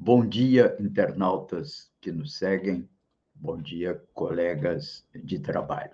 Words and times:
Bom 0.00 0.24
dia, 0.24 0.76
internautas 0.78 1.90
que 2.00 2.12
nos 2.12 2.36
seguem. 2.36 2.88
Bom 3.34 3.60
dia, 3.60 4.00
colegas 4.14 5.04
de 5.12 5.40
trabalho. 5.40 5.90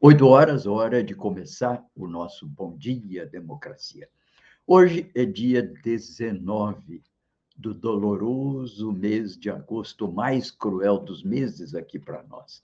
Oito 0.00 0.28
horas, 0.28 0.64
hora 0.64 1.02
de 1.02 1.12
começar 1.12 1.84
o 1.96 2.06
nosso 2.06 2.46
Bom 2.46 2.76
Dia 2.76 3.26
Democracia. 3.26 4.08
Hoje 4.64 5.10
é 5.12 5.24
dia 5.24 5.60
19 5.60 7.02
do 7.56 7.74
doloroso 7.74 8.92
mês 8.92 9.36
de 9.36 9.50
agosto, 9.50 10.10
mais 10.10 10.52
cruel 10.52 11.00
dos 11.00 11.24
meses 11.24 11.74
aqui 11.74 11.98
para 11.98 12.22
nós. 12.22 12.62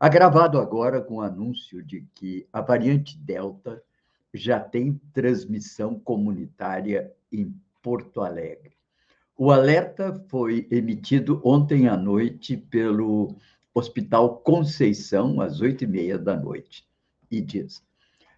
Agravado 0.00 0.58
agora 0.58 1.02
com 1.02 1.16
o 1.16 1.22
anúncio 1.22 1.82
de 1.82 2.08
que 2.14 2.48
a 2.50 2.62
variante 2.62 3.18
Delta 3.18 3.84
já 4.32 4.58
tem 4.58 4.98
transmissão 5.12 6.00
comunitária 6.00 7.14
em 7.30 7.54
Porto 7.82 8.22
Alegre. 8.22 8.75
O 9.38 9.50
alerta 9.50 10.14
foi 10.30 10.66
emitido 10.70 11.42
ontem 11.44 11.88
à 11.88 11.94
noite 11.94 12.56
pelo 12.56 13.36
Hospital 13.74 14.38
Conceição, 14.38 15.42
às 15.42 15.60
oito 15.60 15.84
e 15.84 15.86
meia 15.86 16.18
da 16.18 16.34
noite, 16.34 16.88
e 17.30 17.42
diz: 17.42 17.84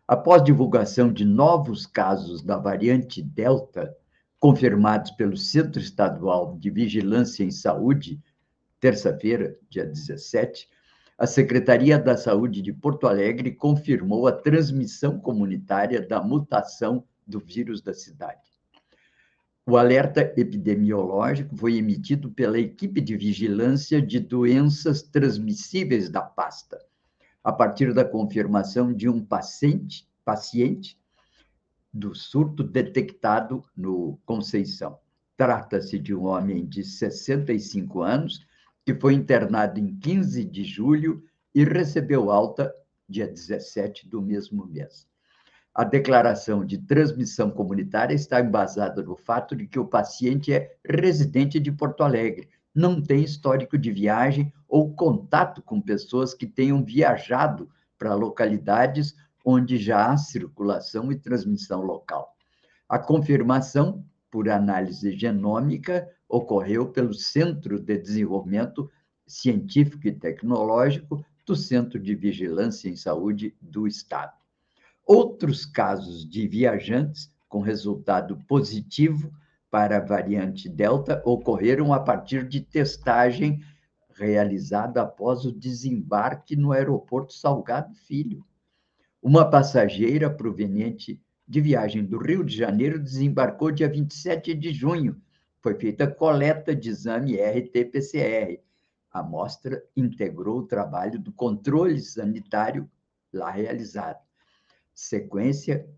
após 0.08 0.42
divulgação 0.42 1.12
de 1.12 1.24
novos 1.24 1.86
casos 1.86 2.42
da 2.42 2.58
variante 2.58 3.22
Delta, 3.22 3.96
confirmados 4.40 5.12
pelo 5.12 5.36
Centro 5.36 5.80
Estadual 5.80 6.58
de 6.58 6.68
Vigilância 6.68 7.44
em 7.44 7.50
Saúde, 7.52 8.20
terça-feira, 8.80 9.56
dia 9.70 9.86
17, 9.86 10.68
a 11.16 11.28
Secretaria 11.28 11.96
da 11.96 12.16
Saúde 12.16 12.60
de 12.60 12.72
Porto 12.72 13.06
Alegre 13.06 13.52
confirmou 13.52 14.26
a 14.26 14.32
transmissão 14.32 15.16
comunitária 15.16 16.04
da 16.04 16.20
mutação 16.20 17.04
do 17.24 17.38
vírus 17.38 17.80
da 17.80 17.94
cidade. 17.94 18.47
O 19.70 19.76
alerta 19.76 20.22
epidemiológico 20.34 21.54
foi 21.54 21.76
emitido 21.76 22.30
pela 22.30 22.58
equipe 22.58 23.02
de 23.02 23.14
vigilância 23.14 24.00
de 24.00 24.18
doenças 24.18 25.02
transmissíveis 25.02 26.08
da 26.08 26.22
pasta, 26.22 26.82
a 27.44 27.52
partir 27.52 27.92
da 27.92 28.02
confirmação 28.02 28.94
de 28.94 29.10
um 29.10 29.22
paciente, 29.22 30.08
paciente 30.24 30.98
do 31.92 32.14
surto 32.14 32.64
detectado 32.64 33.62
no 33.76 34.18
Conceição. 34.24 34.98
Trata-se 35.36 35.98
de 35.98 36.14
um 36.14 36.24
homem 36.24 36.64
de 36.66 36.82
65 36.82 38.00
anos 38.00 38.46
que 38.86 38.94
foi 38.94 39.12
internado 39.12 39.78
em 39.78 39.94
15 39.98 40.46
de 40.46 40.64
julho 40.64 41.22
e 41.54 41.62
recebeu 41.62 42.30
alta 42.30 42.74
dia 43.06 43.28
17 43.28 44.08
do 44.08 44.22
mesmo 44.22 44.64
mês. 44.64 45.06
A 45.78 45.84
declaração 45.84 46.64
de 46.64 46.76
transmissão 46.76 47.52
comunitária 47.52 48.12
está 48.12 48.40
embasada 48.40 49.00
no 49.00 49.14
fato 49.14 49.54
de 49.54 49.64
que 49.64 49.78
o 49.78 49.86
paciente 49.86 50.52
é 50.52 50.76
residente 50.84 51.60
de 51.60 51.70
Porto 51.70 52.02
Alegre, 52.02 52.48
não 52.74 53.00
tem 53.00 53.22
histórico 53.22 53.78
de 53.78 53.92
viagem 53.92 54.52
ou 54.66 54.92
contato 54.92 55.62
com 55.62 55.80
pessoas 55.80 56.34
que 56.34 56.48
tenham 56.48 56.84
viajado 56.84 57.70
para 57.96 58.16
localidades 58.16 59.14
onde 59.44 59.78
já 59.78 60.10
há 60.10 60.16
circulação 60.16 61.12
e 61.12 61.16
transmissão 61.16 61.82
local. 61.82 62.34
A 62.88 62.98
confirmação 62.98 64.04
por 64.32 64.48
análise 64.48 65.16
genômica 65.16 66.10
ocorreu 66.28 66.88
pelo 66.88 67.14
Centro 67.14 67.78
de 67.78 67.96
Desenvolvimento 67.96 68.90
Científico 69.24 70.08
e 70.08 70.12
Tecnológico 70.12 71.24
do 71.46 71.54
Centro 71.54 72.00
de 72.00 72.16
Vigilância 72.16 72.88
em 72.88 72.96
Saúde 72.96 73.56
do 73.62 73.86
Estado. 73.86 74.37
Outros 75.10 75.64
casos 75.64 76.28
de 76.28 76.46
viajantes 76.46 77.32
com 77.48 77.62
resultado 77.62 78.36
positivo 78.46 79.32
para 79.70 79.96
a 79.96 80.04
variante 80.04 80.68
Delta 80.68 81.22
ocorreram 81.24 81.94
a 81.94 81.98
partir 81.98 82.46
de 82.46 82.60
testagem 82.60 83.64
realizada 84.10 85.00
após 85.00 85.46
o 85.46 85.50
desembarque 85.50 86.54
no 86.54 86.72
aeroporto 86.72 87.32
Salgado 87.32 87.94
Filho. 87.94 88.44
Uma 89.22 89.48
passageira 89.48 90.28
proveniente 90.28 91.18
de 91.48 91.60
viagem 91.62 92.04
do 92.04 92.18
Rio 92.18 92.44
de 92.44 92.54
Janeiro 92.54 92.98
desembarcou 92.98 93.72
dia 93.72 93.88
27 93.88 94.52
de 94.52 94.74
junho. 94.74 95.18
Foi 95.62 95.74
feita 95.74 96.06
coleta 96.06 96.76
de 96.76 96.90
exame 96.90 97.38
RT-PCR. 97.38 98.60
A 99.10 99.20
amostra 99.20 99.82
integrou 99.96 100.58
o 100.58 100.66
trabalho 100.66 101.18
do 101.18 101.32
controle 101.32 101.98
sanitário 101.98 102.86
lá 103.32 103.50
realizado 103.50 104.27
sequência, 104.98 105.88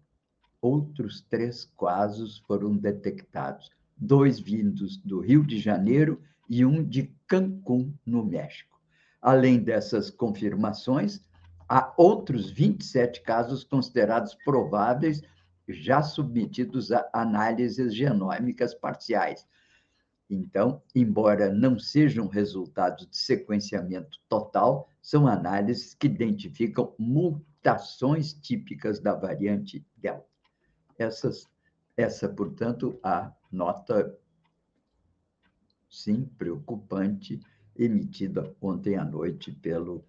outros 0.61 1.23
três 1.23 1.65
casos 1.81 2.37
foram 2.47 2.77
detectados, 2.77 3.71
dois 3.97 4.39
vindos 4.39 4.99
do 4.99 5.21
Rio 5.21 5.43
de 5.43 5.59
Janeiro 5.59 6.21
e 6.47 6.67
um 6.67 6.85
de 6.85 7.11
Cancún, 7.27 7.95
no 8.05 8.23
México. 8.23 8.79
Além 9.23 9.59
dessas 9.59 10.11
confirmações, 10.11 11.25
há 11.67 11.95
outros 11.97 12.51
27 12.51 13.23
casos 13.23 13.65
considerados 13.65 14.35
prováveis, 14.45 15.23
já 15.67 16.03
submetidos 16.03 16.93
a 16.93 17.09
análises 17.15 17.95
genômicas 17.95 18.75
parciais. 18.75 19.47
Então, 20.29 20.83
embora 20.95 21.51
não 21.51 21.79
sejam 21.79 22.29
resultados 22.29 23.09
de 23.09 23.17
sequenciamento 23.17 24.19
total, 24.29 24.91
são 25.01 25.27
análises 25.27 25.95
que 25.95 26.07
identificam 26.07 26.95
mutações 27.61 28.33
típicas 28.33 29.01
da 29.01 29.15
variante 29.15 29.85
Delta. 29.97 30.25
Essas, 30.99 31.47
essa, 31.97 32.29
portanto, 32.29 32.99
a 33.03 33.33
nota, 33.53 34.17
sim, 35.89 36.25
preocupante, 36.39 37.39
emitida 37.77 38.55
ontem 38.61 38.97
à 38.97 39.05
noite 39.05 39.53
pelo 39.53 40.05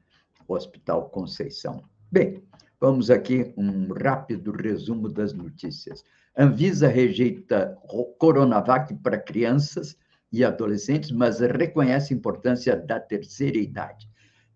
Hospital 0.47 1.09
Conceição. 1.09 1.83
Bem, 2.09 2.43
vamos 2.79 3.09
aqui 3.09 3.53
um 3.57 3.91
rápido 3.93 4.51
resumo 4.51 5.09
das 5.09 5.33
notícias. 5.33 6.03
Anvisa 6.37 6.87
rejeita 6.87 7.77
Coronavac 8.17 8.93
para 8.95 9.19
crianças 9.19 9.97
e 10.31 10.43
adolescentes, 10.43 11.11
mas 11.11 11.39
reconhece 11.39 12.13
a 12.13 12.17
importância 12.17 12.75
da 12.75 12.99
terceira 12.99 13.57
idade 13.57 14.10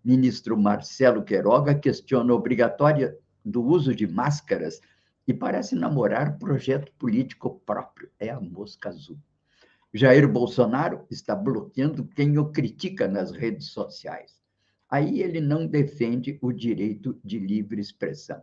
ministro 0.06 0.56
Marcelo 0.56 1.24
Queiroga 1.24 1.74
questiona 1.74 2.32
a 2.32 2.36
obrigatória 2.36 3.18
do 3.44 3.60
uso 3.60 3.92
de 3.92 4.06
máscaras 4.06 4.80
e 5.26 5.34
parece 5.34 5.74
namorar 5.74 6.38
projeto 6.38 6.92
político 6.92 7.60
próprio. 7.66 8.08
É 8.16 8.30
a 8.30 8.40
mosca 8.40 8.88
azul. 8.88 9.18
Jair 9.92 10.28
Bolsonaro 10.28 11.04
está 11.10 11.34
bloqueando 11.34 12.06
quem 12.06 12.38
o 12.38 12.52
critica 12.52 13.08
nas 13.08 13.32
redes 13.32 13.70
sociais. 13.70 14.40
Aí 14.88 15.20
ele 15.20 15.40
não 15.40 15.66
defende 15.66 16.38
o 16.40 16.52
direito 16.52 17.18
de 17.24 17.40
livre 17.40 17.80
expressão. 17.80 18.40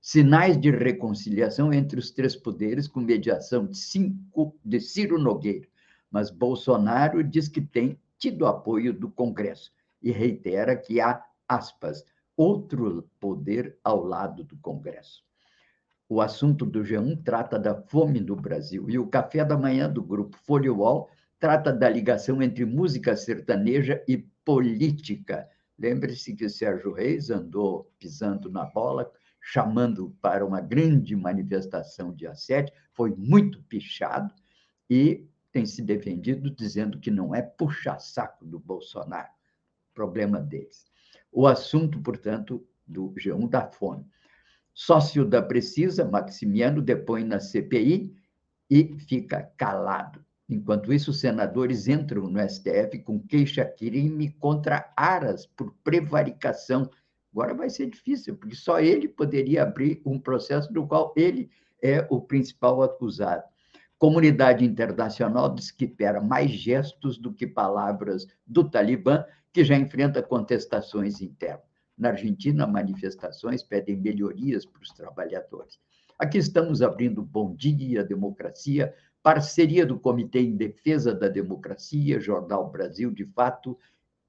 Sinais 0.00 0.60
de 0.60 0.72
reconciliação 0.72 1.72
entre 1.72 2.00
os 2.00 2.10
três 2.10 2.34
poderes 2.34 2.88
com 2.88 2.98
mediação 2.98 3.66
de, 3.66 3.78
cinco, 3.78 4.58
de 4.64 4.80
Ciro 4.80 5.16
Nogueira. 5.16 5.68
Mas 6.10 6.28
Bolsonaro 6.28 7.22
diz 7.22 7.46
que 7.46 7.60
tem 7.60 7.96
tido 8.18 8.46
apoio 8.46 8.92
do 8.92 9.08
Congresso 9.08 9.70
e 10.04 10.12
reitera 10.12 10.76
que 10.76 11.00
há, 11.00 11.24
aspas, 11.48 12.04
outro 12.36 13.08
poder 13.18 13.78
ao 13.82 14.04
lado 14.04 14.44
do 14.44 14.54
Congresso. 14.58 15.24
O 16.06 16.20
assunto 16.20 16.66
do 16.66 16.82
G1 16.82 17.24
trata 17.24 17.58
da 17.58 17.74
fome 17.74 18.20
no 18.20 18.36
Brasil 18.36 18.90
e 18.90 18.98
o 18.98 19.06
café 19.06 19.42
da 19.42 19.56
manhã 19.56 19.90
do 19.90 20.02
grupo 20.02 20.38
Wall 20.48 21.08
trata 21.40 21.72
da 21.72 21.88
ligação 21.88 22.42
entre 22.42 22.66
música 22.66 23.16
sertaneja 23.16 24.04
e 24.06 24.18
política. 24.44 25.48
Lembre-se 25.78 26.36
que 26.36 26.50
Sérgio 26.50 26.92
Reis 26.92 27.30
andou 27.30 27.90
pisando 27.98 28.50
na 28.50 28.66
bola, 28.66 29.10
chamando 29.40 30.14
para 30.20 30.44
uma 30.44 30.60
grande 30.60 31.16
manifestação 31.16 32.12
dia 32.12 32.34
7, 32.34 32.70
foi 32.92 33.14
muito 33.16 33.62
pichado 33.62 34.32
e 34.88 35.26
tem 35.50 35.64
se 35.64 35.80
defendido 35.80 36.50
dizendo 36.50 36.98
que 36.98 37.10
não 37.10 37.34
é 37.34 37.40
puxa-saco 37.40 38.44
do 38.44 38.58
Bolsonaro 38.58 39.32
problema 39.94 40.40
deles. 40.40 40.84
O 41.32 41.46
assunto, 41.46 42.00
portanto, 42.00 42.66
do 42.86 43.12
G1 43.14 43.48
da 43.48 43.66
fome. 43.66 44.06
Sócio 44.72 45.24
da 45.24 45.40
Precisa, 45.40 46.04
Maximiano, 46.04 46.82
depõe 46.82 47.24
na 47.24 47.38
CPI 47.38 48.14
e 48.68 48.98
fica 48.98 49.42
calado. 49.56 50.24
Enquanto 50.48 50.92
isso, 50.92 51.12
senadores 51.12 51.88
entram 51.88 52.28
no 52.28 52.40
STF 52.40 52.98
com 53.04 53.18
queixa-crime 53.20 54.30
contra 54.32 54.92
Aras 54.96 55.46
por 55.46 55.72
prevaricação. 55.82 56.90
Agora 57.32 57.54
vai 57.54 57.70
ser 57.70 57.88
difícil, 57.88 58.36
porque 58.36 58.54
só 58.54 58.80
ele 58.80 59.08
poderia 59.08 59.62
abrir 59.62 60.02
um 60.04 60.18
processo 60.18 60.72
do 60.72 60.86
qual 60.86 61.14
ele 61.16 61.50
é 61.82 62.06
o 62.10 62.20
principal 62.20 62.82
acusado. 62.82 63.44
Comunidade 64.04 64.66
internacional 64.66 65.54
diz 65.54 65.70
que 65.70 65.86
espera 65.86 66.20
mais 66.20 66.50
gestos 66.50 67.16
do 67.16 67.32
que 67.32 67.46
palavras 67.46 68.26
do 68.46 68.68
Talibã, 68.68 69.24
que 69.50 69.64
já 69.64 69.78
enfrenta 69.78 70.22
contestações 70.22 71.22
internas. 71.22 71.64
Na 71.96 72.10
Argentina, 72.10 72.66
manifestações 72.66 73.62
pedem 73.62 73.96
melhorias 73.96 74.66
para 74.66 74.82
os 74.82 74.90
trabalhadores. 74.90 75.80
Aqui 76.18 76.36
estamos 76.36 76.82
abrindo 76.82 77.22
Bom 77.22 77.54
Dia 77.54 78.04
Democracia, 78.04 78.94
parceria 79.22 79.86
do 79.86 79.98
Comitê 79.98 80.40
em 80.40 80.54
Defesa 80.54 81.14
da 81.14 81.28
Democracia, 81.28 82.20
Jornal 82.20 82.70
Brasil 82.70 83.10
de 83.10 83.24
Fato 83.24 83.74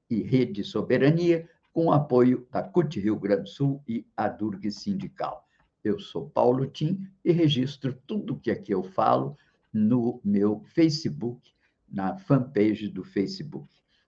e 0.10 0.22
Rede 0.22 0.64
Soberania, 0.64 1.50
com 1.74 1.92
apoio 1.92 2.48
da 2.50 2.64
CUT 2.64 2.98
Rio 2.98 3.20
Grande 3.20 3.42
do 3.42 3.50
Sul 3.50 3.84
e 3.86 4.08
a 4.16 4.30
Durg 4.30 4.72
Sindical. 4.72 5.46
Eu 5.84 6.00
sou 6.00 6.30
Paulo 6.30 6.66
Tim 6.66 7.06
e 7.26 7.34
registro 7.34 7.94
tudo 8.08 8.40
que 8.40 8.50
aqui 8.50 8.72
eu 8.72 8.82
falo 8.82 9.36
no 9.76 10.22
meu 10.24 10.64
Facebook, 10.74 11.52
na 11.92 12.18
fanpage 12.18 12.88
do 12.88 13.04
Facebook. 13.04 13.68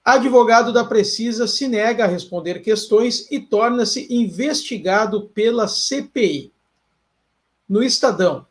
Advogado 0.06 0.72
da 0.72 0.86
Precisa 0.86 1.48
se 1.48 1.68
nega 1.68 2.04
a 2.04 2.08
responder 2.08 2.60
questões 2.62 3.26
e 3.32 3.40
torna-se 3.40 4.06
investigado 4.14 5.24
pela 5.34 5.68
CPI. 5.68 6.54
No 7.68 7.82
Estadão, 7.82 8.46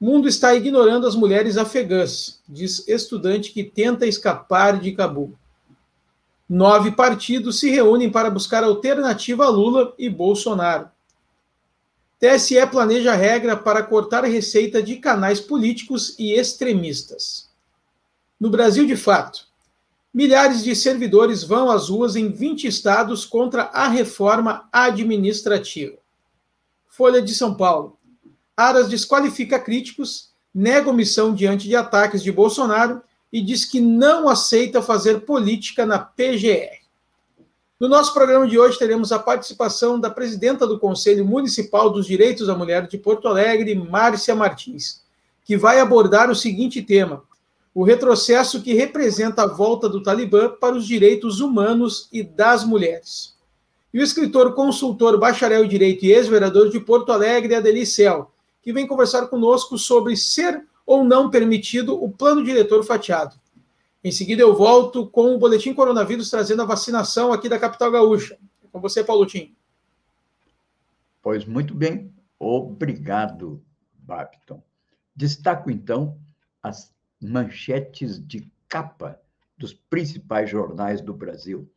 mundo 0.00 0.26
está 0.26 0.54
ignorando 0.54 1.06
as 1.06 1.14
mulheres 1.14 1.58
afegãs, 1.58 2.40
diz 2.48 2.88
estudante 2.88 3.52
que 3.52 3.62
tenta 3.62 4.06
escapar 4.06 4.80
de 4.80 4.92
Cabul. 4.92 5.34
Nove 6.48 6.92
partidos 6.92 7.60
se 7.60 7.68
reúnem 7.68 8.10
para 8.10 8.30
buscar 8.30 8.64
alternativa 8.64 9.44
a 9.44 9.50
Lula 9.50 9.92
e 9.98 10.08
Bolsonaro. 10.08 10.88
TSE 12.18 12.66
planeja 12.66 13.14
regra 13.14 13.58
para 13.58 13.82
cortar 13.82 14.24
receita 14.24 14.82
de 14.82 14.96
canais 14.96 15.38
políticos 15.38 16.14
e 16.18 16.32
extremistas. 16.32 17.50
No 18.40 18.48
Brasil 18.48 18.86
de 18.86 18.96
fato, 18.96 19.47
Milhares 20.12 20.64
de 20.64 20.74
servidores 20.74 21.44
vão 21.44 21.70
às 21.70 21.88
ruas 21.88 22.16
em 22.16 22.30
20 22.30 22.66
estados 22.66 23.26
contra 23.26 23.64
a 23.64 23.88
reforma 23.88 24.68
administrativa. 24.72 25.98
Folha 26.86 27.20
de 27.20 27.34
São 27.34 27.54
Paulo. 27.54 27.98
Aras 28.56 28.88
desqualifica 28.88 29.58
críticos, 29.60 30.30
nega 30.52 30.90
omissão 30.90 31.34
diante 31.34 31.68
de 31.68 31.76
ataques 31.76 32.22
de 32.22 32.32
Bolsonaro 32.32 33.02
e 33.32 33.40
diz 33.40 33.64
que 33.64 33.80
não 33.80 34.28
aceita 34.28 34.82
fazer 34.82 35.20
política 35.20 35.84
na 35.84 35.98
PGR. 35.98 36.78
No 37.78 37.86
nosso 37.86 38.12
programa 38.12 38.48
de 38.48 38.58
hoje 38.58 38.78
teremos 38.78 39.12
a 39.12 39.18
participação 39.20 40.00
da 40.00 40.10
presidenta 40.10 40.66
do 40.66 40.80
Conselho 40.80 41.24
Municipal 41.24 41.90
dos 41.90 42.06
Direitos 42.06 42.48
da 42.48 42.56
Mulher 42.56 42.88
de 42.88 42.98
Porto 42.98 43.28
Alegre, 43.28 43.74
Márcia 43.76 44.34
Martins, 44.34 45.04
que 45.44 45.56
vai 45.56 45.78
abordar 45.78 46.28
o 46.28 46.34
seguinte 46.34 46.82
tema: 46.82 47.22
o 47.74 47.84
retrocesso 47.84 48.62
que 48.62 48.74
representa 48.74 49.42
a 49.42 49.46
volta 49.46 49.88
do 49.88 50.02
Talibã 50.02 50.48
para 50.48 50.74
os 50.74 50.86
direitos 50.86 51.40
humanos 51.40 52.08
e 52.12 52.22
das 52.22 52.64
mulheres. 52.64 53.36
E 53.92 53.98
o 53.98 54.02
escritor, 54.02 54.54
consultor, 54.54 55.18
bacharel 55.18 55.64
em 55.64 55.68
Direito 55.68 56.04
e 56.04 56.12
ex-vereador 56.12 56.70
de 56.70 56.80
Porto 56.80 57.12
Alegre, 57.12 57.54
Adelicel, 57.54 58.30
que 58.62 58.72
vem 58.72 58.86
conversar 58.86 59.28
conosco 59.28 59.78
sobre 59.78 60.16
ser 60.16 60.62
ou 60.84 61.04
não 61.04 61.30
permitido 61.30 62.02
o 62.02 62.10
plano 62.10 62.44
diretor 62.44 62.84
fatiado. 62.84 63.36
Em 64.02 64.12
seguida, 64.12 64.42
eu 64.42 64.54
volto 64.54 65.06
com 65.06 65.34
o 65.34 65.38
Boletim 65.38 65.74
Coronavírus 65.74 66.30
trazendo 66.30 66.62
a 66.62 66.66
vacinação 66.66 67.32
aqui 67.32 67.48
da 67.48 67.58
capital 67.58 67.90
gaúcha. 67.90 68.38
É 68.64 68.66
com 68.70 68.80
você, 68.80 69.02
Paulo 69.02 69.26
Tim. 69.26 69.54
Pois 71.22 71.44
muito 71.44 71.74
bem. 71.74 72.12
Obrigado, 72.38 73.62
Babton. 73.98 74.62
Destaco, 75.14 75.70
então, 75.70 76.16
as 76.62 76.92
manchetes 77.20 78.24
de 78.24 78.50
capa 78.68 79.20
dos 79.56 79.74
principais 79.74 80.48
jornais 80.48 81.00
do 81.00 81.12
Brasil. 81.12 81.70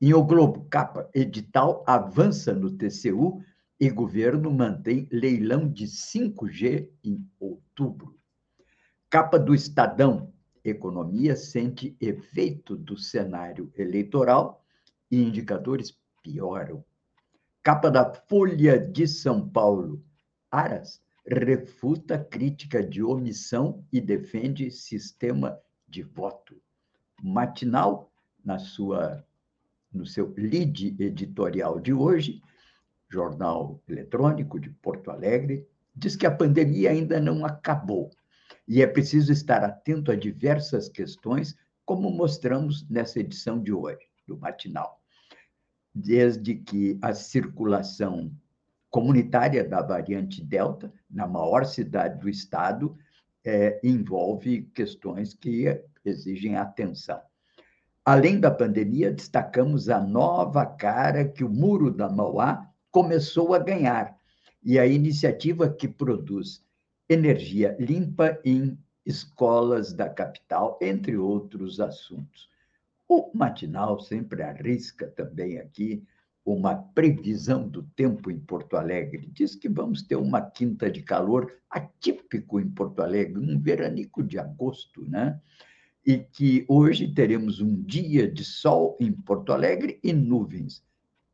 Em 0.00 0.12
O 0.14 0.22
Globo, 0.22 0.66
capa, 0.70 1.08
edital 1.14 1.82
avança 1.86 2.52
no 2.52 2.70
TCU 2.70 3.42
e 3.80 3.90
governo 3.90 4.50
mantém 4.50 5.08
leilão 5.10 5.68
de 5.68 5.86
5G 5.86 6.88
em 7.02 7.28
outubro. 7.40 8.16
Capa 9.10 9.38
do 9.38 9.54
Estadão, 9.54 10.32
economia 10.64 11.36
sente 11.36 11.96
efeito 12.00 12.76
do 12.76 12.96
cenário 12.96 13.72
eleitoral 13.76 14.64
e 15.10 15.22
indicadores 15.22 15.96
pioram. 16.22 16.84
Capa 17.62 17.90
da 17.90 18.12
Folha 18.12 18.78
de 18.78 19.06
São 19.06 19.48
Paulo, 19.48 20.02
Aras 20.50 21.03
refuta 21.26 22.18
crítica 22.18 22.82
de 22.82 23.02
omissão 23.02 23.84
e 23.92 24.00
defende 24.00 24.70
sistema 24.70 25.58
de 25.88 26.02
voto. 26.02 26.60
Matinal, 27.22 28.12
na 28.44 28.58
sua 28.58 29.24
no 29.92 30.04
seu 30.04 30.34
lead 30.36 30.96
editorial 30.98 31.78
de 31.78 31.92
hoje, 31.92 32.42
jornal 33.08 33.80
eletrônico 33.88 34.58
de 34.58 34.68
Porto 34.68 35.08
Alegre, 35.08 35.64
diz 35.94 36.16
que 36.16 36.26
a 36.26 36.34
pandemia 36.34 36.90
ainda 36.90 37.20
não 37.20 37.46
acabou 37.46 38.10
e 38.66 38.82
é 38.82 38.86
preciso 38.86 39.32
estar 39.32 39.62
atento 39.62 40.10
a 40.10 40.16
diversas 40.16 40.88
questões, 40.88 41.54
como 41.84 42.10
mostramos 42.10 42.88
nessa 42.88 43.20
edição 43.20 43.62
de 43.62 43.72
hoje 43.72 44.04
do 44.26 44.36
matinal. 44.36 45.00
Desde 45.94 46.56
que 46.56 46.98
a 47.00 47.14
circulação 47.14 48.32
comunitária 48.94 49.64
da 49.64 49.82
variante 49.82 50.40
Delta, 50.40 50.92
na 51.10 51.26
maior 51.26 51.66
cidade 51.66 52.20
do 52.20 52.28
estado, 52.28 52.96
é, 53.44 53.80
envolve 53.82 54.70
questões 54.72 55.34
que 55.34 55.66
exigem 56.04 56.54
atenção. 56.54 57.20
Além 58.04 58.38
da 58.38 58.52
pandemia, 58.52 59.10
destacamos 59.10 59.88
a 59.88 59.98
nova 59.98 60.64
cara 60.64 61.24
que 61.24 61.42
o 61.42 61.50
Muro 61.50 61.90
da 61.90 62.08
Mauá 62.08 62.70
começou 62.92 63.52
a 63.52 63.58
ganhar 63.58 64.16
e 64.62 64.78
a 64.78 64.86
iniciativa 64.86 65.68
que 65.68 65.88
produz 65.88 66.64
energia 67.08 67.76
limpa 67.80 68.38
em 68.44 68.78
escolas 69.04 69.92
da 69.92 70.08
capital, 70.08 70.78
entre 70.80 71.16
outros 71.16 71.80
assuntos. 71.80 72.48
O 73.08 73.32
matinal 73.34 73.98
sempre 73.98 74.44
arrisca 74.44 75.08
também 75.08 75.58
aqui 75.58 76.06
uma 76.44 76.74
previsão 76.76 77.66
do 77.66 77.82
tempo 77.82 78.30
em 78.30 78.38
Porto 78.38 78.76
Alegre. 78.76 79.30
Diz 79.32 79.54
que 79.54 79.68
vamos 79.68 80.02
ter 80.02 80.16
uma 80.16 80.42
quinta 80.42 80.90
de 80.90 81.02
calor 81.02 81.50
atípico 81.70 82.60
em 82.60 82.68
Porto 82.68 83.00
Alegre, 83.00 83.38
um 83.38 83.58
veranico 83.58 84.22
de 84.22 84.38
agosto, 84.38 85.08
né? 85.08 85.40
E 86.06 86.18
que 86.18 86.66
hoje 86.68 87.08
teremos 87.08 87.60
um 87.60 87.82
dia 87.82 88.30
de 88.30 88.44
sol 88.44 88.96
em 89.00 89.10
Porto 89.10 89.52
Alegre 89.52 89.98
e 90.02 90.12
nuvens. 90.12 90.84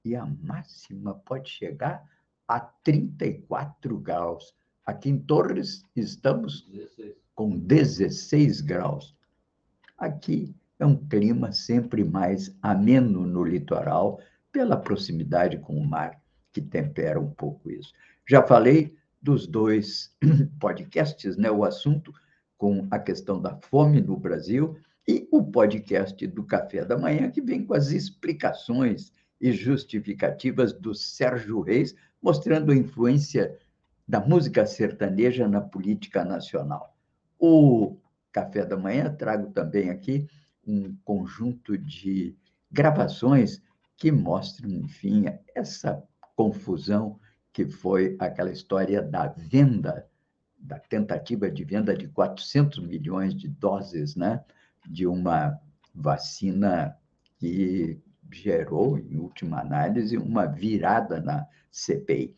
E 0.05 0.14
a 0.14 0.25
máxima 0.25 1.14
pode 1.14 1.50
chegar 1.50 2.05
a 2.47 2.61
34 2.61 3.99
graus. 3.99 4.55
Aqui 4.87 5.11
em 5.11 5.19
Torres 5.19 5.85
estamos 5.97 6.62
16. 6.71 7.14
com 7.35 7.59
16 7.59 8.61
graus. 8.61 9.17
Aqui 9.99 10.55
é 10.79 10.87
um 10.87 10.97
clima 10.97 11.52
sempre 11.52 12.05
mais 12.05 12.57
ameno 12.62 13.26
no 13.26 13.45
litoral, 13.45 14.21
pela 14.52 14.76
proximidade 14.76 15.59
com 15.59 15.76
o 15.76 15.87
mar, 15.87 16.21
que 16.52 16.61
tempera 16.61 17.21
um 17.21 17.30
pouco 17.30 17.71
isso. 17.71 17.92
Já 18.28 18.42
falei 18.42 18.95
dos 19.21 19.47
dois 19.47 20.14
podcasts, 20.59 21.37
né? 21.37 21.50
o 21.50 21.64
assunto 21.64 22.12
com 22.57 22.87
a 22.90 22.99
questão 22.99 23.40
da 23.40 23.57
fome 23.57 24.00
no 24.00 24.16
Brasil 24.16 24.76
e 25.07 25.26
o 25.30 25.42
podcast 25.42 26.26
do 26.26 26.45
Café 26.45 26.85
da 26.85 26.99
Manhã, 26.99 27.30
que 27.30 27.40
vem 27.40 27.64
com 27.64 27.75
as 27.75 27.90
explicações 27.90 29.12
e 29.40 29.52
justificativas 29.52 30.73
do 30.73 30.95
Sérgio 30.95 31.61
Reis, 31.61 31.95
mostrando 32.23 32.71
a 32.71 32.76
influência 32.76 33.59
da 34.07 34.21
música 34.21 34.66
sertaneja 34.66 35.49
na 35.49 35.61
política 35.61 36.25
nacional. 36.25 36.97
O 37.38 37.97
Café 38.30 38.64
da 38.66 38.76
Manhã 38.76 39.14
trago 39.14 39.50
também 39.52 39.88
aqui 39.88 40.26
um 40.66 40.95
conjunto 41.04 41.78
de 41.78 42.37
gravações 42.71 43.62
que 44.00 44.11
mostram, 44.11 44.71
enfim, 44.71 45.26
essa 45.54 46.02
confusão 46.35 47.21
que 47.52 47.66
foi 47.66 48.16
aquela 48.19 48.50
história 48.50 49.02
da 49.02 49.28
venda, 49.28 50.09
da 50.59 50.78
tentativa 50.78 51.50
de 51.50 51.62
venda 51.64 51.95
de 51.95 52.09
400 52.09 52.78
milhões 52.78 53.35
de 53.35 53.47
doses 53.47 54.16
né, 54.16 54.42
de 54.88 55.07
uma 55.07 55.61
vacina 55.95 56.97
que 57.38 58.00
gerou, 58.33 58.99
em 58.99 59.19
última 59.19 59.61
análise, 59.61 60.16
uma 60.16 60.47
virada 60.47 61.21
na 61.21 61.47
CPI. 61.71 62.35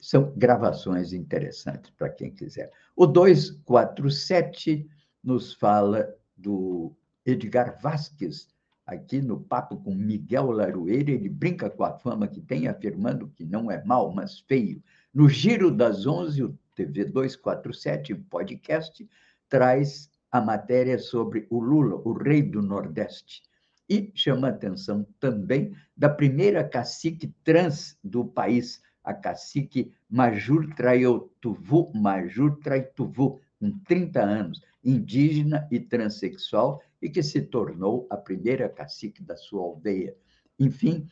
São 0.00 0.32
gravações 0.38 1.12
interessantes 1.12 1.90
para 1.90 2.08
quem 2.08 2.30
quiser. 2.30 2.72
O 2.96 3.06
247 3.06 4.88
nos 5.22 5.52
fala 5.52 6.08
do 6.34 6.96
Edgar 7.26 7.78
Vasques, 7.78 8.48
aqui 8.88 9.20
no 9.20 9.38
papo 9.38 9.76
com 9.76 9.94
Miguel 9.94 10.50
Laroeira, 10.50 11.10
ele 11.10 11.28
brinca 11.28 11.68
com 11.68 11.84
a 11.84 11.92
fama 11.92 12.26
que 12.26 12.40
tem, 12.40 12.68
afirmando 12.68 13.28
que 13.28 13.44
não 13.44 13.70
é 13.70 13.84
mal, 13.84 14.10
mas 14.14 14.40
feio. 14.40 14.82
No 15.12 15.28
Giro 15.28 15.70
das 15.70 16.06
Onze, 16.06 16.42
o 16.42 16.58
TV 16.74 17.04
247, 17.04 18.14
podcast, 18.14 19.06
traz 19.46 20.10
a 20.32 20.40
matéria 20.40 20.98
sobre 20.98 21.46
o 21.50 21.60
Lula, 21.60 22.00
o 22.02 22.14
rei 22.14 22.40
do 22.40 22.62
Nordeste. 22.62 23.42
E 23.90 24.10
chama 24.14 24.48
atenção 24.48 25.06
também 25.20 25.74
da 25.94 26.08
primeira 26.08 26.64
cacique 26.64 27.34
trans 27.44 27.98
do 28.02 28.24
país, 28.24 28.80
a 29.04 29.12
cacique 29.12 29.92
Majur 30.08 30.74
Traiotuvu, 30.74 31.92
Majur 31.94 32.56
Traituvu, 32.60 33.38
com 33.60 33.70
30 33.80 34.22
anos, 34.22 34.62
indígena 34.82 35.68
e 35.70 35.78
transexual, 35.78 36.80
e 37.00 37.08
que 37.08 37.22
se 37.22 37.42
tornou 37.42 38.06
a 38.10 38.16
primeira 38.16 38.68
cacique 38.68 39.22
da 39.22 39.36
sua 39.36 39.62
aldeia. 39.62 40.16
Enfim, 40.58 41.08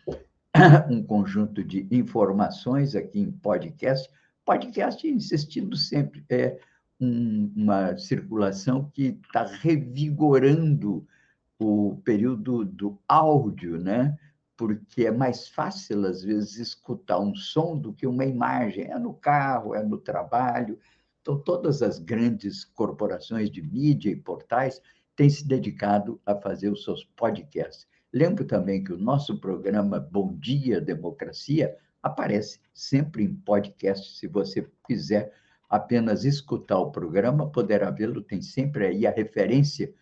um 0.90 1.02
conjunto 1.02 1.62
de 1.62 1.86
informações 1.90 2.94
aqui 2.94 3.20
em 3.20 3.30
podcast. 3.30 4.10
Podcast, 4.44 5.06
insistindo 5.06 5.76
sempre, 5.76 6.24
é 6.28 6.58
um, 7.00 7.52
uma 7.56 7.96
circulação 7.96 8.90
que 8.94 9.18
está 9.24 9.44
revigorando 9.44 11.06
o 11.58 12.00
período 12.04 12.64
do 12.64 12.98
áudio, 13.08 13.78
né? 13.78 14.16
porque 14.56 15.04
é 15.04 15.10
mais 15.10 15.48
fácil, 15.48 16.06
às 16.06 16.22
vezes, 16.22 16.56
escutar 16.56 17.20
um 17.20 17.34
som 17.34 17.76
do 17.76 17.92
que 17.92 18.06
uma 18.06 18.24
imagem. 18.24 18.84
É 18.84 18.98
no 18.98 19.12
carro, 19.12 19.74
é 19.74 19.84
no 19.84 19.98
trabalho. 19.98 20.78
Então, 21.20 21.38
todas 21.38 21.82
as 21.82 21.98
grandes 21.98 22.64
corporações 22.64 23.50
de 23.50 23.60
mídia 23.60 24.10
e 24.10 24.16
portais 24.16 24.80
têm 25.16 25.30
se 25.30 25.46
dedicado 25.46 26.20
a 26.24 26.34
fazer 26.34 26.68
os 26.68 26.84
seus 26.84 27.04
podcasts. 27.04 27.86
Lembro 28.12 28.44
também 28.44 28.84
que 28.84 28.92
o 28.92 28.98
nosso 28.98 29.38
programa 29.40 29.98
Bom 29.98 30.36
Dia 30.36 30.80
Democracia 30.80 31.76
aparece 32.02 32.60
sempre 32.72 33.24
em 33.24 33.34
podcast. 33.34 34.16
Se 34.16 34.28
você 34.28 34.68
quiser 34.86 35.32
apenas 35.68 36.24
escutar 36.24 36.78
o 36.78 36.92
programa, 36.92 37.50
poderá 37.50 37.90
vê-lo. 37.90 38.22
Tem 38.22 38.40
sempre 38.40 38.86
aí 38.86 39.06
a 39.06 39.10
referência 39.10 39.92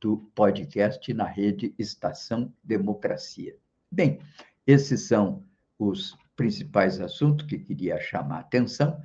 do 0.00 0.16
podcast 0.34 1.12
na 1.14 1.26
rede 1.26 1.72
Estação 1.78 2.52
Democracia. 2.64 3.56
Bem, 3.90 4.18
esses 4.66 5.02
são 5.02 5.44
os 5.78 6.16
principais 6.34 7.00
assuntos 7.00 7.46
que 7.46 7.58
queria 7.58 8.00
chamar 8.00 8.36
a 8.36 8.40
atenção. 8.40 9.00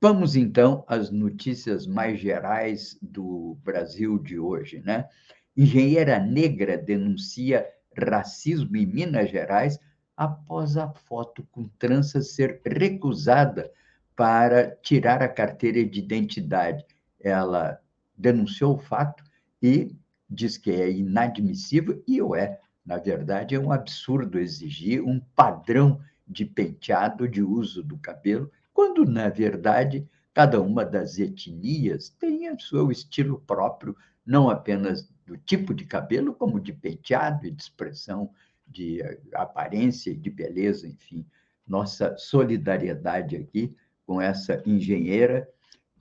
Vamos 0.00 0.36
então 0.36 0.84
às 0.86 1.10
notícias 1.10 1.86
mais 1.86 2.20
gerais 2.20 2.98
do 3.00 3.56
Brasil 3.64 4.18
de 4.18 4.38
hoje, 4.38 4.82
né? 4.84 5.08
Engenheira 5.56 6.18
negra 6.18 6.76
denuncia 6.76 7.66
racismo 7.96 8.76
em 8.76 8.84
Minas 8.84 9.30
Gerais 9.30 9.80
após 10.14 10.76
a 10.76 10.90
foto 10.90 11.46
com 11.50 11.66
trança 11.78 12.20
ser 12.20 12.60
recusada 12.66 13.72
para 14.14 14.76
tirar 14.82 15.22
a 15.22 15.28
carteira 15.28 15.82
de 15.82 16.00
identidade. 16.00 16.84
Ela 17.18 17.80
denunciou 18.16 18.74
o 18.74 18.78
fato 18.78 19.24
e 19.62 19.96
diz 20.28 20.58
que 20.58 20.72
é 20.72 20.90
inadmissível, 20.90 22.02
e 22.06 22.20
o 22.20 22.34
é. 22.34 22.60
Na 22.84 22.98
verdade, 22.98 23.54
é 23.54 23.58
um 23.58 23.72
absurdo 23.72 24.38
exigir 24.38 25.02
um 25.02 25.20
padrão 25.34 25.98
de 26.28 26.44
penteado, 26.44 27.26
de 27.26 27.42
uso 27.42 27.82
do 27.82 27.96
cabelo, 27.96 28.50
quando, 28.76 29.06
na 29.06 29.30
verdade, 29.30 30.06
cada 30.34 30.60
uma 30.60 30.84
das 30.84 31.18
etnias 31.18 32.10
tem 32.10 32.52
o 32.52 32.60
seu 32.60 32.92
estilo 32.92 33.40
próprio, 33.46 33.96
não 34.24 34.50
apenas 34.50 35.10
do 35.24 35.34
tipo 35.38 35.72
de 35.72 35.86
cabelo, 35.86 36.34
como 36.34 36.60
de 36.60 36.74
penteado 36.74 37.46
e 37.46 37.50
de 37.50 37.62
expressão, 37.62 38.30
de 38.66 39.00
aparência 39.32 40.10
e 40.10 40.14
de 40.14 40.28
beleza, 40.28 40.86
enfim. 40.86 41.24
Nossa 41.66 42.18
solidariedade 42.18 43.34
aqui 43.34 43.74
com 44.04 44.20
essa 44.20 44.62
engenheira, 44.66 45.48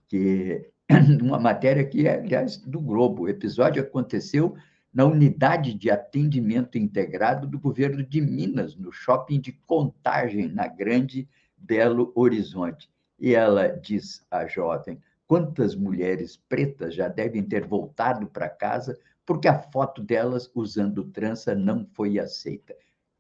que 0.09 0.69
uma 1.23 1.39
matéria 1.39 1.85
que 1.85 2.05
é, 2.05 2.19
aliás, 2.19 2.57
do 2.57 2.81
Globo. 2.81 3.23
O 3.23 3.29
episódio 3.29 3.81
aconteceu 3.81 4.53
na 4.93 5.05
unidade 5.05 5.73
de 5.73 5.89
atendimento 5.89 6.77
integrado 6.77 7.47
do 7.47 7.57
governo 7.57 8.03
de 8.03 8.19
Minas, 8.19 8.75
no 8.75 8.91
shopping 8.91 9.39
de 9.39 9.53
Contagem, 9.65 10.49
na 10.49 10.67
Grande 10.67 11.25
Belo 11.57 12.11
Horizonte. 12.15 12.89
E 13.19 13.33
ela 13.33 13.67
diz 13.67 14.25
à 14.29 14.45
jovem: 14.45 15.01
quantas 15.27 15.75
mulheres 15.75 16.37
pretas 16.49 16.93
já 16.93 17.07
devem 17.07 17.43
ter 17.43 17.65
voltado 17.65 18.27
para 18.27 18.49
casa 18.49 18.97
porque 19.25 19.47
a 19.47 19.59
foto 19.59 20.03
delas 20.03 20.51
usando 20.53 21.05
trança 21.05 21.55
não 21.55 21.85
foi 21.93 22.19
aceita. 22.19 22.75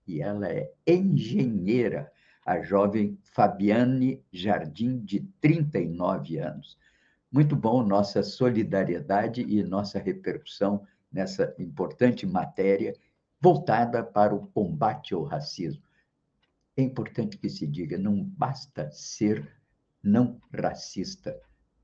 E 0.07 0.21
ela 0.21 0.47
é 0.47 0.71
engenheira, 0.85 2.11
a 2.45 2.61
jovem 2.61 3.17
Fabiane 3.23 4.23
Jardim, 4.31 4.99
de 4.99 5.21
39 5.41 6.37
anos. 6.37 6.77
Muito 7.31 7.55
bom 7.55 7.81
nossa 7.81 8.21
solidariedade 8.21 9.41
e 9.41 9.63
nossa 9.63 9.97
repercussão 9.97 10.85
nessa 11.11 11.55
importante 11.57 12.25
matéria 12.25 12.93
voltada 13.41 14.03
para 14.03 14.35
o 14.35 14.45
combate 14.47 15.13
ao 15.13 15.23
racismo 15.23 15.84
é 16.77 16.81
importante 16.81 17.37
que 17.37 17.49
se 17.49 17.65
diga, 17.65 17.97
não 17.97 18.23
basta 18.23 18.91
ser 18.91 19.49
não 20.03 20.39
racista. 20.53 21.35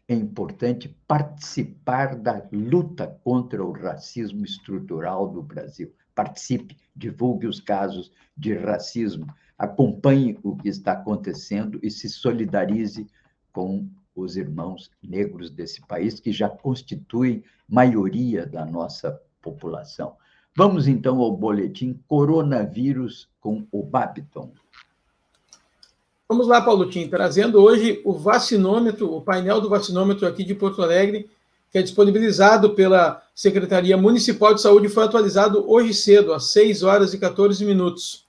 É 0.07 0.13
importante 0.13 0.89
participar 1.07 2.15
da 2.15 2.47
luta 2.51 3.07
contra 3.23 3.63
o 3.63 3.71
racismo 3.71 4.43
estrutural 4.43 5.29
do 5.29 5.41
Brasil. 5.41 5.93
Participe, 6.13 6.77
divulgue 6.95 7.47
os 7.47 7.61
casos 7.61 8.11
de 8.35 8.53
racismo, 8.53 9.25
acompanhe 9.57 10.37
o 10.43 10.55
que 10.57 10.67
está 10.67 10.91
acontecendo 10.91 11.79
e 11.81 11.89
se 11.89 12.09
solidarize 12.09 13.07
com 13.53 13.89
os 14.13 14.35
irmãos 14.35 14.91
negros 15.01 15.49
desse 15.49 15.81
país, 15.87 16.19
que 16.19 16.33
já 16.33 16.49
constituem 16.49 17.43
maioria 17.67 18.45
da 18.45 18.65
nossa 18.65 19.19
população. 19.41 20.17
Vamos 20.55 20.85
então 20.85 21.19
ao 21.19 21.35
boletim 21.35 21.93
Coronavírus 22.07 23.29
com 23.39 23.65
o 23.71 23.81
Babiton. 23.81 24.53
Vamos 26.31 26.47
lá, 26.47 26.61
Paulo 26.61 26.89
Tim, 26.89 27.09
trazendo 27.09 27.61
hoje 27.61 28.01
o 28.05 28.13
vacinômetro, 28.13 29.13
o 29.13 29.19
painel 29.19 29.59
do 29.59 29.67
vacinômetro 29.67 30.25
aqui 30.25 30.45
de 30.45 30.55
Porto 30.55 30.81
Alegre, 30.81 31.29
que 31.69 31.77
é 31.77 31.81
disponibilizado 31.81 32.69
pela 32.69 33.21
Secretaria 33.35 33.97
Municipal 33.97 34.53
de 34.53 34.61
Saúde, 34.61 34.87
foi 34.87 35.03
atualizado 35.03 35.69
hoje 35.69 35.93
cedo, 35.93 36.31
às 36.31 36.45
6 36.51 36.83
horas 36.83 37.13
e 37.13 37.17
14 37.17 37.65
minutos. 37.65 38.25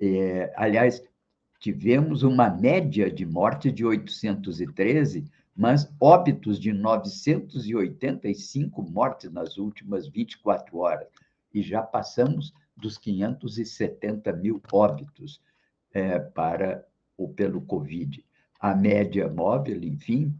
É, 0.00 0.52
aliás, 0.56 1.02
tivemos 1.58 2.22
uma 2.22 2.48
média 2.48 3.10
de 3.10 3.26
morte 3.26 3.70
de 3.70 3.84
813, 3.84 5.30
mas 5.58 5.92
óbitos 6.00 6.58
de 6.60 6.72
985 6.72 8.80
mortes 8.80 9.32
nas 9.32 9.58
últimas 9.58 10.06
24 10.06 10.78
horas. 10.78 11.08
E 11.52 11.60
já 11.60 11.82
passamos 11.82 12.54
dos 12.76 12.96
570 12.96 14.32
mil 14.34 14.62
óbitos 14.72 15.42
é, 15.92 16.20
para 16.20 16.86
o 17.16 17.28
pelo 17.28 17.60
Covid. 17.62 18.24
A 18.60 18.72
média 18.72 19.28
móvel, 19.28 19.82
enfim, 19.82 20.32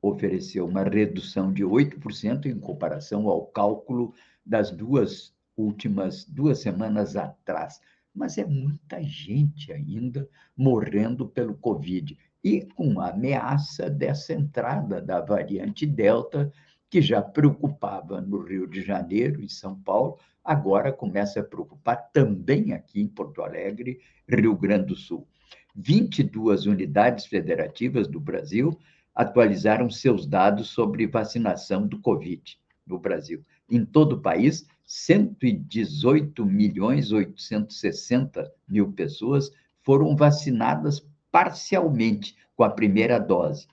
ofereceu 0.00 0.66
uma 0.66 0.84
redução 0.84 1.52
de 1.52 1.62
8% 1.62 2.46
em 2.46 2.58
comparação 2.58 3.28
ao 3.28 3.44
cálculo 3.48 4.14
das 4.44 4.70
duas 4.70 5.34
últimas 5.54 6.24
duas 6.24 6.60
semanas 6.60 7.14
atrás. 7.14 7.78
Mas 8.14 8.38
é 8.38 8.46
muita 8.46 9.02
gente 9.02 9.70
ainda 9.70 10.26
morrendo 10.56 11.28
pelo 11.28 11.54
Covid 11.56 12.16
e 12.42 12.62
com 12.74 13.00
a 13.00 13.10
ameaça 13.10 13.88
dessa 13.88 14.32
entrada 14.32 15.00
da 15.00 15.20
variante 15.20 15.86
Delta, 15.86 16.52
que 16.90 17.00
já 17.00 17.22
preocupava 17.22 18.20
no 18.20 18.42
Rio 18.42 18.66
de 18.66 18.82
Janeiro 18.82 19.42
e 19.42 19.48
São 19.48 19.74
Paulo, 19.80 20.18
agora 20.44 20.92
começa 20.92 21.40
a 21.40 21.44
preocupar 21.44 22.10
também 22.12 22.72
aqui 22.72 23.00
em 23.00 23.08
Porto 23.08 23.42
Alegre, 23.42 24.00
Rio 24.28 24.56
Grande 24.56 24.86
do 24.86 24.96
Sul. 24.96 25.26
22 25.74 26.66
unidades 26.66 27.26
federativas 27.26 28.06
do 28.06 28.20
Brasil 28.20 28.78
atualizaram 29.14 29.88
seus 29.88 30.26
dados 30.26 30.68
sobre 30.68 31.06
vacinação 31.06 31.86
do 31.86 31.98
Covid 32.00 32.58
no 32.86 32.98
Brasil. 32.98 33.44
Em 33.70 33.84
todo 33.84 34.14
o 34.14 34.20
país, 34.20 34.66
118 34.84 36.44
milhões 36.44 37.12
860 37.12 38.52
mil 38.68 38.92
pessoas 38.92 39.50
foram 39.82 40.14
vacinadas 40.14 41.00
parcialmente 41.32 42.36
com 42.54 42.62
a 42.62 42.70
primeira 42.70 43.18
dose 43.18 43.66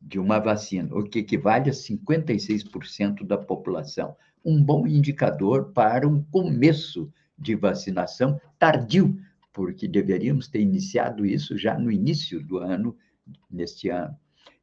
de 0.00 0.18
uma 0.18 0.40
vacina, 0.40 0.92
o 0.94 1.04
que 1.04 1.20
equivale 1.20 1.70
a 1.70 1.72
56% 1.72 3.24
da 3.24 3.38
população 3.38 4.16
um 4.44 4.62
bom 4.62 4.86
indicador 4.86 5.72
para 5.72 6.06
um 6.06 6.22
começo 6.22 7.10
de 7.38 7.54
vacinação 7.54 8.38
tardio, 8.58 9.18
porque 9.52 9.88
deveríamos 9.88 10.48
ter 10.48 10.60
iniciado 10.60 11.24
isso 11.24 11.56
já 11.56 11.78
no 11.78 11.90
início 11.90 12.42
do 12.42 12.58
ano, 12.58 12.94
neste 13.50 13.88
ano. 13.88 14.14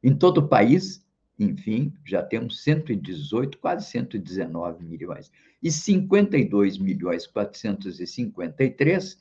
Em 0.02 0.14
todo 0.14 0.38
o 0.38 0.48
país, 0.48 1.04
enfim, 1.38 1.92
já 2.04 2.22
temos 2.22 2.62
118, 2.62 3.58
quase 3.58 3.86
119 3.86 4.84
milhões. 4.84 5.32
E 5.62 5.70
52 5.70 6.78
milhões 6.78 7.26
453, 7.26 9.18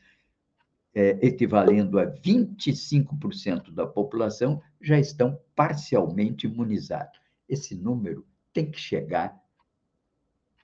é, 0.93 1.17
equivalendo 1.25 1.99
a 1.99 2.05
25% 2.05 3.71
da 3.71 3.85
população, 3.87 4.61
já 4.81 4.99
estão 4.99 5.39
parcialmente 5.55 6.47
imunizados. 6.47 7.19
Esse 7.47 7.75
número 7.75 8.25
tem 8.53 8.69
que 8.69 8.79
chegar 8.79 9.39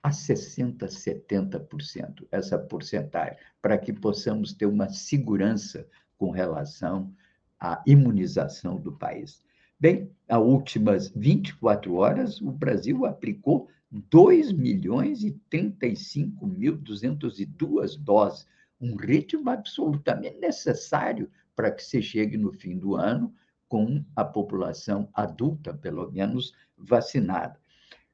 a 0.03 0.09
60%, 0.09 0.77
70%, 0.87 2.27
essa 2.31 2.57
porcentagem, 2.57 3.37
para 3.61 3.77
que 3.77 3.91
possamos 3.91 4.53
ter 4.53 4.65
uma 4.65 4.89
segurança 4.89 5.87
com 6.17 6.31
relação 6.31 7.13
à 7.59 7.81
imunização 7.85 8.77
do 8.77 8.91
país. 8.91 9.43
Bem, 9.79 10.09
as 10.27 10.39
últimas 10.39 11.09
24 11.09 11.93
horas, 11.95 12.41
o 12.41 12.51
Brasil 12.51 13.05
aplicou 13.05 13.67
2 13.91 14.51
milhões 14.51 15.23
e 15.23 15.31
35 15.49 16.47
mil 16.47 16.75
202 16.77 17.95
doses, 17.95 18.47
um 18.79 18.95
ritmo 18.95 19.49
absolutamente 19.49 20.37
necessário 20.39 21.29
para 21.55 21.71
que 21.71 21.83
se 21.83 22.01
chegue 22.01 22.37
no 22.37 22.51
fim 22.53 22.77
do 22.77 22.95
ano 22.95 23.33
com 23.67 24.03
a 24.15 24.23
população 24.23 25.09
adulta, 25.13 25.73
pelo 25.73 26.11
menos, 26.11 26.53
vacinada 26.77 27.59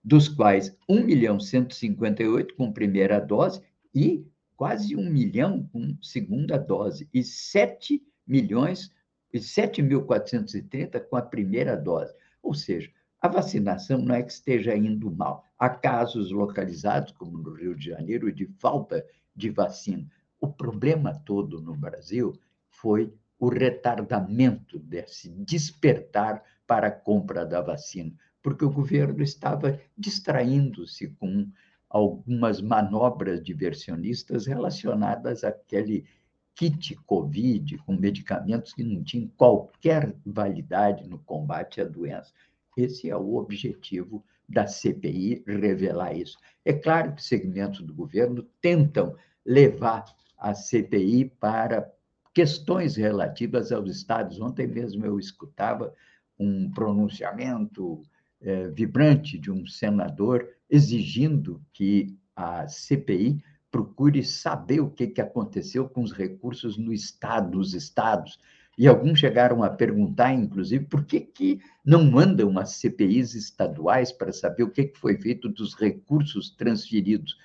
dos 0.04 0.28
quais 0.28 0.76
1 0.90 1.04
milhão 1.06 1.40
158 1.40 2.56
com 2.56 2.74
primeira 2.74 3.20
dose 3.20 3.62
e 3.96 4.26
quase 4.58 4.96
1 4.96 5.10
milhão 5.10 5.68
com 5.72 5.98
segunda 6.02 6.58
dose 6.58 7.08
e 7.14 7.24
7 7.24 8.04
milhões 8.28 8.92
e 9.32 9.40
7.430 9.40 11.00
com 11.08 11.16
a 11.16 11.22
primeira 11.22 11.76
dose. 11.76 12.14
Ou 12.42 12.54
seja, 12.54 12.92
a 13.22 13.28
vacinação 13.28 14.00
não 14.00 14.14
é 14.14 14.22
que 14.22 14.32
esteja 14.32 14.76
indo 14.76 15.10
mal. 15.10 15.46
Há 15.58 15.70
casos 15.70 16.32
localizados, 16.32 17.14
como 17.14 17.38
no 17.38 17.54
Rio 17.54 17.74
de 17.74 17.86
Janeiro, 17.90 18.32
de 18.32 18.46
falta 18.60 19.06
de 19.34 19.50
vacina. 19.50 20.06
O 20.44 20.48
problema 20.48 21.14
todo 21.14 21.62
no 21.62 21.74
Brasil 21.74 22.34
foi 22.70 23.14
o 23.40 23.48
retardamento 23.48 24.78
desse 24.78 25.30
despertar 25.30 26.44
para 26.68 26.88
a 26.88 26.92
compra 26.92 27.46
da 27.46 27.62
vacina 27.62 28.14
porque 28.44 28.66
o 28.66 28.70
governo 28.70 29.24
estava 29.24 29.80
distraindo-se 29.98 31.08
com 31.12 31.50
algumas 31.90 32.60
manobras 32.60 33.42
diversionistas 33.42 34.46
relacionadas 34.46 35.46
àquele 35.46 36.06
kit 36.54 36.94
Covid, 37.06 37.78
com 37.78 37.96
medicamentos 37.96 38.74
que 38.74 38.84
não 38.84 39.02
tinham 39.02 39.32
qualquer 39.38 40.14
validade 40.26 41.08
no 41.08 41.20
combate 41.20 41.80
à 41.80 41.86
doença. 41.86 42.34
Esse 42.78 43.10
é 43.10 43.16
o 43.16 43.36
objetivo 43.36 44.22
da 44.50 44.68
CPI, 44.68 45.42
revelar 45.48 46.14
isso. 46.14 46.38
É 46.66 46.74
claro 46.74 47.16
que 47.16 47.24
segmentos 47.24 47.82
do 47.82 47.94
governo 47.94 48.44
tentam 48.60 49.16
levar 49.46 50.04
a 50.44 50.54
CPI 50.54 51.32
para 51.40 51.90
questões 52.34 52.98
relativas 52.98 53.72
aos 53.72 53.90
estados. 53.90 54.42
Ontem 54.42 54.68
mesmo 54.68 55.06
eu 55.06 55.18
escutava 55.18 55.94
um 56.38 56.70
pronunciamento 56.70 58.02
é, 58.42 58.68
vibrante 58.68 59.40
de 59.40 59.50
um 59.50 59.66
senador 59.66 60.46
exigindo 60.70 61.64
que 61.72 62.20
a 62.36 62.68
CPI 62.68 63.42
procure 63.72 64.22
saber 64.22 64.82
o 64.82 64.90
que, 64.90 65.08
que 65.08 65.22
aconteceu 65.22 65.88
com 65.88 66.04
os 66.04 66.12
recursos 66.12 66.78
no 66.78 66.92
estado, 66.92 67.58
nos 67.58 67.74
estados, 67.74 68.38
E 68.78 68.88
alguns 68.88 69.20
chegaram 69.20 69.64
a 69.64 69.70
perguntar, 69.70 70.34
inclusive, 70.34 70.84
por 70.86 71.06
que, 71.06 71.22
que 71.22 71.62
não 71.86 72.04
mandam 72.04 72.58
as 72.58 72.72
CPIs 72.82 73.36
estaduais 73.36 74.12
para 74.12 74.34
saber 74.34 74.64
o 74.64 74.70
que, 74.70 74.86
que 74.86 75.00
foi 75.00 75.16
feito 75.16 75.48
dos 75.48 75.76
recursos 75.76 76.50
transferidos 76.50 77.38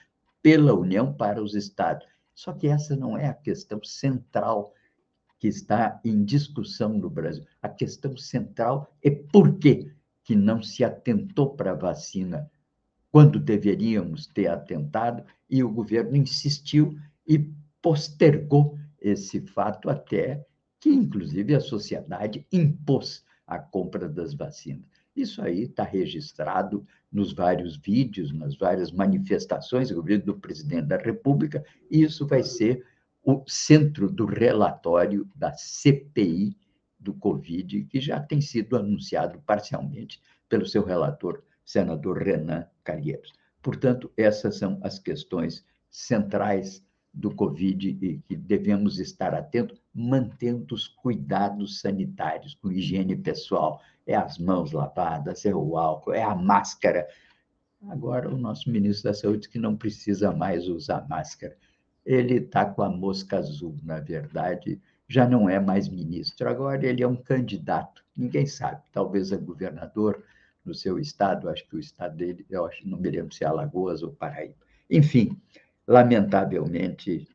pela 0.42 0.74
União 0.74 1.12
para 1.12 1.42
os 1.42 1.54
estados. 1.54 2.06
Só 2.38 2.52
que 2.52 2.68
essa 2.68 2.94
não 2.94 3.18
é 3.18 3.26
a 3.26 3.34
questão 3.34 3.82
central 3.82 4.72
que 5.40 5.48
está 5.48 6.00
em 6.04 6.24
discussão 6.24 6.96
no 6.96 7.10
Brasil. 7.10 7.44
A 7.60 7.68
questão 7.68 8.16
central 8.16 8.96
é 9.02 9.10
por 9.10 9.58
que, 9.58 9.92
que 10.22 10.36
não 10.36 10.62
se 10.62 10.84
atentou 10.84 11.56
para 11.56 11.72
a 11.72 11.74
vacina 11.74 12.48
quando 13.10 13.40
deveríamos 13.40 14.28
ter 14.28 14.46
atentado, 14.46 15.24
e 15.50 15.64
o 15.64 15.68
governo 15.68 16.14
insistiu 16.14 16.96
e 17.26 17.40
postergou 17.82 18.78
esse 19.00 19.40
fato 19.40 19.90
até 19.90 20.46
que, 20.78 20.90
inclusive, 20.90 21.56
a 21.56 21.60
sociedade 21.60 22.46
impôs 22.52 23.24
a 23.48 23.58
compra 23.58 24.08
das 24.08 24.32
vacinas. 24.32 24.86
Isso 25.20 25.42
aí 25.42 25.62
está 25.62 25.82
registrado 25.82 26.86
nos 27.10 27.32
vários 27.32 27.76
vídeos, 27.76 28.32
nas 28.32 28.56
várias 28.56 28.92
manifestações 28.92 29.90
do 29.90 30.38
presidente 30.38 30.86
da 30.86 30.96
República, 30.96 31.64
e 31.90 32.02
isso 32.02 32.24
vai 32.24 32.44
ser 32.44 32.86
o 33.24 33.42
centro 33.46 34.08
do 34.10 34.24
relatório 34.26 35.28
da 35.34 35.52
CPI 35.52 36.56
do 37.00 37.12
Covid, 37.14 37.84
que 37.86 38.00
já 38.00 38.20
tem 38.20 38.40
sido 38.40 38.76
anunciado 38.76 39.40
parcialmente 39.40 40.20
pelo 40.48 40.64
seu 40.64 40.84
relator, 40.84 41.42
senador 41.64 42.22
Renan 42.22 42.66
Calheiros. 42.84 43.32
Portanto, 43.60 44.12
essas 44.16 44.56
são 44.56 44.78
as 44.82 44.98
questões 44.98 45.64
centrais 45.90 46.82
do 47.18 47.34
Covid 47.34 47.88
e 47.88 48.18
que 48.26 48.36
devemos 48.36 48.98
estar 48.98 49.34
atentos, 49.34 49.80
mantendo 49.94 50.74
os 50.74 50.86
cuidados 50.86 51.80
sanitários, 51.80 52.54
com 52.54 52.70
higiene 52.70 53.16
pessoal. 53.16 53.80
É 54.06 54.14
as 54.14 54.38
mãos 54.38 54.72
lavadas, 54.72 55.44
é 55.44 55.54
o 55.54 55.76
álcool, 55.76 56.14
é 56.14 56.22
a 56.22 56.34
máscara. 56.34 57.06
Agora, 57.88 58.28
o 58.28 58.38
nosso 58.38 58.70
ministro 58.70 59.10
da 59.10 59.14
Saúde 59.14 59.48
que 59.48 59.58
não 59.58 59.76
precisa 59.76 60.32
mais 60.32 60.66
usar 60.68 61.06
máscara 61.08 61.56
ele 62.08 62.36
está 62.36 62.64
com 62.64 62.82
a 62.82 62.88
mosca 62.88 63.36
azul, 63.36 63.76
na 63.82 64.00
verdade, 64.00 64.80
já 65.06 65.28
não 65.28 65.46
é 65.46 65.60
mais 65.60 65.90
ministro, 65.90 66.48
agora 66.48 66.86
ele 66.86 67.02
é 67.02 67.06
um 67.06 67.14
candidato, 67.14 68.02
ninguém 68.16 68.46
sabe, 68.46 68.80
talvez 68.90 69.30
é 69.30 69.36
governador 69.36 70.24
no 70.64 70.74
seu 70.74 70.98
estado, 70.98 71.50
acho 71.50 71.68
que 71.68 71.76
o 71.76 71.78
estado 71.78 72.16
dele, 72.16 72.46
eu 72.48 72.64
acho, 72.64 72.88
não 72.88 72.98
me 72.98 73.10
lembro 73.10 73.34
se 73.34 73.44
é 73.44 73.46
Alagoas 73.46 74.02
ou 74.02 74.10
Paraíba. 74.10 74.54
Enfim, 74.90 75.38
lamentavelmente, 75.88 77.26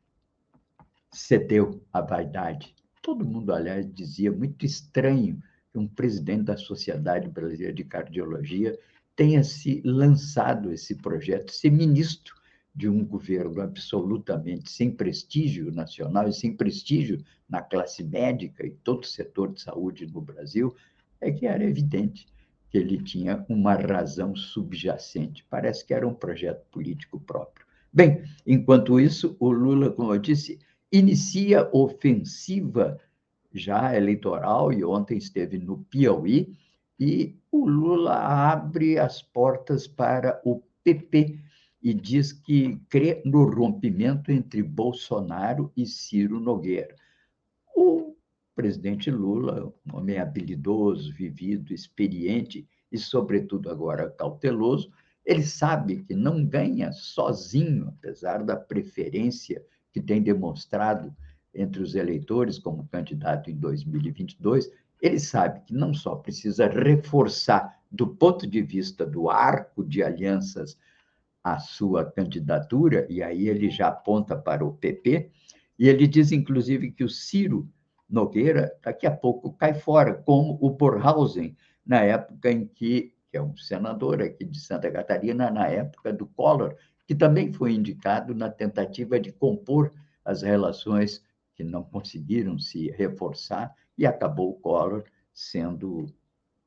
cedeu 1.12 1.84
à 1.92 2.00
vaidade. 2.00 2.72
Todo 3.02 3.26
mundo, 3.26 3.52
aliás, 3.52 3.84
dizia 3.92 4.30
muito 4.30 4.64
estranho 4.64 5.42
que 5.72 5.78
um 5.78 5.88
presidente 5.88 6.44
da 6.44 6.56
Sociedade 6.56 7.28
Brasileira 7.28 7.74
de 7.74 7.82
Cardiologia 7.82 8.78
tenha 9.16 9.42
se 9.42 9.82
lançado 9.84 10.72
esse 10.72 10.94
projeto, 10.94 11.50
ser 11.50 11.70
ministro 11.70 12.32
de 12.72 12.88
um 12.88 13.04
governo 13.04 13.60
absolutamente 13.60 14.70
sem 14.70 14.90
prestígio 14.90 15.72
nacional 15.72 16.28
e 16.28 16.32
sem 16.32 16.56
prestígio 16.56 17.24
na 17.48 17.60
classe 17.60 18.04
médica 18.04 18.64
e 18.64 18.70
todo 18.70 19.02
o 19.02 19.06
setor 19.06 19.52
de 19.52 19.62
saúde 19.62 20.06
no 20.06 20.20
Brasil, 20.20 20.74
é 21.20 21.30
que 21.32 21.46
era 21.46 21.64
evidente 21.64 22.26
que 22.70 22.78
ele 22.78 23.02
tinha 23.02 23.44
uma 23.48 23.74
razão 23.74 24.34
subjacente. 24.36 25.44
Parece 25.50 25.84
que 25.84 25.94
era 25.94 26.06
um 26.06 26.14
projeto 26.14 26.64
político 26.70 27.20
próprio. 27.20 27.63
Bem, 27.94 28.24
enquanto 28.44 28.98
isso, 28.98 29.36
o 29.38 29.52
Lula, 29.52 29.88
como 29.88 30.12
eu 30.12 30.18
disse, 30.18 30.58
inicia 30.90 31.70
ofensiva 31.72 32.98
já 33.52 33.96
eleitoral 33.96 34.72
e 34.72 34.84
ontem 34.84 35.16
esteve 35.16 35.58
no 35.58 35.78
Piauí 35.84 36.56
e 36.98 37.36
o 37.52 37.64
Lula 37.64 38.16
abre 38.16 38.98
as 38.98 39.22
portas 39.22 39.86
para 39.86 40.42
o 40.44 40.60
PP 40.82 41.38
e 41.80 41.94
diz 41.94 42.32
que 42.32 42.80
crê 42.88 43.22
no 43.24 43.44
rompimento 43.44 44.32
entre 44.32 44.60
Bolsonaro 44.60 45.70
e 45.76 45.86
Ciro 45.86 46.40
Nogueira. 46.40 46.96
O 47.76 48.16
presidente 48.56 49.08
Lula, 49.08 49.72
um 49.86 49.98
homem 49.98 50.18
habilidoso, 50.18 51.14
vivido, 51.14 51.72
experiente 51.72 52.66
e, 52.90 52.98
sobretudo, 52.98 53.70
agora 53.70 54.10
cauteloso, 54.10 54.90
ele 55.24 55.42
sabe 55.42 56.02
que 56.02 56.14
não 56.14 56.44
ganha 56.44 56.92
sozinho, 56.92 57.88
apesar 57.88 58.42
da 58.42 58.56
preferência 58.56 59.64
que 59.92 60.00
tem 60.00 60.22
demonstrado 60.22 61.14
entre 61.54 61.82
os 61.82 61.94
eleitores 61.94 62.58
como 62.58 62.88
candidato 62.88 63.50
em 63.50 63.56
2022, 63.56 64.70
ele 65.00 65.20
sabe 65.20 65.60
que 65.60 65.72
não 65.72 65.94
só 65.94 66.16
precisa 66.16 66.66
reforçar, 66.66 67.78
do 67.90 68.08
ponto 68.08 68.46
de 68.46 68.60
vista 68.60 69.06
do 69.06 69.30
arco 69.30 69.84
de 69.84 70.02
alianças 70.02 70.76
a 71.44 71.58
sua 71.58 72.10
candidatura, 72.10 73.06
e 73.08 73.22
aí 73.22 73.48
ele 73.48 73.70
já 73.70 73.88
aponta 73.88 74.34
para 74.34 74.64
o 74.64 74.72
PP, 74.72 75.30
e 75.78 75.88
ele 75.88 76.06
diz, 76.06 76.32
inclusive, 76.32 76.90
que 76.90 77.04
o 77.04 77.08
Ciro 77.08 77.68
Nogueira 78.08 78.72
daqui 78.82 79.06
a 79.06 79.10
pouco 79.10 79.52
cai 79.52 79.74
fora, 79.74 80.14
como 80.14 80.58
o 80.60 80.70
Borhausen, 80.70 81.56
na 81.84 82.00
época 82.00 82.50
em 82.50 82.66
que, 82.66 83.13
que 83.34 83.38
é 83.38 83.42
um 83.42 83.56
senador 83.56 84.22
aqui 84.22 84.44
de 84.44 84.60
Santa 84.60 84.88
Catarina, 84.92 85.50
na 85.50 85.66
época 85.66 86.12
do 86.12 86.24
Collor, 86.24 86.76
que 87.04 87.16
também 87.16 87.52
foi 87.52 87.72
indicado 87.72 88.32
na 88.32 88.48
tentativa 88.48 89.18
de 89.18 89.32
compor 89.32 89.90
as 90.24 90.42
relações 90.42 91.20
que 91.56 91.64
não 91.64 91.82
conseguiram 91.82 92.60
se 92.60 92.92
reforçar, 92.92 93.74
e 93.98 94.06
acabou 94.06 94.50
o 94.50 94.60
Collor 94.60 95.02
sendo 95.32 96.06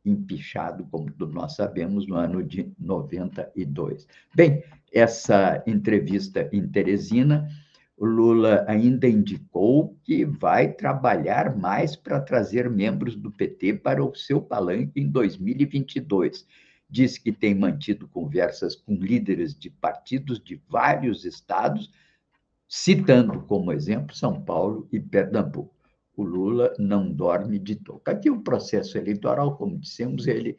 empichado, 0.03 0.86
como 0.91 1.10
nós 1.32 1.56
sabemos, 1.56 2.06
no 2.06 2.15
ano 2.15 2.43
de 2.43 2.69
92. 2.77 4.06
Bem, 4.36 4.62
essa 4.91 5.63
entrevista 5.65 6.49
em 6.51 6.67
Teresina, 6.67 7.47
o 7.97 8.05
Lula 8.05 8.63
ainda 8.67 9.07
indicou 9.07 9.97
que 10.03 10.23
vai 10.23 10.71
trabalhar 10.71 11.57
mais 11.57 11.95
para 11.95 12.21
trazer 12.21 12.69
membros 12.69 13.15
do 13.15 13.31
PT 13.31 13.73
para 13.73 14.03
o 14.03 14.15
seu 14.15 14.39
palanque 14.41 15.01
em 15.01 15.10
2022. 15.10 16.45
Diz 16.89 17.17
que 17.17 17.31
tem 17.33 17.55
mantido 17.55 18.07
conversas 18.07 18.75
com 18.75 18.93
líderes 18.93 19.57
de 19.57 19.69
partidos 19.69 20.39
de 20.39 20.62
vários 20.69 21.25
estados, 21.25 21.91
citando 22.67 23.41
como 23.41 23.73
exemplo 23.73 24.15
São 24.15 24.41
Paulo 24.41 24.88
e 24.91 24.99
Pernambuco 24.99 25.77
o 26.17 26.23
Lula 26.23 26.73
não 26.79 27.10
dorme 27.10 27.60
de 27.60 27.75
toca. 27.75 28.12
Aqui 28.12 28.27
o 28.29 28.41
processo 28.41 28.97
eleitoral, 28.97 29.55
como 29.55 29.77
dissemos, 29.77 30.25
ele 30.25 30.57